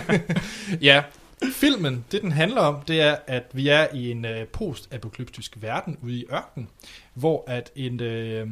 [0.81, 1.03] Ja,
[1.53, 5.97] filmen, det den handler om, det er, at vi er i en øh, post-apokalyptisk verden
[6.03, 6.69] ude i ørkenen,
[7.13, 8.47] hvor at en, øh,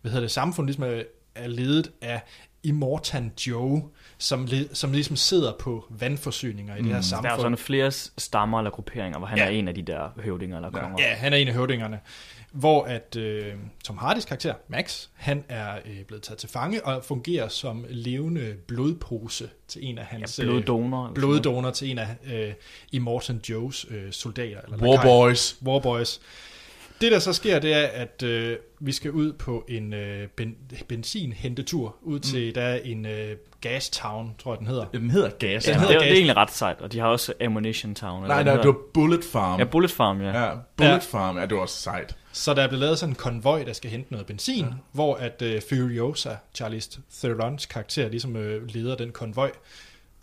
[0.00, 1.02] hvad hedder det, samfund ligesom er,
[1.34, 2.22] er ledet af
[2.62, 3.82] Immortan Joe,
[4.18, 7.40] som, som ligesom sidder på vandforsyninger i det her Der er jo samfund.
[7.40, 9.44] sådan flere stammer eller grupperinger, hvor han Ja.
[9.44, 10.96] er en af de der høvdinger eller konger.
[10.98, 12.00] Ja, han er en af høvdingerne.
[12.52, 17.04] Hvor at øh, Tom Hardys karakter, Max, han er øh, blevet taget til fange og
[17.04, 20.38] fungerer som levende blodpose til en af hans...
[20.38, 21.08] Ja, bloddonor.
[21.08, 22.52] Øh, bloddonor til en af øh,
[22.92, 24.60] Immortan Joes øh, soldater.
[24.60, 25.14] Eller War lakajer.
[25.14, 25.56] Boys.
[25.64, 26.20] Warboys.
[27.00, 30.56] Det der så sker, det er, at øh, vi skal ud på en øh, ben,
[30.88, 32.54] benzinhentetur ud til, mm.
[32.54, 34.84] der er en øh, gas town, tror jeg den hedder.
[34.84, 35.68] Den hedder Gas.
[35.68, 36.18] Ja, Den det, hedder er, det er Gas.
[36.18, 38.22] egentlig ret sejt, og de har også Ammunition Town.
[38.22, 39.58] eller Nej, nej, det var Bullet Farm.
[39.58, 40.44] Ja, Bullet Farm, ja.
[40.44, 40.98] Ja, Bullet Ja.
[40.98, 42.16] Farm, ja, det var også sejt.
[42.32, 44.70] Så der er blevet lavet sådan en konvoj, der skal hente noget benzin, ja.
[44.92, 49.52] hvor at øh, Furiosa, Charlize Therons karakter, ligesom øh, leder den konvoj.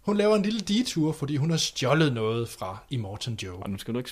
[0.01, 3.63] Hun laver en lille detur, fordi hun har stjålet noget fra Immortan Joe.
[3.63, 4.11] Og nu skal du ikke...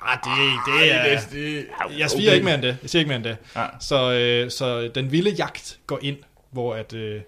[0.00, 0.30] Ah, det,
[0.66, 1.20] det er...
[1.20, 1.66] det, det,
[1.98, 2.78] Jeg siger ikke mere end det.
[2.82, 3.36] Jeg siger ikke mere end det.
[3.56, 3.66] Ja.
[3.80, 6.16] Så, øh, så den vilde jagt går ind,
[6.50, 7.22] hvor at øh,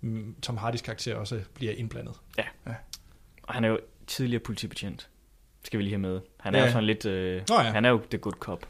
[0.00, 2.14] mm, Tom Hardys karakter også bliver indblandet.
[3.42, 5.08] Og han er jo tidligere politibetjent.
[5.64, 6.20] Skal vi lige have med.
[6.40, 6.64] Han er Ja.
[6.66, 7.06] jo sådan lidt...
[7.06, 7.62] Øh, Nå ja.
[7.62, 8.66] Han er jo the good cop.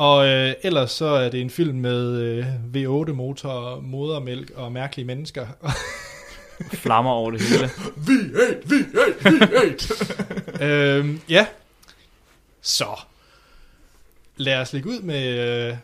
[0.00, 2.44] Og øh, ellers så er det en film med øh,
[2.74, 5.46] V8-motor, modermælk og mærkelige mennesker.
[6.74, 7.64] Flammer over det hele.
[7.96, 10.64] V8, V8, V8.
[10.64, 11.46] øhm, ja.
[12.60, 13.00] Så.
[14.36, 15.28] Lad os lægge ud med,
[15.70, 15.76] øh,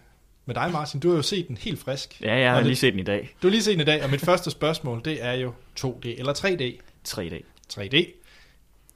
[0.47, 1.01] med dig, Martin.
[1.01, 2.21] Du har jo set den helt frisk.
[2.23, 3.37] Ja, jeg har Og det- lige set den i dag.
[3.43, 6.09] Du har lige set den i dag, og mit første spørgsmål, det er jo 2D
[6.19, 6.81] eller 3D.
[7.09, 7.43] 3D.
[7.73, 8.07] 3D.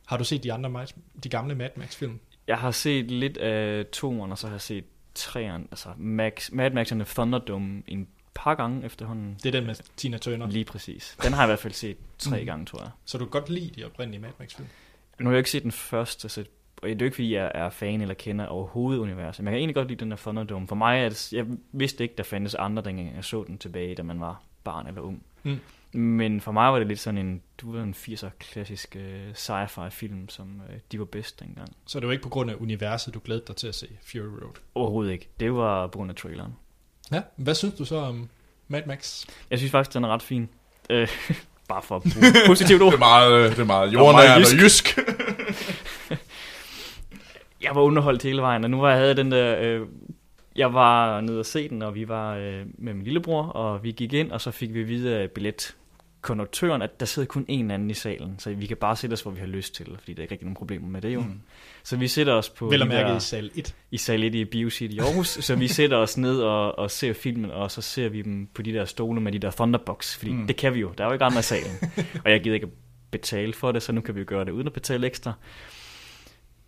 [0.06, 0.86] Har du set de andre
[1.24, 2.18] de gamle Mad Max-film?
[2.46, 4.84] Jeg har set lidt af toeren, og så har jeg set
[5.14, 5.68] treeren.
[5.70, 9.36] Altså Max, Mad Max the Thunderdome en par gange efterhånden.
[9.42, 10.46] Det er den med Tina Turner.
[10.46, 11.16] Lige præcis.
[11.22, 12.46] Den har jeg i hvert fald set tre Mm.
[12.46, 12.90] gange, tror jeg.
[13.04, 14.68] Så du kan godt lide de oprindelige Mad Max-film?
[15.18, 16.44] Nu har jeg ikke set den første, så
[16.82, 19.52] og det er jo ikke, fordi jeg er fan eller kender overhovedet universet, men jeg
[19.52, 20.68] kan egentlig godt lide den der Thunderdome.
[20.68, 23.94] For mig er det, jeg vidste ikke, der fandtes andre, dengang jeg så den tilbage,
[23.94, 25.22] da man var barn eller ung.
[25.42, 25.58] Mm.
[25.92, 29.02] Men for mig var det lidt sådan en, du ved, en 80'er klassisk uh,
[29.34, 31.68] sci-fi film, som uh, de var bedst dengang.
[31.86, 34.18] Så det var ikke på grund af universet, du glædede dig til at se Fury
[34.42, 34.52] Road?
[34.74, 35.28] Overhovedet ikke.
[35.40, 36.52] Det var på grund af traileren.
[37.12, 37.22] Ja.
[37.36, 38.28] Hvad synes du så om
[38.68, 39.24] Mad Max?
[39.50, 40.48] Jeg synes faktisk, den er ret fin.
[40.92, 40.96] Uh,
[41.68, 42.94] bare for at bruge positivt Det ord.
[42.94, 44.98] er meget, det er meget Og jordnært meget og jysk.
[47.62, 49.56] jeg var underholdt hele vejen, og nu var jeg havde den der...
[49.60, 49.86] Øh,
[50.56, 53.92] jeg var nede og se den, og vi var øh, med min lillebror, og vi
[53.92, 57.90] gik ind, og så fik vi videre af billetkonduktøren, at der sidder kun en anden
[57.90, 60.18] i salen, så vi kan bare sætte os, hvor vi har lyst til, fordi der
[60.18, 61.20] er ikke rigtig nogen problemer med det jo.
[61.20, 61.40] Mm.
[61.82, 63.74] Så vi sætter os på Vel at mærke der, i sal 1.
[63.90, 67.12] i sal 1 i BioCity i Aarhus, så vi sætter os ned og, og ser
[67.12, 70.32] filmen, og så ser vi dem på de der stole med de der Thunderbox, fordi
[70.32, 70.46] mm.
[70.46, 71.72] det kan vi jo, der er jo ikke andre i salen.
[72.24, 72.68] og jeg gider ikke
[73.10, 75.32] betale for det, så nu kan vi jo gøre det uden at betale ekstra.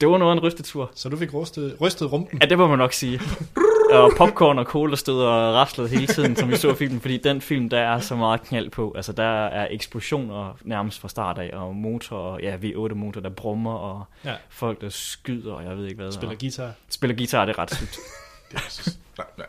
[0.00, 0.90] Det var noget af en rystetur.
[0.94, 2.38] Så du fik rystet, rystet rumpen.
[2.42, 3.20] Ja, det må man nok sige.
[3.92, 7.40] Og popcorn og cola stod og raslede hele tiden, som vi så filmen, fordi den
[7.40, 8.92] film, der er så meget knald på.
[8.96, 13.72] Altså, der er eksplosioner nærmest fra start af, og motor, og ja, V8-motor, der brummer,
[13.74, 14.30] og Ja.
[14.30, 14.36] ja.
[14.50, 16.12] folk, der skyder, og jeg ved ikke hvad.
[16.12, 16.70] Spiller og, guitar.
[16.90, 17.96] spiller guitar, det er ret sygt.
[18.50, 19.46] Det er så- nej, nej.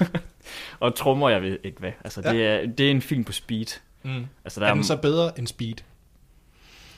[0.80, 1.92] Og trommer, jeg ved ikke hvad.
[2.04, 3.66] Altså, det, er, det er en film på speed.
[4.02, 4.26] Mm.
[4.44, 5.74] Altså, der Er er, den så bedre end Speed?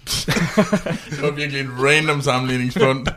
[1.10, 3.10] Det var virkelig en random sammenligningspunkt.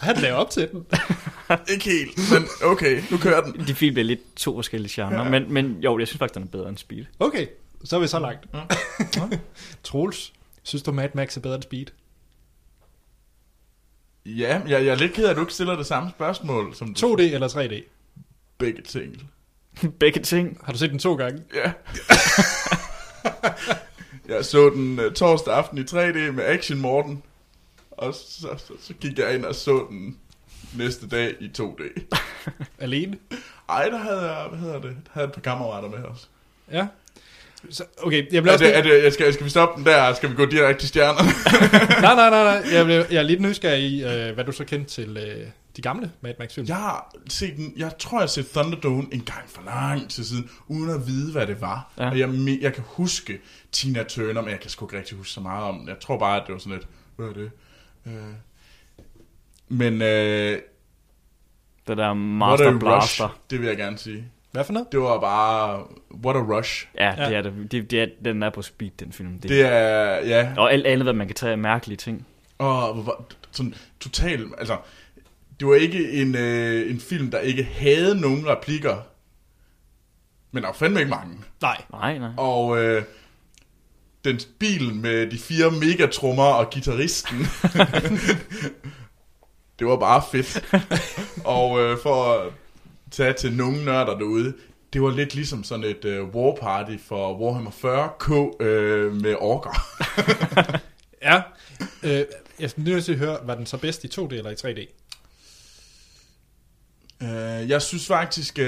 [0.00, 0.86] Han laver op til den.
[1.72, 3.66] ikke helt, men okay, nu kører den.
[3.66, 5.30] de film er lidt to forskellige genrer, Ja.
[5.30, 7.04] men, men jo, jeg synes faktisk, den er bedre end speed.
[7.18, 7.46] Okay,
[7.84, 8.46] så er vi så langt.
[9.84, 10.32] Troels,
[10.62, 11.86] synes du Mad Max er bedre end Speed?
[14.26, 16.94] Ja, jeg, jeg er lidt ked af, at du ikke stiller det samme spørgsmål som
[16.94, 17.82] du 2D eller 3D?
[18.58, 19.30] begge ting.
[20.00, 20.58] Begge ting.
[20.64, 21.42] Har du set den to gange?
[21.54, 21.72] Ja.
[24.28, 27.22] Jeg så den uh, torsdag aften i 3D med Action Morten.
[27.90, 30.16] Og så, så, så gik jeg ind og så den
[30.76, 31.82] næste dag i 2D.
[32.78, 33.16] Alene?
[33.68, 36.28] Ej, der havde jeg, hvad hedder det, der havde et par kammerater med os.
[36.72, 36.86] Ja.
[37.70, 38.64] Så, okay, jeg bliver Er også...
[38.64, 40.14] det, er det, jeg skal, skal vi stoppe den der?
[40.14, 41.28] Skal vi gå direkte til stjernerne?
[42.02, 42.74] nej, nej, nej, nej.
[42.74, 45.46] Jeg, blev, jeg er lidt nysgerrig i, øh, hvad du så kendte til øh,
[45.80, 46.66] de gamle Mad Max-film.
[46.68, 50.24] Jeg har set den, jeg tror, jeg har set Thunderdome en gang for lang tid
[50.24, 51.92] siden, uden at vide, hvad det var.
[51.98, 52.10] Ja.
[52.10, 53.38] Og jeg, jeg kan huske
[53.72, 55.88] Tina Turner, men jeg kan sgu ikke rigtig huske så meget om den.
[55.88, 57.50] Jeg tror bare, at det var sådan lidt, hvad er det?
[58.06, 58.12] Øh.
[59.68, 60.58] Men øh,
[61.88, 63.24] Det der What a Master Blaster.
[63.24, 64.24] Rush, det vil jeg gerne sige.
[64.52, 64.92] Hvad for noget?
[64.92, 65.84] Det var bare,
[66.24, 66.86] what a rush.
[66.98, 67.28] Ja, Ja.
[67.28, 67.72] det er det.
[67.72, 69.38] det, det er, den er på speed, den film.
[69.40, 72.26] Det, Det er, ja, Og alt andet, hvad man kan tage af mærkelige ting.
[72.58, 73.06] Og
[73.52, 74.76] sådan totalt, altså,
[75.60, 78.96] det var ikke en, øh, en film, der ikke havde nogen replikker,
[80.52, 81.36] men der var fandme ikke mange.
[81.60, 81.82] Nej.
[81.92, 82.30] Nej, nej.
[82.36, 83.02] Og øh,
[84.24, 87.38] den bil med de fire megatrummer og gitarristen,
[89.78, 90.74] det var bare fedt.
[91.44, 92.52] og øh, for at
[93.10, 94.54] tage til nogle nørder derude,
[94.92, 99.80] det var lidt ligesom sådan et øh, war party for Warhammer 40k øh, med orker.
[101.22, 101.42] Ja.
[102.02, 102.24] Øh,
[102.60, 104.99] jeg er nødt til at høre, var den så bedst i 2D eller i 3D?
[107.22, 108.64] Øh, jeg synes faktisk, øh,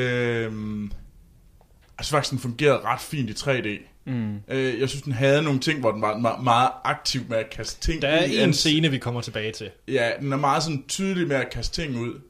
[1.99, 3.89] jeg synes faktisk, den fungerede ret fint i 3D.
[4.07, 4.37] Mm.
[4.49, 7.51] Øh, jeg synes, den havde nogle ting, hvor den var me- meget aktiv med at
[7.51, 9.71] kaste ting Der er ud i en scene, vi kommer tilbage til.
[9.89, 12.21] Ja, den er meget sådan tydelig med at kaste ting ud.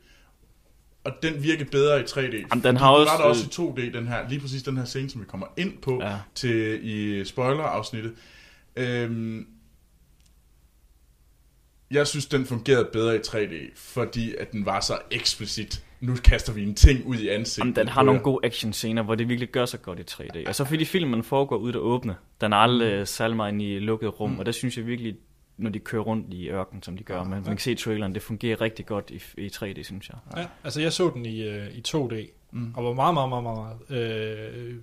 [1.05, 2.19] Og den virker bedre i 3D.
[2.51, 4.77] Jamen, den har Fordi også- var der også i 2D, den her, lige præcis den
[4.77, 6.11] her scene, som vi kommer ind på Ja.
[6.11, 6.19] ja.
[6.35, 8.13] til i spoiler-afsnittet.
[8.77, 9.47] Øhm,
[11.91, 15.85] jeg synes, den fungerede bedre i 3D, fordi at den var så eksplicit.
[16.03, 17.59] Nu kaster vi en ting ud i ansigtet.
[17.59, 20.49] Jamen, den har nogle gode action-scener, hvor det virkelig gør sig godt i 3D.
[20.49, 22.17] Og så fordi filmen foregår ud der åbne.
[22.41, 23.07] Den er aldrig mm.
[23.07, 24.39] særlig meget i lukket rum, mm.
[24.39, 25.17] og der synes jeg virkelig,
[25.57, 27.23] når de kører rundt i ørken, som de gør.
[27.23, 30.19] Men man kan se traileren, det fungerer rigtig godt i, i 3D, synes jeg.
[30.37, 32.15] Ja, altså jeg så den i, øh, i 2D,
[32.51, 32.75] mm.
[32.77, 34.75] og var meget, meget, meget, meget, meget øh,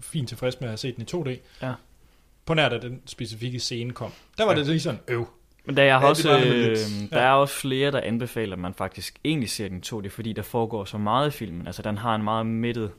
[0.00, 1.38] fint tilfreds med at have set den i 2D.
[1.62, 1.72] Ja.
[2.46, 4.10] På nær da den specifikke scene kom.
[4.38, 4.58] Der var Ja.
[4.58, 4.64] ja.
[4.64, 5.26] det lige sådan, øv.
[5.68, 8.74] Men der er, Ja, det også, øh, der er også flere, der anbefaler, at man
[8.74, 11.66] faktisk egentlig ser den 2D, fordi der foregår så meget i filmen.
[11.66, 12.90] Altså, den har en meget midtet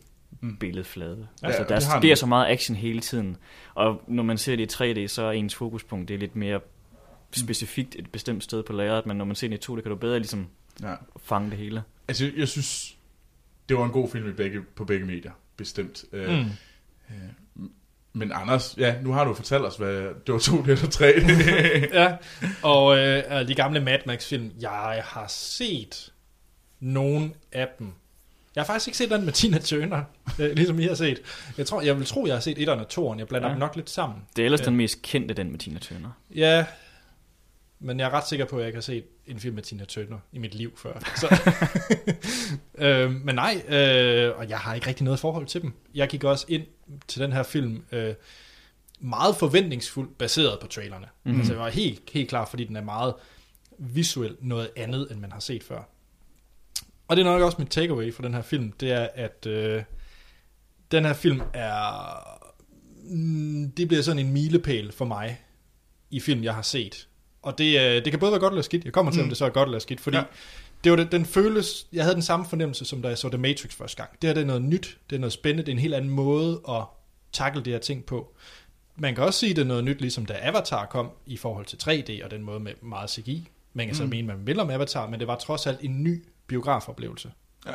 [0.41, 0.57] Mm.
[0.57, 1.27] billedflade.
[1.41, 2.01] Ja, altså, der har den.
[2.07, 3.37] sker så meget action hele tiden.
[3.75, 6.59] Og når man ser det i 3D, så er ens fokuspunkt det er lidt mere
[7.31, 9.95] specifikt et bestemt sted på lageret, men når man ser det i 2D, kan du
[9.95, 10.47] bedre ligesom
[10.81, 10.93] Ja.
[11.23, 11.83] fange det hele.
[12.07, 12.97] Altså, jeg, jeg synes,
[13.69, 16.03] det var en god film i begge, på begge medier, bestemt.
[16.13, 16.39] Øh,
[17.55, 17.71] Mm.
[18.13, 19.93] Men Anders, ja, nu har du fortalt os, hvad
[20.27, 21.05] det var 2 eller 3.
[21.93, 22.15] ja,
[22.63, 26.11] og øh, de gamle Mad Max-film, jeg har set
[26.79, 27.87] nogen af dem.
[28.55, 30.03] Jeg har faktisk ikke set den med Tina Turner,
[30.39, 31.19] øh, ligesom I har set.
[31.57, 33.19] Jeg tror, jeg vil tro, jeg har set etteren og toeren.
[33.19, 33.51] Jeg blander Ja.
[33.53, 34.19] dem nok lidt sammen.
[34.35, 36.09] Det er ellers den mest kendte, den med Tina Turner.
[36.35, 36.65] Ja,
[37.79, 39.85] men jeg er ret sikker på, at jeg ikke har set en film med Tina
[39.85, 40.93] Turner i mit liv før.
[41.15, 41.35] Så.
[42.85, 45.73] øh, men nej, øh, og jeg har ikke rigtig noget forhold til dem.
[45.95, 46.63] Jeg gik også ind
[47.07, 48.13] til den her film øh,
[48.99, 51.05] meget forventningsfuldt baseret på trailerne.
[51.05, 51.11] Mhm.
[51.23, 51.39] Mm-hmm.
[51.39, 53.13] Altså jeg var helt, helt klar, fordi den er meget
[53.77, 55.81] visuelt noget andet, end man har set før.
[57.07, 59.83] Og det er nok også mit takeaway for den her film, det er, at øh,
[60.91, 62.39] den her film er...
[63.03, 65.41] Mm, det bliver sådan en milepæl for mig
[66.09, 67.07] i film, jeg har set.
[67.41, 68.85] Og det, øh, det kan både være godt eller skidt.
[68.85, 69.23] Jeg kommer til, mm.
[69.23, 70.23] om det så er godt eller skidt, fordi Ja.
[70.79, 70.83] Ja.
[70.83, 71.87] det var det, den føles...
[71.93, 74.09] Jeg havde den samme fornemmelse, som da jeg så The Matrix første gang.
[74.21, 76.09] Det her det er noget nyt, det er noget spændende, det er en helt anden
[76.11, 76.83] måde at
[77.31, 78.33] takle de her ting på.
[78.95, 81.65] Man kan også sige, at det er noget nyt, ligesom da Avatar kom i forhold
[81.65, 83.47] til 3D og den måde med meget CGI.
[83.73, 84.09] Man kan så Mm.
[84.09, 87.31] mene, man vil om Avatar, men det var trods alt en ny biografoplevelse.
[87.67, 87.73] Ja.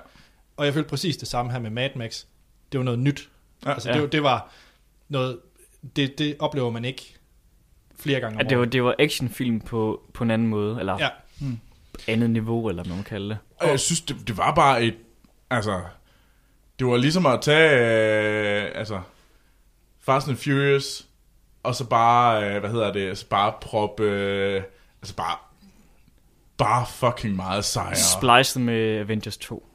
[0.57, 2.25] Og jeg følte præcis det samme her med Mad Max.
[2.73, 3.29] Det var noget nyt.
[3.67, 3.73] Ja.
[3.73, 3.95] Altså, Ja.
[3.95, 4.51] det, var- det var
[5.09, 5.39] noget...
[5.97, 7.17] Det, det oplever man ikke
[7.99, 8.73] flere gange om At det var, året.
[8.73, 11.09] det var actionfilm på, på en anden måde, eller Ja.
[12.09, 13.39] Andet niveau, eller hvad man kalder det.
[13.61, 14.95] Og jeg synes, det, det var bare et...
[15.51, 15.81] Altså,
[16.79, 17.71] det var ligesom at tage...
[18.65, 19.01] Øh, altså,
[20.07, 21.07] Fast and Furious,
[21.63, 24.01] og så bare, øh, hvad hedder det, altså bare prop...
[24.01, 24.63] Øh,
[25.03, 25.37] altså bare...
[26.59, 27.97] Bare fucking meget sejre.
[27.97, 29.67] Splice med Avengers 2.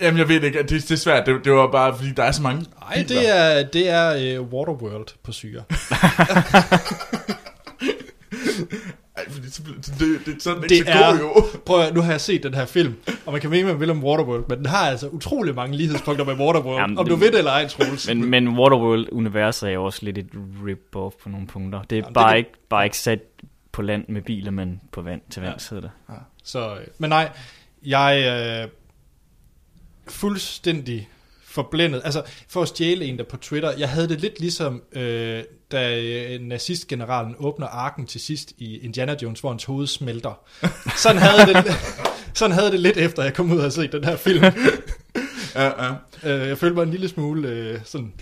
[0.00, 1.26] Jamen, jeg ved ikke, det, det er svært.
[1.26, 4.52] Det, det var bare, fordi der er så mange Nej, det er, det er uh,
[4.52, 5.62] Waterworld på syre.
[9.16, 11.58] Ej, fordi så, bliver- det, det, er den Det ikke så er- god, jo.
[11.66, 12.94] Prøv at, nu har jeg set den her film,
[13.26, 16.24] og man kan mene, man vil om Waterworld, men den har altså utrolig mange lighedspunkter
[16.24, 16.80] med Waterworld.
[16.80, 18.08] Jamen, om du det- ved det eller ej, Troels.
[18.08, 20.28] Men, men Waterworld-universet er jo også lidt et
[20.66, 21.82] rip-off på nogle punkter.
[21.82, 23.20] Det er Jamen, det bare, kan- ikke, bare ikke sat
[23.72, 25.48] på land med biler, men på vand til Ja.
[25.48, 26.16] vands hedder det.
[26.44, 27.28] Så, øh, men nej,
[27.86, 28.66] jeg er
[30.08, 31.08] fuldstændig
[31.50, 32.02] forblændet.
[32.04, 36.00] Altså, for at stjæle en der på Twitter, jeg havde det lidt ligesom, øh, da
[36.00, 40.40] øh, nazistgeneralen åbner arken til sidst i Indiana Jones, hvor hans hoved smelter.
[41.04, 41.74] Sådan havde det,
[42.34, 44.44] sådan havde det lidt efter, jeg kom ud og havde set den her film.
[45.54, 45.92] Ja, ja.
[46.24, 48.12] Øh, jeg følte mig en lille smule øh, sådan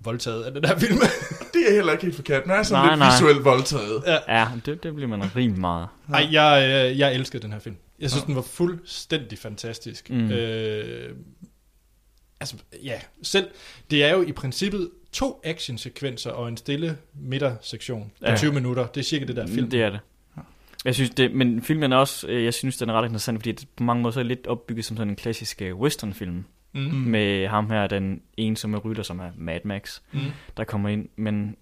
[0.00, 0.98] voldtaget af den her film.
[1.54, 2.46] det er heller ikke helt forkert.
[2.46, 3.10] Man er sådan Nej, lidt nej.
[3.14, 4.02] visuelt voldtaget.
[4.28, 5.88] Ja, det, det bliver man rimelig meget.
[6.12, 7.76] Ej, jeg, øh, jeg elskede den her film.
[8.00, 10.10] Jeg synes, den var fuldstændig fantastisk.
[10.10, 10.30] Mm.
[10.30, 11.10] Øh,
[12.40, 13.48] altså, ja, selv,
[13.90, 18.36] det er jo i princippet to actionsekvenser og en stille midtersektion på Ja.
[18.36, 18.86] 20 minutter.
[18.86, 19.70] Det er cirka det der film.
[19.70, 20.00] Det er det.
[20.84, 23.52] Jeg synes det, men filmen er også, øh, jeg synes den er ret interessant, fordi
[23.52, 26.44] det på mange måder så er lidt opbygget som sådan en klassisk øh, westernfilm.
[26.74, 26.80] Mm.
[26.80, 26.86] Mm.
[26.94, 30.20] Med ham her, den ensomme rytter, som er Mad Max, Mm.
[30.56, 31.56] der kommer ind, men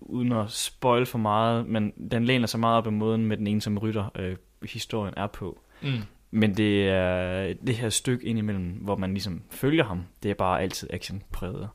[0.00, 3.46] uden at spoil for meget, men den læner sig meget op ad måden med den
[3.46, 5.60] ensomme rytter, øh, historien er på.
[5.82, 5.88] Mm.
[6.34, 10.62] Men det er det her stykke indimellem, hvor man ligesom følger ham, det er bare
[10.62, 11.68] altid actionpræget.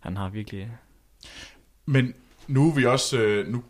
[0.00, 0.70] Han har virkelig...
[1.86, 2.14] Men
[2.48, 3.18] nu er vi også...
[3.18, 3.62] Øh, nu,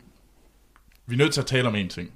[1.06, 2.10] vi er nødt til at tale om en ting.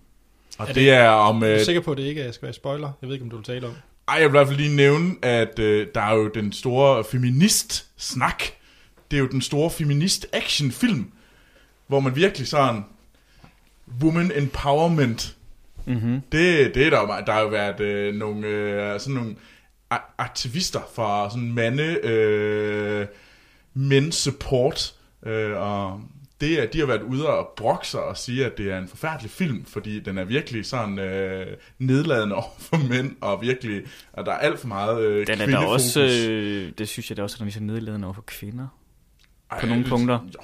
[0.59, 1.43] Og Er det, det- er om...
[1.43, 2.93] Jeg Øh, er sikker på, at det ikke skal være spoiler.
[3.03, 3.75] Jeg ved ikke, om du vil tale om.
[4.09, 7.05] ej, jeg vil i hvert fald lige nævne, at øh, der er jo den store
[7.05, 8.43] feminist-snak.
[9.11, 11.13] Det er jo den store feminist-action-film,
[11.87, 12.85] hvor man virkelig sådan...
[14.03, 15.37] Woman empowerment
[15.87, 16.21] Mm-hmm.
[16.33, 17.07] Det, det er der jo.
[17.27, 19.37] Der har jo været øh, nogle, øh, sådan nogle
[19.91, 23.07] a- aktivister fra sådan mande øh,
[23.75, 24.95] men support
[25.27, 26.01] øh, og
[26.41, 28.89] det er, de har været ude og brokke sig og sige, at det er en
[28.89, 31.47] forfærdelig film, fordi den er virkelig sådan øh,
[31.79, 33.83] nedladende over for mænd, og virkelig,
[34.13, 35.73] og der er alt for meget øh, Den er kvindefokus.
[35.73, 36.01] også,
[36.31, 38.67] øh, det synes jeg da også, at den er så nedladende over for kvinder.
[39.51, 40.19] Ej, på nogle det- punkter.
[40.35, 40.41] Jo,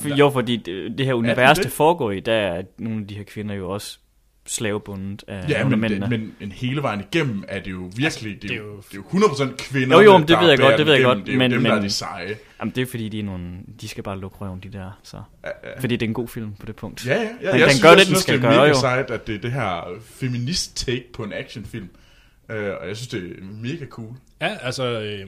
[0.00, 1.64] For, jo, fordi det, det her univers, det?
[1.64, 3.98] det foregår i, der er nogle af de her kvinder jo også
[4.48, 6.00] slavebundet af Ja, men, mændene.
[6.00, 8.76] det, men, men hele vejen igennem er det jo virkelig, det, er det er jo,
[8.76, 10.92] det er jo 100% kvinder, Jo, jo, men det der ved jeg godt, det ved
[10.92, 11.18] jeg den godt.
[11.26, 12.36] Det er jo men- dem, der er men- de seje.
[12.60, 13.44] Jamen, det er fordi, de er nogle,
[13.80, 15.00] de skal bare lukke røven, de der.
[15.02, 15.16] Så.
[15.44, 15.80] Ja, ja.
[15.80, 17.06] Fordi det er en god film på det punkt.
[17.06, 17.20] Ja, ja.
[17.20, 17.26] ja.
[17.26, 18.80] Den- jeg den synes, gør jeg det, den synes, skal det er gøre, mega jo.
[18.80, 21.88] sejt, at det er det her feminist-take på en actionfilm.
[22.48, 24.14] Uh, og jeg synes, det er mega cool.
[24.40, 25.26] Ja, altså, øh,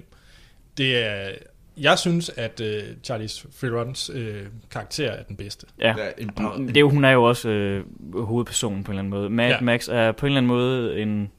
[0.79, 1.29] det er...
[1.77, 5.67] Jeg synes, at øh, Charlize Therons øh, karakter er den bedste.
[5.79, 5.95] Ja.
[6.19, 7.85] Det er jo, hun er jo også øh,
[8.27, 9.31] hovedpersonen på en eller anden måde.
[9.31, 9.61] Mad Ja.
[9.61, 11.31] Max er på en eller anden måde en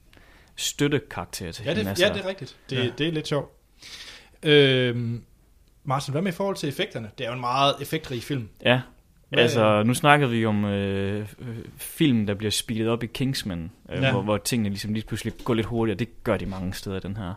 [0.56, 2.06] støttekarakter til Ja, det, hende.
[2.08, 2.56] ja, det er rigtigt.
[2.70, 2.90] Det, Ja.
[2.98, 3.52] det er lidt sjovt.
[4.44, 5.24] Øhm,
[5.84, 7.10] Martin, hvad med i forhold til effekterne?
[7.18, 8.50] Det er jo en meget effektrig film.
[8.66, 8.82] Ja,
[9.32, 13.72] Hvad- altså nu snakkede vi om øh, øh, film, der bliver speedet op i Kingsman,
[13.94, 14.12] øh, Ja.
[14.12, 16.00] hvor, hvor tingene ligesom lige pludselig går lidt hurtigere.
[16.00, 17.34] Det gør de mange steder, den her.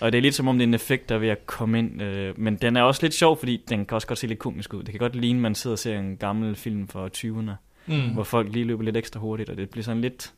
[0.00, 1.78] Og det er lidt som om, det er en effekt, der er ved at komme
[1.78, 2.02] ind.
[2.02, 4.74] Øh, men den er også lidt sjov, fordi den kan også godt se lidt komisk
[4.74, 4.82] ud.
[4.82, 7.50] Det kan godt ligne, at man sidder og ser en gammel film fra 20'erne,
[7.86, 8.12] Mm.
[8.14, 10.32] hvor folk lige løber lidt ekstra hurtigt, og det bliver sådan lidt...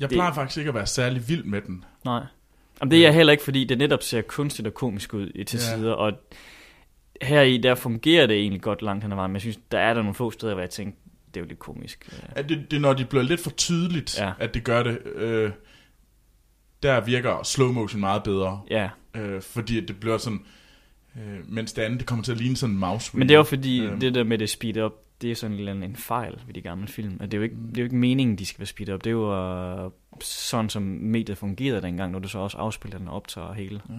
[0.00, 1.84] Jeg det- plejer faktisk ikke at være særlig vild med den.
[2.04, 2.22] Nej.
[2.80, 5.44] Jamen, det er jeg heller ikke, fordi det netop ser kunstigt og komisk ud i
[5.44, 5.76] til Ja.
[5.76, 6.12] sider, og
[7.22, 9.78] her i der fungerer det egentlig godt langt hen ad vejen, men jeg synes, der
[9.78, 10.98] er der nogle få steder, hvor jeg tænker,
[11.28, 12.08] det er jo lidt komisk.
[12.12, 14.32] Øh, At det, det er, når de bliver lidt for tydeligt, Ja.
[14.38, 14.98] at det gør det.
[15.06, 15.50] Øh,
[16.82, 18.60] der virker slow motion meget bedre.
[18.70, 20.40] Ja, Øh, fordi det bliver sådan...
[21.16, 23.38] Øh, mens det andet, det kommer til at ligne sådan en mouse men det er
[23.38, 24.00] jo fordi, Øhm.
[24.00, 26.86] det der med det speed up, det er sådan en, en fejl ved de gamle
[26.88, 27.16] film.
[27.20, 29.04] At det, er jo ikke, det er jo ikke meningen, de skal være speed up.
[29.04, 29.90] Det er jo uh,
[30.20, 33.80] sådan, som mediet fungerede dengang, når du så også afspiller den og optager hele.
[33.88, 33.94] Mm.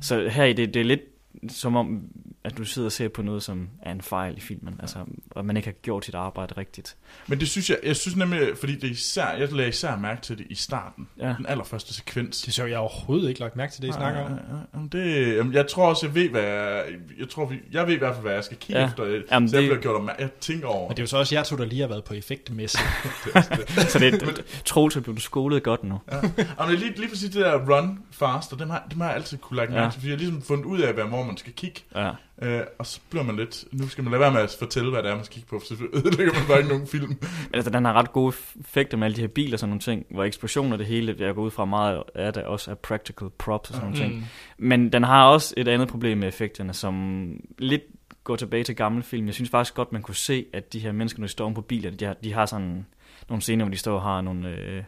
[0.00, 1.00] Så her i det, det er lidt
[1.48, 2.02] som om,
[2.46, 4.76] at du sidder og ser på noget, som er en fejl i filmen.
[4.80, 4.98] Altså,
[5.30, 6.96] og man ikke har gjort sit arbejde rigtigt.
[7.26, 10.20] Men det synes jeg, jeg synes nemlig, fordi det er især, jeg lagde især mærke
[10.22, 11.08] til det i starten.
[11.20, 11.34] Ja.
[11.38, 12.42] Den allerførste sekvens.
[12.42, 14.30] Det så jeg overhovedet ikke lagt mærke til det, I snakker om.
[14.30, 15.04] Ja, ja, ja.
[15.26, 16.84] Det, jamen, jeg tror også, jeg ved, hvad jeg,
[17.18, 18.88] jeg tror, jeg ved i hvert fald, hvad jeg skal kigge Ja.
[18.88, 19.04] efter.
[19.04, 20.88] Jamen, Jamen, så jeg det- bliver gjort opmærk- jeg tænker over.
[20.88, 22.82] Men det er jo så også jer to, der lige har været på effektmæssigt.
[23.92, 24.32] Så det er
[24.64, 26.00] Troels er blevet skolet godt nu.
[26.12, 26.16] Ja.
[26.60, 29.38] Jamen, lige, lige præcis det der run fast, og dem har, dem har jeg altid
[29.38, 29.90] kunne lægge mærke Ja.
[29.90, 31.80] til, fordi jeg har ligesom fundet ud af, hvad- hvor man skal kigge.
[31.94, 32.10] Ja.
[32.42, 35.02] Øh, og så bliver man lidt, nu skal man lade være med at fortælle, hvad
[35.02, 37.08] det er, man skal kigge på, for så ødelægger man bare ikke nogen film.
[37.08, 37.18] Men
[37.54, 40.06] altså, den har ret gode effekter med alle de her biler og sådan nogle ting,
[40.10, 43.70] hvor eksplosioner det hele, jeg går ud fra meget af det også er practical props
[43.70, 44.14] og sådan nogle ting.
[44.14, 44.22] Mm.
[44.58, 47.26] Men den har også et andet problem med effekterne, som
[47.58, 47.82] lidt
[48.24, 49.26] går tilbage til gamle film.
[49.26, 51.60] Jeg synes faktisk godt, man kunne se, at de her mennesker, når de står på
[51.60, 52.86] bilerne, de har, de har sådan
[53.28, 54.82] nogle scener, hvor de står og har nogle øh,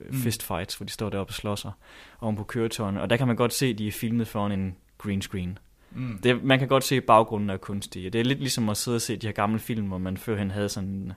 [0.00, 0.14] Mm.
[0.14, 1.72] fistfights, hvor de står deroppe og slår sig
[2.20, 3.02] oven på køretøjerne.
[3.02, 5.58] Og der kan man godt se, at de er filmet foran en green screen.
[5.94, 6.18] Mm.
[6.22, 8.12] Det, man kan godt se, at baggrunden er kunstig.
[8.12, 10.50] Det er lidt ligesom at sidde og se de her gamle film, hvor man førhen
[10.50, 11.12] havde sådan...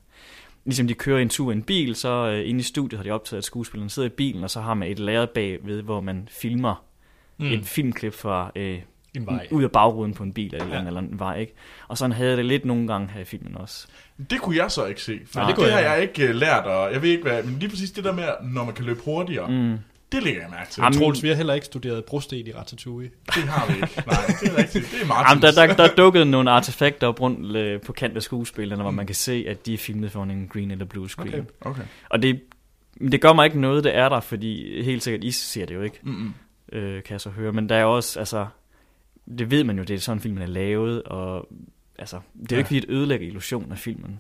[0.66, 3.12] Ligesom de kører en tur i en bil, så øh, inde i studiet har de
[3.12, 6.28] optaget, at skuespilleren sidder i bilen, og så har man et lærred bagved, hvor man
[6.32, 6.84] filmer
[7.40, 7.46] Mm.
[7.46, 8.80] et filmklip fra øh,
[9.16, 9.48] En vej.
[9.52, 10.88] ud af bagruden på en bil eller, Ja.
[10.88, 11.54] eller en vej, ikke?
[11.88, 13.88] Og sådan havde jeg det lidt nogle gange her i filmen også.
[14.30, 16.36] Det kunne jeg så ikke se, for Nej, det det, har jeg jeg ikke uh,
[16.36, 18.86] lært, og jeg ved ikke hvad, men lige præcis det der med, når man kan
[18.86, 19.78] løbe hurtigere, mm.
[20.14, 20.18] Mm.
[20.18, 20.82] det lægger jeg mærke til.
[20.82, 23.12] Jamen, Troels, vi har heller ikke studeret brosten i Ratatouille.
[23.26, 24.04] Det har vi ikke.
[24.08, 24.86] Nej, det er rigtigt.
[24.86, 25.56] Det er Jamen, Martins.
[25.56, 29.06] der, der, der dukkede nogle artefakter op rundt øh, på kant af skuespillerne, hvor man
[29.06, 31.28] kan se, at de er filmet foran en green eller blue screen.
[31.34, 31.44] Okay.
[31.62, 31.82] Okay.
[32.10, 32.42] Og det,
[33.12, 35.82] det gør mig ikke noget, det er der, fordi helt sikkert, I ser det jo
[35.82, 36.34] ikke, Mm-mm.
[36.72, 37.52] øh, kan jeg så høre.
[37.54, 38.48] Men der er også, altså,
[39.38, 41.48] det ved man jo, det er sådan, filmen er lavet, og
[42.00, 44.20] altså, det er jo ikke fordi, det ødelægger illusionen af filmen.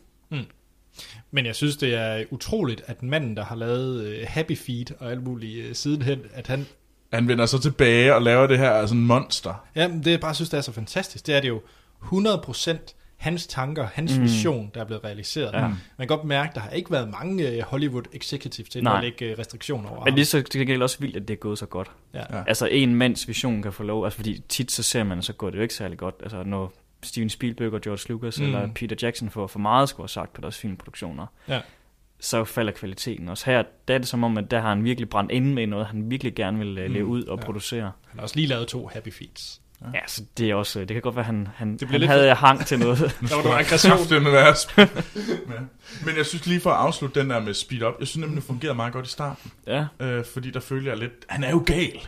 [1.32, 5.11] Men jeg synes, det er utroligt, at manden, der har lavet øh, Happy Feet og
[5.11, 6.65] alt muligt øh, sidenhen, at han...
[7.14, 9.65] Han vender så tilbage og laver det her sådan monster.
[9.76, 11.28] Ja, det jeg bare synes, det er så fantastisk.
[11.28, 11.61] Det er det jo
[12.03, 14.24] 100% hans tanker, hans mm.
[14.24, 15.53] vision, der er blevet realiseret.
[15.53, 15.61] Ja.
[15.68, 19.36] Man kan godt mærke, der har ikke været mange øh, Hollywood executives til at lægge
[19.40, 21.91] restriktioner over Men er så til gengæld også vildt, at det er gået så godt.
[22.14, 22.38] Ja.
[22.38, 22.44] Ja.
[22.48, 25.49] Altså en mands vision kan få lov, altså fordi tit så ser man, så går
[25.49, 26.15] det jo ikke særlig godt.
[26.24, 26.74] Altså når
[27.08, 28.46] Steven Spielberg og George Lucas Mm.
[28.46, 28.56] mm.
[28.56, 31.62] eller Peter Jackson får for meget skulle have sagt på deres filmproduktioner, Ja.
[32.20, 33.46] så falder kvaliteten også.
[33.46, 35.86] Her der er det som om, at der har han virkelig brændt inde med noget,
[35.88, 36.94] han virkelig gerne vil mm.
[36.94, 37.46] leve ud og Ja.
[37.46, 37.82] producere.
[38.10, 39.62] Han har også lige lavet to Happy Feets.
[39.94, 42.12] Ja, så det er også, det kan godt være, at han, han, Det han lidt
[42.12, 42.98] havde hang til noget.
[43.30, 43.98] Der var noget aggression.
[43.98, 44.12] Det
[44.78, 45.60] ja.
[46.06, 48.36] Men jeg synes lige for at afslutte den der med speed up, jeg synes nemlig,
[48.36, 49.52] det fungerede meget godt i starten.
[49.68, 49.86] ja.
[50.00, 52.08] Øh, fordi der følger jeg lidt, han er jo gal.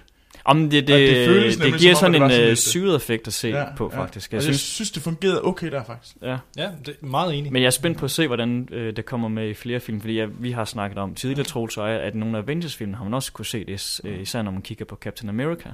[0.49, 2.59] Om det, det, Og det det, føles det, nemlig giver om, sådan var en lidt-
[2.59, 4.31] syret effekt at se på, faktisk.
[4.31, 6.15] Jeg, Jeg synes, jeg synes, det fungerede okay der faktisk.
[6.21, 6.37] ja.
[6.57, 7.53] Ja, det er meget enig.
[7.53, 10.01] Men jeg er spændt på at se, hvordan øh, det kommer med i flere film,
[10.01, 13.03] fordi jeg, vi har snakket om tidligere, Troels og jeg, at nogle af Avengers-filmene har
[13.03, 15.69] man også kunne se det, øh, især når man kigger på Captain America.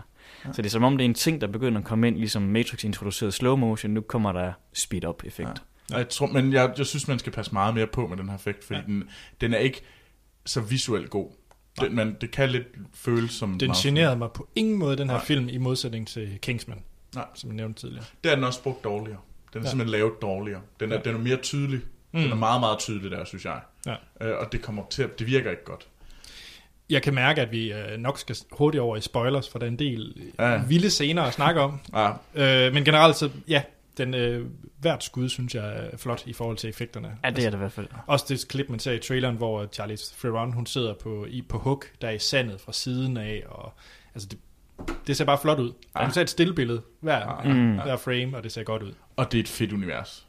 [0.45, 0.53] Ja.
[0.53, 2.41] Så det er som om, det er en ting, der begynder at komme ind, ligesom
[2.41, 5.49] Matrix introducerede slow motion, nu kommer der speed-up-effekt.
[5.91, 5.97] Ja.
[5.97, 8.35] Jeg tror, men jeg, jeg synes, man skal passe meget mere på med den her
[8.35, 8.83] effekt, fordi Ja.
[8.87, 8.93] ja.
[8.93, 9.03] den,
[9.41, 9.81] den er ikke
[10.45, 11.29] så visuelt god.
[11.81, 13.59] Den, man, det kan lidt føles som...
[13.59, 15.25] Den generede mig på ingen måde, den her Nej.
[15.25, 16.77] film, i modsætning til Kingsman,
[17.15, 17.25] Nej.
[17.33, 18.05] som jeg nævnte tidligere.
[18.23, 19.19] Der er den også brugt dårligere.
[19.53, 19.69] Den er Ja.
[19.69, 20.61] simpelthen lavet dårligere.
[20.79, 21.01] Den er, Ja.
[21.01, 21.79] den er mere tydelig.
[22.11, 22.21] Mm.
[22.21, 23.59] Den er meget, meget tydelig der, synes jeg.
[23.85, 23.95] Ja.
[24.21, 25.87] Øh, og det kommer til at, det virker ikke godt.
[26.89, 29.71] Jeg kan mærke, at vi øh, nok skal hurtigt over i spoilers, for der er
[29.71, 30.51] en del ja.
[30.51, 30.61] Ja.
[30.67, 31.79] vilde scener at snakke om.
[31.93, 32.11] Ja,
[32.67, 33.61] Øh, men generelt så, ja,
[33.97, 34.45] den, øh,
[34.79, 37.17] hvert skud synes jeg er flot i forhold til effekterne.
[37.23, 37.87] Ja, det er det i hvert fald.
[38.07, 41.57] Også det klip, man ser i traileren, hvor Charlize Theron, hun sidder på, i, på
[41.57, 43.73] hook, der er i sandet fra siden af, og
[44.15, 44.39] altså det,
[45.07, 45.73] det ser bare flot ud.
[45.95, 46.01] Ja.
[46.01, 47.53] Man ser et stillbillede hver, Ja.
[47.53, 47.73] Mm.
[47.73, 48.93] hver frame, og det ser godt ud.
[49.15, 50.25] og det er et fedt univers.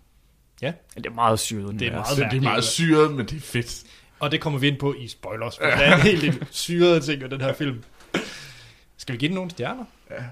[0.63, 1.63] Ja, Ja, Det er meget syret.
[1.81, 1.93] Det er univers.
[1.93, 3.83] meget Det, det er meget syret, men det er fedt.
[4.21, 7.23] og det kommer vi ind på i spoilers, for der er en helt syrede ting
[7.23, 7.83] ved den her film.
[8.97, 9.85] Skal vi give den nogle stjerner?
[10.11, 10.25] Ja.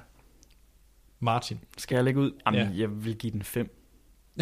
[1.21, 1.61] Martin.
[1.79, 2.31] Skal jeg lægge ud?
[2.47, 2.67] Jamen, Ja.
[2.75, 2.81] ja.
[2.81, 3.81] jeg vil give den 5.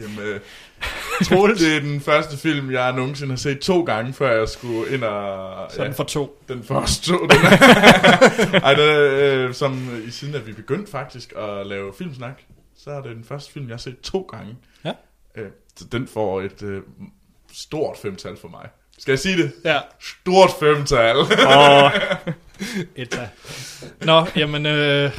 [0.00, 0.40] Jamen, øh,
[1.24, 4.94] Troels, det er den første film, jeg nogensinde har set to gange, før jeg skulle
[4.94, 5.70] ind og...
[5.72, 6.42] Sådan for to.
[6.48, 7.56] Den første to, den er,
[8.66, 12.42] Ej, den er, øh, som i siden at vi begyndte faktisk at lave filmsnak,
[12.76, 14.56] så er det den første film, jeg har set to gange.
[14.84, 14.92] Ja.
[15.36, 16.82] Øh, så den får et øh,
[17.52, 18.68] stort femtal for mig.
[18.98, 19.52] Skal jeg sige det?
[19.64, 19.78] Ja.
[20.00, 21.16] Stort femtal.
[21.46, 21.92] Og
[22.96, 23.28] Etta.
[24.04, 25.10] Nå, jamen, øh,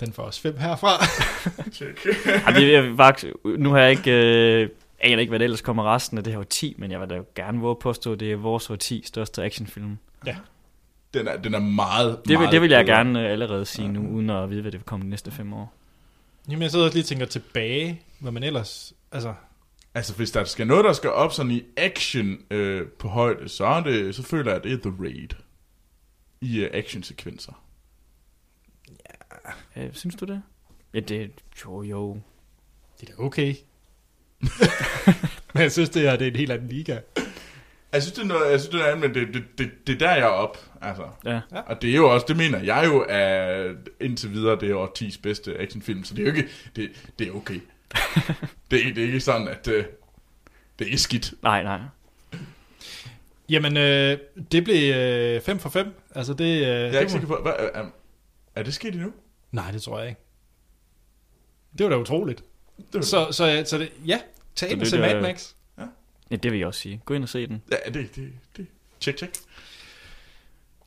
[0.00, 1.04] den får også fem herfra.
[1.76, 2.06] Check.
[2.46, 3.12] Jamen, jeg,
[3.58, 4.10] nu har jeg ikke...
[4.62, 4.68] Øh,
[5.00, 7.20] aner ikke, hvad det ellers kommer resten af det her 10, men jeg vil da
[7.36, 9.98] gerne våge at påstå, at det er vores 10 største actionfilm.
[11.14, 12.96] Den er, den er meget, Det vil, meget det vil jeg bedre.
[12.96, 15.52] gerne øh, allerede sige nu, uden at vide, hvad det vil komme de næste fem
[15.52, 15.72] år.
[16.48, 18.92] Jamen, jeg sidder også lige og tænker tilbage, hvad man ellers...
[19.12, 19.34] Altså,
[19.96, 23.64] Altså, hvis der skal noget, der skal op sådan i action øh, på højde, så,
[23.64, 25.28] er det, så føler jeg, at det er The Raid.
[26.40, 27.64] I øh, actionsekvenser.
[29.76, 30.42] Øh, synes du det?
[30.94, 31.30] Ja, det
[31.64, 32.20] jo jo.
[33.00, 33.54] det er da okay.
[35.54, 36.98] Men jeg synes, det her det er en helt anden liga.
[37.92, 39.98] Jeg synes, det er noget, jeg synes, det er, men det, det, det, det er
[39.98, 40.58] der, jeg er op.
[40.80, 41.08] Altså.
[41.24, 41.40] Ja.
[41.66, 44.86] Og det er jo også, det mener jeg jo, er indtil videre, det er jo
[44.86, 47.60] 10's bedste actionfilm, så det er jo ikke, det, det er okay.
[48.70, 49.84] det, er, det er ikke sådan, at øh,
[50.78, 51.34] det er ikke skidt.
[51.42, 51.80] Nej, nej.
[53.48, 54.18] Jamen, øh,
[54.52, 55.94] det blev 5 for 5.
[56.14, 56.44] Altså, det...
[56.44, 57.84] Øh, Jeg er det ikke må- sikker på, hvad, er,
[58.54, 59.12] er det sket endnu?
[59.52, 60.20] Nej, det tror jeg ikke.
[61.78, 62.44] Det var da utroligt.
[62.76, 64.20] Det var- Så, så, så det, ja,
[64.54, 65.52] tag ind og se Mad Max.
[66.30, 67.02] Ja, det vil jeg også sige.
[67.04, 67.62] Gå ind og se den.
[67.70, 68.66] Ja, det, det, det.
[69.00, 69.32] Check, check.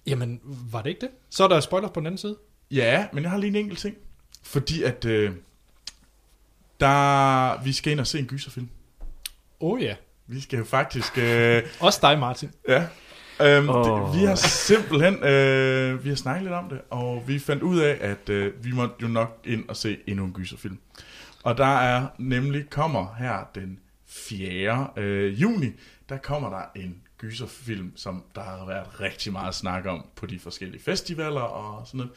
[0.07, 0.39] Jamen,
[0.71, 1.09] var det ikke det?
[1.29, 2.37] Så er der spoiler på den anden side.
[2.71, 3.95] Ja, men jeg har lige en enkelt ting.
[4.43, 5.31] Fordi at, øh,
[6.79, 8.69] der, vi skal ind og se en gyserfilm.
[9.59, 9.95] Oh ja.
[10.27, 11.17] Vi skal jo faktisk...
[11.17, 12.51] Øh, Også dig, Martin.
[12.67, 12.87] Ja.
[13.41, 13.85] Øhm, oh.
[13.85, 17.79] det, vi har simpelthen øh, vi har snakket lidt om det, og vi fandt ud
[17.79, 20.79] af, at øh, vi måtte jo nok ind og se endnu en gyserfilm.
[21.43, 24.87] Og der er nemlig kommer her den 4.
[24.97, 25.71] Øh, juni,
[26.09, 30.39] der kommer der en gyserfilm, som der har været rigtig meget snak om på de
[30.39, 32.13] forskellige festivaler og sådan noget.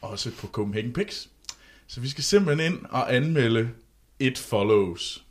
[0.00, 1.26] Også på Copenhagen Pix.
[1.86, 3.70] Så vi skal simpelthen ind og anmelde
[4.20, 5.22] It Follows.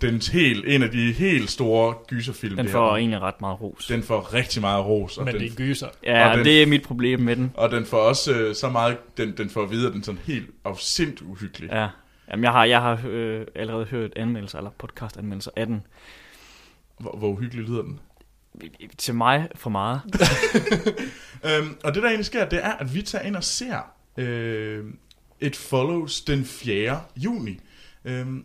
[0.00, 2.56] Den helt, en af de helt store gyserfilm.
[2.56, 3.86] Den det får egentlig ret meget ros.
[3.86, 5.88] Den får rigtig meget ros, og, Men det den, er en gyser.
[6.04, 7.52] Ja, og den- det er mit problem med den.
[7.54, 10.04] og den får også øh, så meget, den, den får at vide, at den er
[10.04, 11.70] sådan helt afsindt uhyggelig.
[11.72, 11.88] Ja.
[12.30, 15.82] Jamen, jeg har, jeg har øh, allerede hørt anmeldelser, eller podcast-anmeldelser af den.
[17.00, 18.00] Hvor, hvor uhyggelig lyder den.
[18.98, 20.00] Til mig for meget.
[21.46, 23.76] Øhm, og det der egentlig sker, det er, at vi tager ind og ser
[24.16, 24.84] øh,
[25.42, 27.00] It Follows den 4.
[27.16, 27.60] juni.
[28.04, 28.44] Øhm,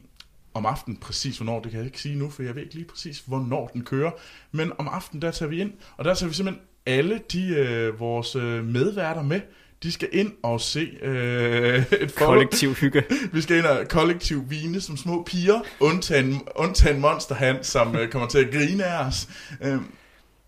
[0.53, 2.87] om aftenen, præcis hvornår, det kan jeg ikke sige nu, for jeg ved ikke lige
[2.87, 4.11] præcis, hvornår den kører.
[4.51, 7.99] Men om aftenen, der tager vi ind, og der tager vi simpelthen alle de øh,
[7.99, 9.41] vores øh, medværter med.
[9.83, 12.33] De skal ind og se øh, et follow.
[12.33, 13.03] Kollektiv hygge.
[13.33, 18.09] Vi skal ind og kollektiv vine som små piger, undtagen, undtagen Monster Han, som øh,
[18.09, 19.29] kommer til at grine af os.
[19.61, 19.77] Øh,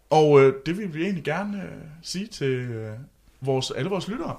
[0.09, 2.91] og øh, det vil vi egentlig gerne øh, sige til øh,
[3.41, 4.35] vores, alle vores lyttere.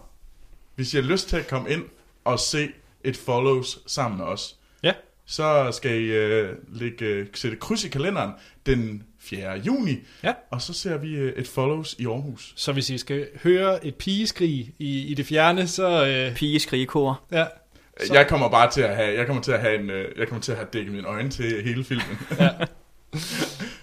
[0.74, 1.82] Hvis I har lyst til at komme ind
[2.24, 2.68] og se
[3.04, 4.92] et follows sammen med os, Ja.
[5.26, 8.30] så skal I øh, lægge, øh, sætte kryds i kalenderen
[8.66, 9.52] den 4.
[9.66, 10.32] juni, Ja.
[10.50, 12.52] og så ser vi øh, et follows i Aarhus.
[12.56, 16.06] Så hvis I skal høre et pigeskrig i, i det fjerne, så...
[16.06, 17.22] Øh, Pigeskrigekor.
[17.32, 17.44] ja,
[18.06, 18.14] Så.
[18.14, 20.42] Jeg kommer bare til at have, jeg kommer til at have en, øh, jeg kommer
[20.42, 22.18] til at have dækket mine øjne til hele filmen.
[22.40, 22.48] Ja.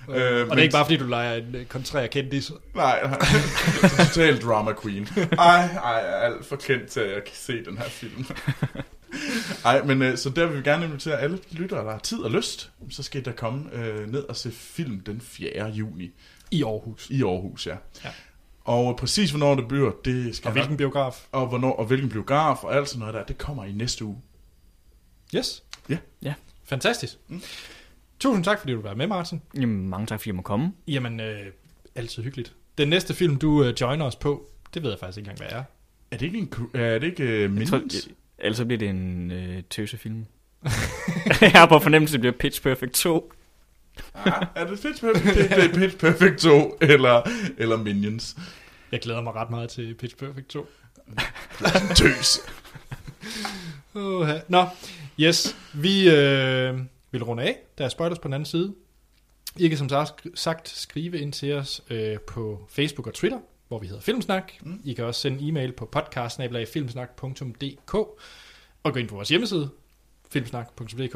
[0.09, 2.51] øh, og det er ikke bare fordi, du leger en øh, kontrær kendis.
[2.75, 3.19] Nej, nej.
[4.05, 5.07] Total drama queen.
[5.17, 8.25] Ej, ej, jeg er alt for kendt til, at jeg kan se den her film.
[9.65, 12.31] Ej, men øh, så der vil vi gerne invitere alle lyttere, der har tid og
[12.31, 12.71] lyst.
[12.89, 15.67] Så skal I da komme øh, ned og se film den 4.
[15.69, 16.11] juni
[16.51, 17.07] I Aarhus.
[17.09, 17.75] i Aarhus, ja.
[18.03, 18.09] Ja.
[18.63, 21.25] Og præcis hvornår det bliver, det skal Og hvilken biograf?
[21.31, 24.17] og, hvornår, og hvilken biograf og alt sådan noget der, det kommer i næste uge.
[25.35, 25.63] Yes.
[25.89, 25.97] Ja.
[26.21, 26.34] Ja.
[26.65, 27.13] Fantastisk.
[27.27, 27.41] Mm.
[28.19, 29.41] Tusind tak, fordi du var med, Martin.
[29.56, 30.73] Jamen, mange tak, fordi jeg må komme.
[30.88, 31.45] Jamen, øh,
[31.95, 32.53] altid hyggeligt.
[32.77, 35.60] Den næste film, du øh, joiner os på, det ved jeg faktisk ikke engang, hvad
[35.60, 35.64] er.
[36.11, 37.69] Er det ikke en, er det ikke uh, Jeg Minions?
[37.69, 37.81] tror,
[38.39, 40.26] ellers så bliver det en øh, tøsefilm.
[41.41, 43.34] jeg har på fornemmelse, det bliver Pitch Perfect 2.
[44.14, 45.38] ah, er det Pitch Perfect?
[45.38, 47.22] det, det er Pitch Perfect 2 eller,
[47.57, 48.38] eller Minions.
[48.91, 50.68] Jeg glæder mig ret meget til Pitch Perfect 2.
[51.95, 52.39] Tøs.
[53.94, 54.65] Uh, Nå,
[55.19, 55.56] yes.
[55.73, 56.80] Vi øh,
[57.11, 57.59] vil runde af.
[57.77, 58.75] Der er spoilers på den anden side.
[59.57, 63.79] I kan som sagt- sagt skrive ind til os øh, på Facebook og Twitter, hvor
[63.79, 64.51] vi hedder Filmsnak.
[64.61, 64.81] Mm.
[64.84, 67.93] I kan også sende e-mail på podcast.filmsnak.dk
[68.84, 69.69] og gå ind på vores hjemmeside,
[70.29, 71.15] filmsnak.dk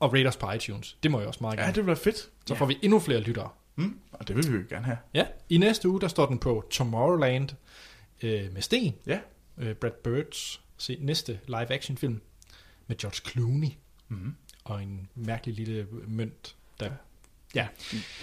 [0.00, 0.96] og rate os på iTunes.
[1.02, 1.74] Det må jeg også meget Ja, gerne.
[1.74, 2.30] det bliver fedt.
[2.46, 3.48] Så får vi endnu flere lyttere.
[3.76, 4.98] Mm, og det vil vi jo gerne have.
[5.14, 7.48] Ja, i næste uge, der står den på Tomorrowland
[8.22, 8.94] øh, med Sten.
[9.06, 9.18] Ja.
[9.58, 12.20] Øh, Brad Birds se, næste live-action film
[12.86, 13.68] med George Clooney.
[14.08, 14.34] Mm.
[14.64, 16.56] Og en mærkelig lille mønt.
[16.80, 16.90] Der...
[17.54, 17.66] Ja,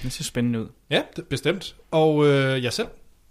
[0.03, 0.67] Det ser spændende ud.
[0.89, 1.75] ja det, bestemt.
[1.91, 2.87] Og øh, jeg selv,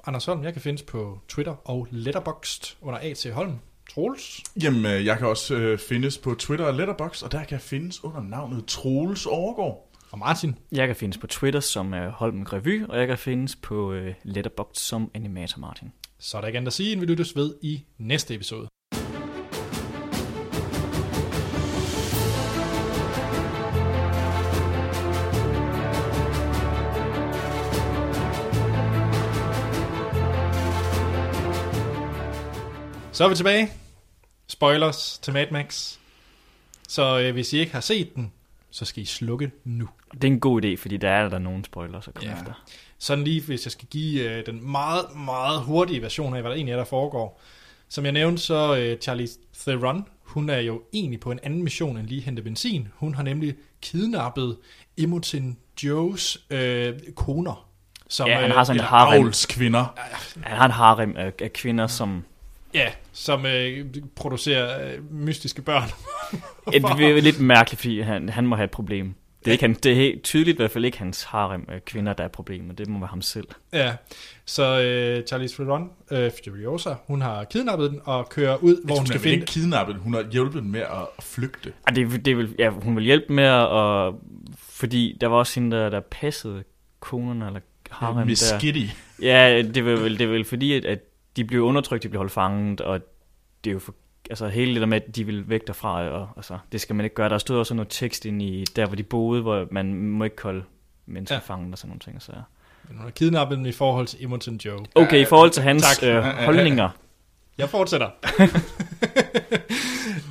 [0.07, 3.27] Anders Holm, jeg kan findes på Twitter og Letterboxd under A.T.
[3.33, 3.59] Holm.
[3.91, 4.41] Troels.
[4.63, 7.61] Jamen, øh, jeg kan også øh, findes på Twitter og Letterboxd, og der kan jeg
[7.61, 9.87] findes under navnet Troels Overgaard.
[10.11, 10.59] Og Martin.
[10.73, 14.15] Jeg kan findes på Twitter som er Holmen Revy, og jeg kan findes på øh,
[14.25, 15.93] Letterboxd som Animator Martin.
[16.19, 18.69] Så er der ikke andet at sige, end vi lyttes ved i næste episode.
[33.21, 33.69] Så er vi tilbage.
[34.47, 35.95] Spoilers til Mad Max.
[36.89, 38.33] Så øh, hvis I ikke har set den,
[38.71, 39.89] så skal I slukke nu.
[40.13, 42.39] Det er en god idé, fordi der er der nogle spoilers at komme Ja.
[42.39, 42.65] efter.
[42.99, 46.57] Sådan lige, hvis jeg skal give øh, den meget, meget hurtige version af, hvad der
[46.57, 47.41] egentlig er, der foregår.
[47.89, 49.29] Som jeg nævnte, så øh, Charlie
[49.59, 52.89] Theron, hun er jo egentlig på en anden mission end lige hente benzin.
[52.95, 54.57] Hun har nemlig kidnappet
[54.97, 57.69] Imogen Joes øh, koner.
[58.09, 59.23] Som, Ja, han har sådan Eller harem.
[59.23, 59.87] avlskvinder.
[60.43, 62.25] Han har en harem af, af kvinder, som...
[62.75, 63.87] Ja, som øh,
[64.17, 65.89] producerer øh, mystiske børn.
[66.75, 69.15] Et, det er lidt mærkeligt, fordi han, han må have et problem.
[69.41, 71.85] Det er, ikke han, det er helt tydeligt i hvert fald ikke hans harem af
[71.85, 72.79] kvinder, der er problemet.
[72.79, 73.49] Det må være ham selv.
[73.73, 73.95] Ja,
[74.45, 79.01] så øh, Charlie Theron, øh, Furiosa, hun har kidnappet den og kører ud, hvor hun
[79.01, 79.35] hun skal finde...
[79.35, 81.73] ikke kidnappet, hun har hjulpet dem med at flygte.
[81.87, 83.67] Og det, det vil, ja, hun vil hjælpe med at...
[83.67, 84.21] Og,
[84.59, 86.65] fordi der var også hende, der, der passede
[87.01, 87.61] konerne, eller
[87.91, 88.59] harem Miss der.
[88.59, 88.87] Skitty.
[89.23, 90.99] Ja, det er vel, det er vel fordi, at, at
[91.37, 93.01] de blev undertrykt, de blev holdt fanget, og
[93.65, 93.95] det er jo for,
[94.31, 97.05] altså hele det der med, at de vil væk derfra, og altså, det skal man
[97.05, 97.29] ikke gøre.
[97.29, 100.43] Der stod også noget tekst ind i, der hvor de boede, hvor man må ikke
[100.43, 100.65] holde
[101.07, 101.41] mennesker Ja.
[101.49, 101.55] ja.
[101.55, 102.23] fanget og sådan nogle ting.
[102.23, 102.33] Så.
[102.89, 104.79] Men Hun har kidnappet dem i forhold til Imogen Joe.
[104.95, 106.09] Okay, i forhold til hans tak.
[106.09, 106.89] øh, holdninger,
[107.59, 108.09] Jeg fortsætter.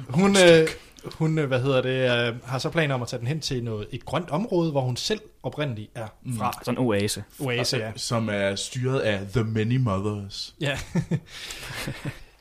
[0.19, 0.67] hun, øh,
[1.05, 3.63] hun, øh, hvad hedder det, øh, har så planer om at tage den hen til
[3.63, 6.07] noget, et grønt område, hvor hun selv oprindeligt er
[6.37, 6.59] fra.
[6.63, 7.23] sådan en oase.
[7.39, 7.91] Oase, ja.
[7.95, 10.55] Som er styret af The Many Mothers.
[10.61, 10.79] ja.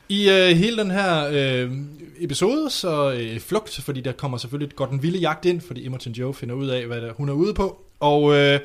[0.09, 1.71] I øh, hele den her øh,
[2.19, 6.13] episode, så øh, flugt, fordi der kommer selvfølgelig går den vilde jagt ind, fordi Imogen
[6.13, 7.81] Joe finder ud af, hvad der, hun er ude på.
[7.99, 8.59] Og øh,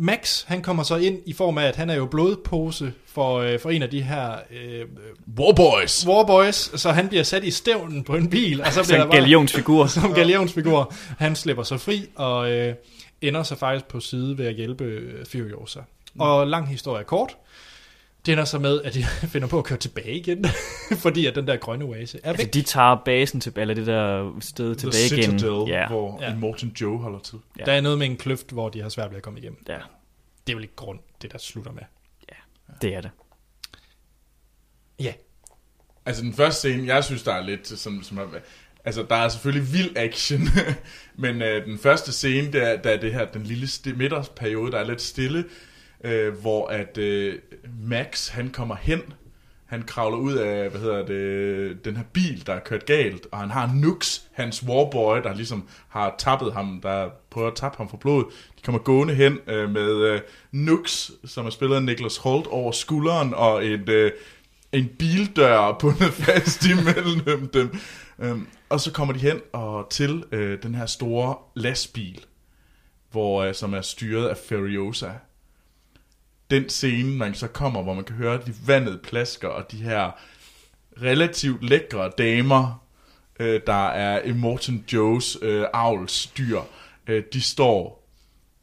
[0.00, 3.60] Max, han kommer så ind i form af, at han er jo blodpose for, øh,
[3.60, 4.84] for en af de her øh,
[5.38, 6.06] Warboys!
[6.06, 9.04] Warboys, så han bliver sat i stævnen på en bil, og så bliver Sådan der
[9.04, 9.86] en bare, galionsfigur.
[10.00, 10.92] som galionsfigur.
[11.18, 12.74] Han slipper sig fri, og øh,
[13.20, 15.80] ender så faktisk på side ved at hjælpe øh, Furiosa.
[16.18, 17.36] Og lang historie kort,
[18.26, 20.44] Det ender så med, at de finder på at køre tilbage igen,
[21.04, 22.54] fordi at den der grønne oase er Altså, væk.
[22.54, 25.38] de tager basen tilbage, eller det der sted The tilbage igen.
[25.38, 26.32] Citadel, Ja, hvor Ja.
[26.32, 27.38] Immortan Joe holder til.
[27.58, 27.64] Ja.
[27.64, 29.58] Der er noget med en kløft, hvor de har svært ved at komme igennem.
[29.68, 29.78] ja,
[30.46, 31.82] Det er vel ikke grund, det der slutter med.
[32.82, 33.10] det er det.
[35.00, 35.12] Ja,
[36.06, 38.22] Altså den første scene, jeg synes, der er lidt som, som er,
[38.84, 40.40] Altså, der er selvfølgelig vild action,
[41.24, 44.84] men øh, den første scene, der, der er det her, den lille midtersperiode, der er
[44.84, 45.44] lidt stille,
[46.04, 47.38] øh, hvor at øh,
[47.80, 49.02] Max, han kommer hen,
[49.68, 53.38] han kravler ud af, hvad hedder det, den her bil, der er kørt galt, og
[53.38, 57.88] han har Nux, hans warboy, der ligesom har tappet ham, der prøver at tappe ham
[57.88, 58.24] for blod.
[58.56, 60.20] De kommer gående hen øh, med øh,
[60.52, 64.12] Nux, som er spillet af Niklas Holt, over skulderen, og et, øh,
[64.72, 67.78] en bildør bundet fast imellem dem.
[68.18, 72.24] Øhm, og så kommer de hen og til øh, den her store lastbil,
[73.10, 75.10] hvor, øh, som er styret af Ferriosa,
[76.50, 80.10] den scene, man så kommer, hvor man kan høre de vandet plasker, og de her
[81.02, 82.84] relativt lækre damer,
[83.40, 86.60] øh, der er Immortan Joes øh, avlsdyr,
[87.06, 88.08] øh, de står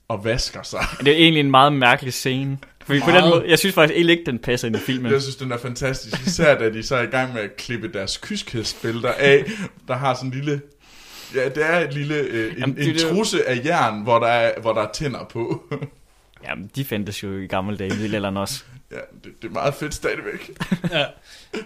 [0.08, 0.86] og vasker sig.
[1.00, 2.58] Det er egentlig en meget mærkelig scene.
[2.86, 3.30] Fordi på den Meget.
[3.30, 5.12] måde, jeg synes faktisk egentlig ikke, den passer ind i filmen.
[5.12, 6.28] Jeg synes, den er fantastisk.
[6.28, 9.46] Især da de så er i gang med at klippe deres kyskhedsbælter af,
[9.88, 10.62] der har sådan en lille...
[11.36, 14.28] Ja, det er et lille, øh, en, Jamen, det en trusse af jern, hvor der
[14.28, 15.64] er, hvor der er tænder på.
[16.50, 18.64] Jamen, de fandtes jo i gamle dage, i middelalderen også.
[18.92, 20.50] ja, det, det er meget fedt stadigvæk.
[20.98, 21.06] ja.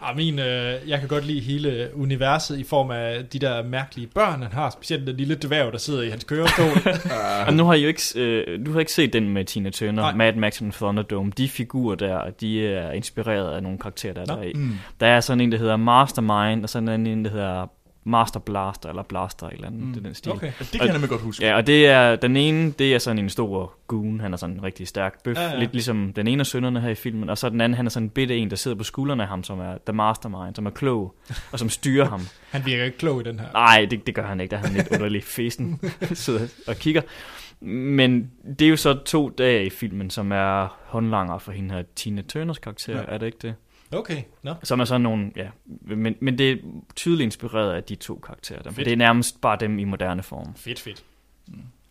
[0.01, 4.07] Ah, min, øh, jeg kan godt lide hele universet i form af de der mærkelige
[4.07, 4.69] børn, han har.
[4.69, 6.93] Specielt den lille dværg, der sidder i hans kørestol.
[7.47, 10.01] Og nu har I jo ikke, øh, du har ikke set den med Tina Turner,
[10.01, 10.15] Nej.
[10.15, 11.31] Mad Max and Thunderdome.
[11.37, 14.35] De figurer der, de er inspireret af nogle karakterer, der er Nå.
[14.35, 14.53] der i.
[14.53, 14.77] Mm.
[14.99, 17.67] Der er sådan en, der hedder Mastermind, og sådan en, der hedder
[18.09, 19.93] Master Blaster, eller Blaster, eller andet, mm.
[19.93, 20.31] det er den stil.
[20.31, 20.51] Okay.
[20.59, 21.45] Det kan jeg nemlig godt huske.
[21.45, 24.55] Ja, og det er, den ene, det er sådan en stor goon, han er sådan
[24.55, 27.29] en rigtig stærk bøf, Ja, ja, lidt ligesom den ene af sønderne her i filmen,
[27.29, 29.29] og så den anden, han er sådan en bitte en, der sidder på skuldrene af
[29.29, 31.15] ham, som er the mastermind, som er klog,
[31.51, 32.21] og som styrer ham.
[32.51, 33.47] Han virker ikke klog i den her.
[33.53, 35.79] Nej, det, det gør han ikke, der er han lidt underlig fesen,
[36.13, 37.01] sidder og kigger.
[37.61, 41.83] Men det er jo så to dage i filmen, som er håndlanger for hende her
[41.95, 43.03] Tina Turners karakter, ja.
[43.07, 43.55] er det ikke det?
[43.91, 44.53] Okay, nå.
[44.63, 46.57] Som er sådan nogle, ja, men, men det er
[46.95, 48.61] tydeligt inspireret af de to karakterer.
[48.61, 48.71] Der.
[48.71, 50.55] Det er nærmest bare dem i moderne form.
[50.55, 51.03] Fedt, fedt.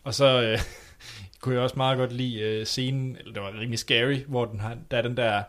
[0.03, 0.59] Og så øh,
[1.41, 4.59] kunne jeg også meget godt lide øh, scenen, eller det var rimelig scary, hvor den
[4.59, 5.43] har, der er den der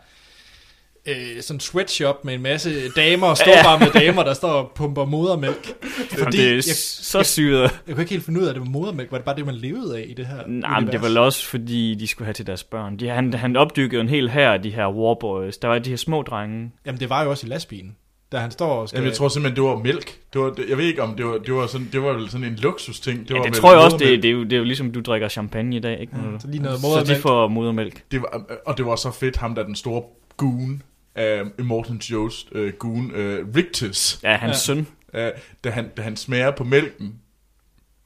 [1.06, 5.72] øh, sådan sweatshop med en masse damer, storbarmede damer, der står og pumper modermælk.
[6.18, 7.60] Fordi, det er jeg, så syret.
[7.86, 9.10] jeg kunne ikke helt finde ud af, at det var modermælk.
[9.12, 11.02] Var det bare det, man levede af i det her Nej, men det univers?
[11.02, 12.96] var vel også, fordi de skulle have til deres børn.
[12.96, 15.58] De, han, han opdykkede en hel her af de her warboys.
[15.58, 16.70] Der var de her små drenge.
[16.86, 17.96] Jamen, det var jo også i lastbilen,
[18.32, 18.96] da han står og skal...
[18.98, 20.18] Jamen, jeg tror simpelthen, det var mælk.
[20.32, 22.46] Det var, jeg ved ikke, om det var, det var, sådan, det var vel sådan
[22.46, 23.18] en luksusting.
[23.18, 24.16] Det, Det, var ja, det vel tror jeg også, modermælk.
[24.16, 26.00] det, det, er jo, det er jo ligesom, du drikker champagne i dag.
[26.00, 26.12] Ikke?
[26.16, 27.20] Når du- så lige noget så de modermælk.
[27.22, 28.02] får modermælk.
[28.10, 30.02] Det var, og det var så fedt, ham der er den store
[30.36, 30.82] goon,
[31.18, 34.74] uh, Immortan Joes uh, goon, uh, Rictus, Ja, hans Ja.
[34.74, 34.78] søn.
[35.14, 35.20] uh,
[35.64, 37.14] da, han, da han smager på mælken.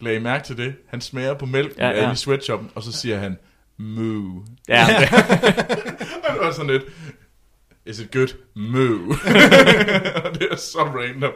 [0.01, 0.75] Lag I mærke til det?
[0.89, 3.39] Han smager på mælken Ja, ja, i sweatshoppen, og så siger han,
[3.77, 4.45] moo.
[4.69, 4.87] Ja,
[6.29, 6.83] Og det var sådan lidt,
[7.87, 8.29] is it good?
[8.57, 9.13] Moo.
[10.39, 11.33] det er så random.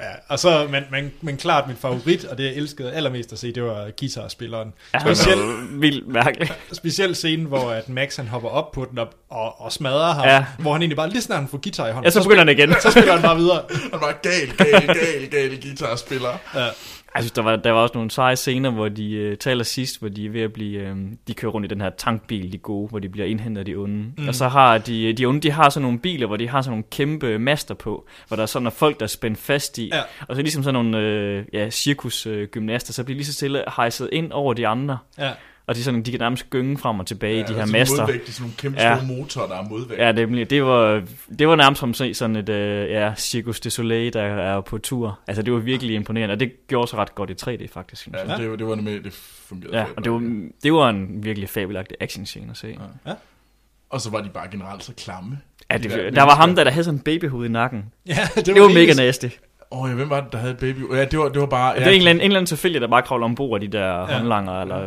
[0.00, 3.38] Ja, og så, men, men, men klart min favorit, og det jeg elskede allermest at
[3.38, 4.72] se, det var guitarspilleren.
[4.94, 6.50] ja Specielt, vildt mærkelig.
[6.72, 10.24] specielt scenen, hvor at Max han hopper op på den og, og, og smadrer ham,
[10.24, 10.44] Ja.
[10.58, 12.48] hvor han egentlig bare, lige snart han får guitar i hånden, Ja, så begynder han
[12.48, 12.74] igen.
[12.82, 13.62] så spiller han bare videre.
[13.92, 16.38] Han var gal, gal, gal, gal guitarspiller.
[16.54, 16.68] Ja.
[17.14, 19.98] Jeg synes, der var, der var også nogle seje scener, hvor de øh, taler sidst,
[20.00, 20.96] hvor de er ved at blive, øh,
[21.28, 23.74] de kører rundt i den her tankbil, de gode, hvor de bliver indhentet af de
[23.74, 24.12] onde.
[24.18, 24.28] Mm.
[24.28, 26.70] Og så har de, de onde, de har sådan nogle biler, hvor de har sådan
[26.70, 29.88] nogle kæmpe master på, hvor der er sådan nogle folk, der er spændt fast i.
[29.92, 30.00] Ja.
[30.28, 34.32] Og så ligesom sådan nogle øh, ja, cirkusgymnaster, så bliver lige så stille hejset ind
[34.32, 34.98] over de andre.
[35.18, 35.30] Ja.
[35.66, 37.66] Og de, er sådan, de kan nærmest gynge frem og tilbage ja, i de her
[37.66, 38.02] master.
[38.02, 38.96] Modvægt, det er sådan nogle kæmpe Ja.
[38.96, 40.00] store motorer, der er modvægt.
[40.00, 41.02] Ja, det, det, var,
[41.38, 44.78] det var nærmest som se sådan et øh, ja, Circus du Soleil, der er på
[44.78, 45.18] tur.
[45.26, 48.02] Altså, det var virkelig imponerende, og det gjorde sig ret godt i 3D, faktisk.
[48.02, 48.28] Synes jeg.
[48.28, 49.12] Ja, det, var- det var nemlig, det
[49.48, 50.18] fungerede Ja, og det var,
[50.62, 52.78] det var en virkelig fabelagtig action scene at se.
[53.06, 53.12] Ja,
[53.90, 55.38] Og så var de bare generelt så klamme.
[55.70, 57.84] ja De det, der der var ham, der, der havde sådan en babyhoved i nakken.
[58.06, 59.26] ja, det, Det var mega nasty.
[59.70, 60.94] Åh, oh, ja, hvem var det, der havde et baby?
[60.96, 61.72] Ja, det var, det var bare...
[61.72, 63.68] Ja, det er en eller anden, en eller anden tilfældig, der bare kravler ombord af
[63.70, 64.04] de der ja.
[64.18, 64.78] håndlanger eller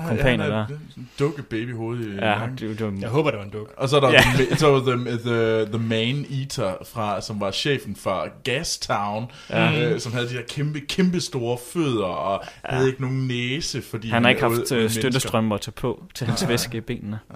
[0.00, 0.56] har- kompaner han der.
[0.58, 3.74] har en dukke babyhoved i Ja, det, det, Jeg håber, det var en duk.
[3.76, 4.20] Og så er der Ja.
[4.38, 9.90] the, så var the, the, the Man Eater, fra, som var chefen for Gastown, Ja.
[9.92, 12.74] øh, som havde de der kæmpe, kæmpe store fødder, og ja.
[12.74, 16.48] havde ikke nogen næse, fordi han har ikke haft øh, støttestrømper tage på til hans
[16.48, 17.06] væske i benene.
[17.06, 17.34] mennesker.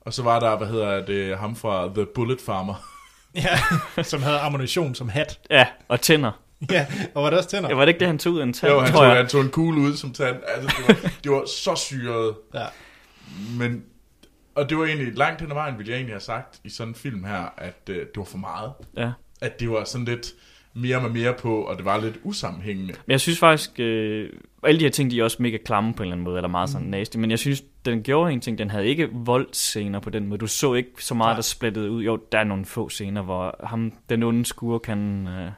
[0.00, 2.74] Og så var der, hvad hedder det, ham fra The Bullet Farmer.
[3.42, 3.58] Ja,
[4.02, 5.38] som havde ammunition som hat.
[5.50, 6.32] Ja, og tænder.
[6.70, 7.68] Ja, og var det også tænder?
[7.68, 9.08] Ja, var det ikke det, han tog ud af en tand, Jo, han tror tog,
[9.08, 9.16] jeg?
[9.16, 10.36] han tog en kugle ud som tand.
[10.46, 12.34] Altså, det var, det var så syret.
[12.54, 12.66] Ja.
[13.58, 13.82] Men,
[14.54, 16.88] og det var egentlig langt hen ad vejen, ville jeg egentlig have sagt i sådan
[16.88, 18.72] en film her, at øh, det var for meget.
[18.96, 19.10] Ja.
[19.40, 20.26] At det var sådan lidt
[20.80, 22.92] mere med mere på, og det var lidt usammenhængende.
[23.06, 24.30] Men jeg synes faktisk, øh,
[24.62, 26.48] alle de her ting, de er også mega klamme på en eller anden måde, eller
[26.48, 26.90] meget sådan mm.
[26.90, 30.38] nasty, men jeg synes, den gjorde en ting, den havde ikke voldscener på den måde.
[30.38, 31.34] Du så ikke så meget, Nej.
[31.34, 32.02] der splittede ud.
[32.02, 35.50] Jo, der er nogle få scener, hvor ham, den onde skurk, han, øh,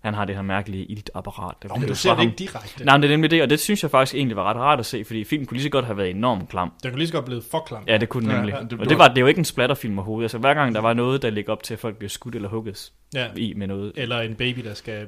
[0.00, 1.54] han har det her mærkelige iltapparat.
[1.62, 2.84] Der Nå, men du ser det ikke direkte.
[2.84, 4.78] Nej, men det er nemlig det, og det synes jeg faktisk egentlig var ret rart
[4.78, 6.72] at se, fordi filmen kunne lige så godt have været enormt klam.
[6.82, 7.82] Den kunne lige så godt blive for klam.
[7.86, 8.52] Ja, det kunne den Ja, nemlig.
[8.52, 10.24] ja, Ja, og det var, det er jo ikke en splatterfilm overhovedet.
[10.24, 12.48] Altså, hver gang der var noget, der ligger op til, at folk bliver skudt eller
[12.48, 13.26] hugget ja.
[13.36, 13.92] i med noget.
[13.96, 15.06] Eller en baby, der skal øh,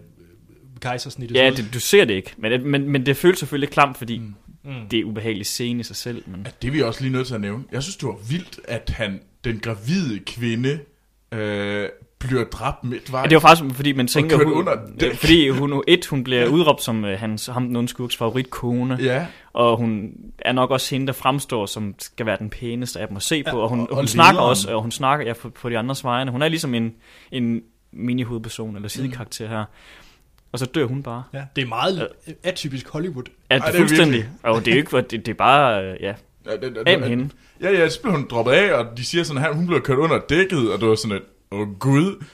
[0.80, 4.18] kejsersnittes Ja, det, du ser det ikke, men, men, men det føles selvfølgelig klamt, fordi
[4.18, 4.34] Mm.
[4.70, 4.88] mm.
[4.90, 6.22] det er ubehageligt scene i sig selv.
[6.26, 6.46] Men...
[6.46, 7.64] At det er vi også lige nødt til at nævne.
[7.72, 10.78] Jeg synes, det var vildt, at han, den gravide kvinde,
[11.32, 11.88] øh,
[12.28, 13.24] bliver dræbt midtvejs.
[13.24, 15.10] Ja, det var faktisk, fordi man tænker, hun, under dæk.
[15.10, 18.98] øh, fordi hun, et, hun bliver udråbt som øh, hans, ham den onde skurks favoritkone,
[19.00, 23.08] Ja, og hun er nok også hende, der fremstår som skal være den pæneste af
[23.08, 24.50] dem at se på, og hun, og- og hun snakker lederen.
[24.50, 26.30] også, og hun snakker ja, på, på de andres vegne.
[26.30, 26.94] Hun er ligesom en,
[27.32, 27.62] en
[27.92, 29.64] mini-hovedperson, eller sidekarakter her.
[30.52, 31.22] Og så dør hun bare.
[31.34, 33.24] Ja, det er meget øh, atypisk Hollywood.
[33.50, 34.28] Ja, Ej, det er det er fuldstændig.
[34.42, 36.14] Og det er jo ikke, det, det er bare, øh, ja,
[36.46, 37.28] ja det, det, af med hende.
[37.62, 39.98] Ja, ja, så blev hun droppet af, og de siger sådan, at hun blev kørt
[39.98, 41.22] under dækket, og det var sådan et,
[41.52, 42.24] åh oh, gud.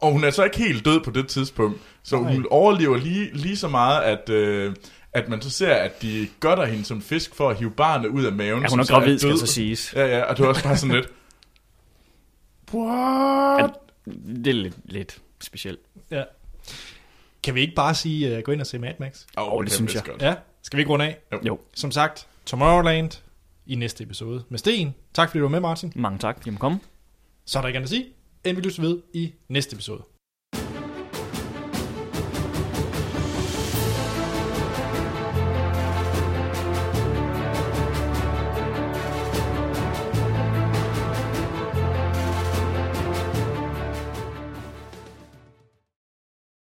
[0.00, 2.34] Og hun er så ikke helt død på det tidspunkt, så Nej.
[2.34, 4.74] hun overlever lige, lige så meget, at, øh,
[5.12, 8.24] at man så ser, at de godter hende som fisk for at hive barnet ud
[8.24, 8.62] af maven.
[8.62, 9.38] Ja, hun er gravid, skal død.
[9.38, 9.92] så siges.
[9.96, 11.08] Ja, ja, og det var også bare sådan lidt,
[12.74, 13.70] what?
[14.26, 15.80] Det er lidt, lidt specielt.
[16.10, 16.22] Ja.
[17.42, 19.24] Kan vi ikke bare sige, uh, gå ind og se Mad Max?
[19.38, 20.02] Åh, Åh, det kan synes jeg.
[20.04, 20.22] Godt.
[20.22, 21.18] Ja, skal vi ikke runde af?
[21.46, 23.10] Jo, Som sagt, Tomorrowland
[23.66, 24.94] i næste episode med Sten.
[25.14, 25.92] Tak fordi du var med, Martin.
[25.96, 26.80] mange tak, må komme.
[27.44, 28.06] Så er der ikke andet at sige,
[28.46, 30.02] end vi lytter ved i næste episode.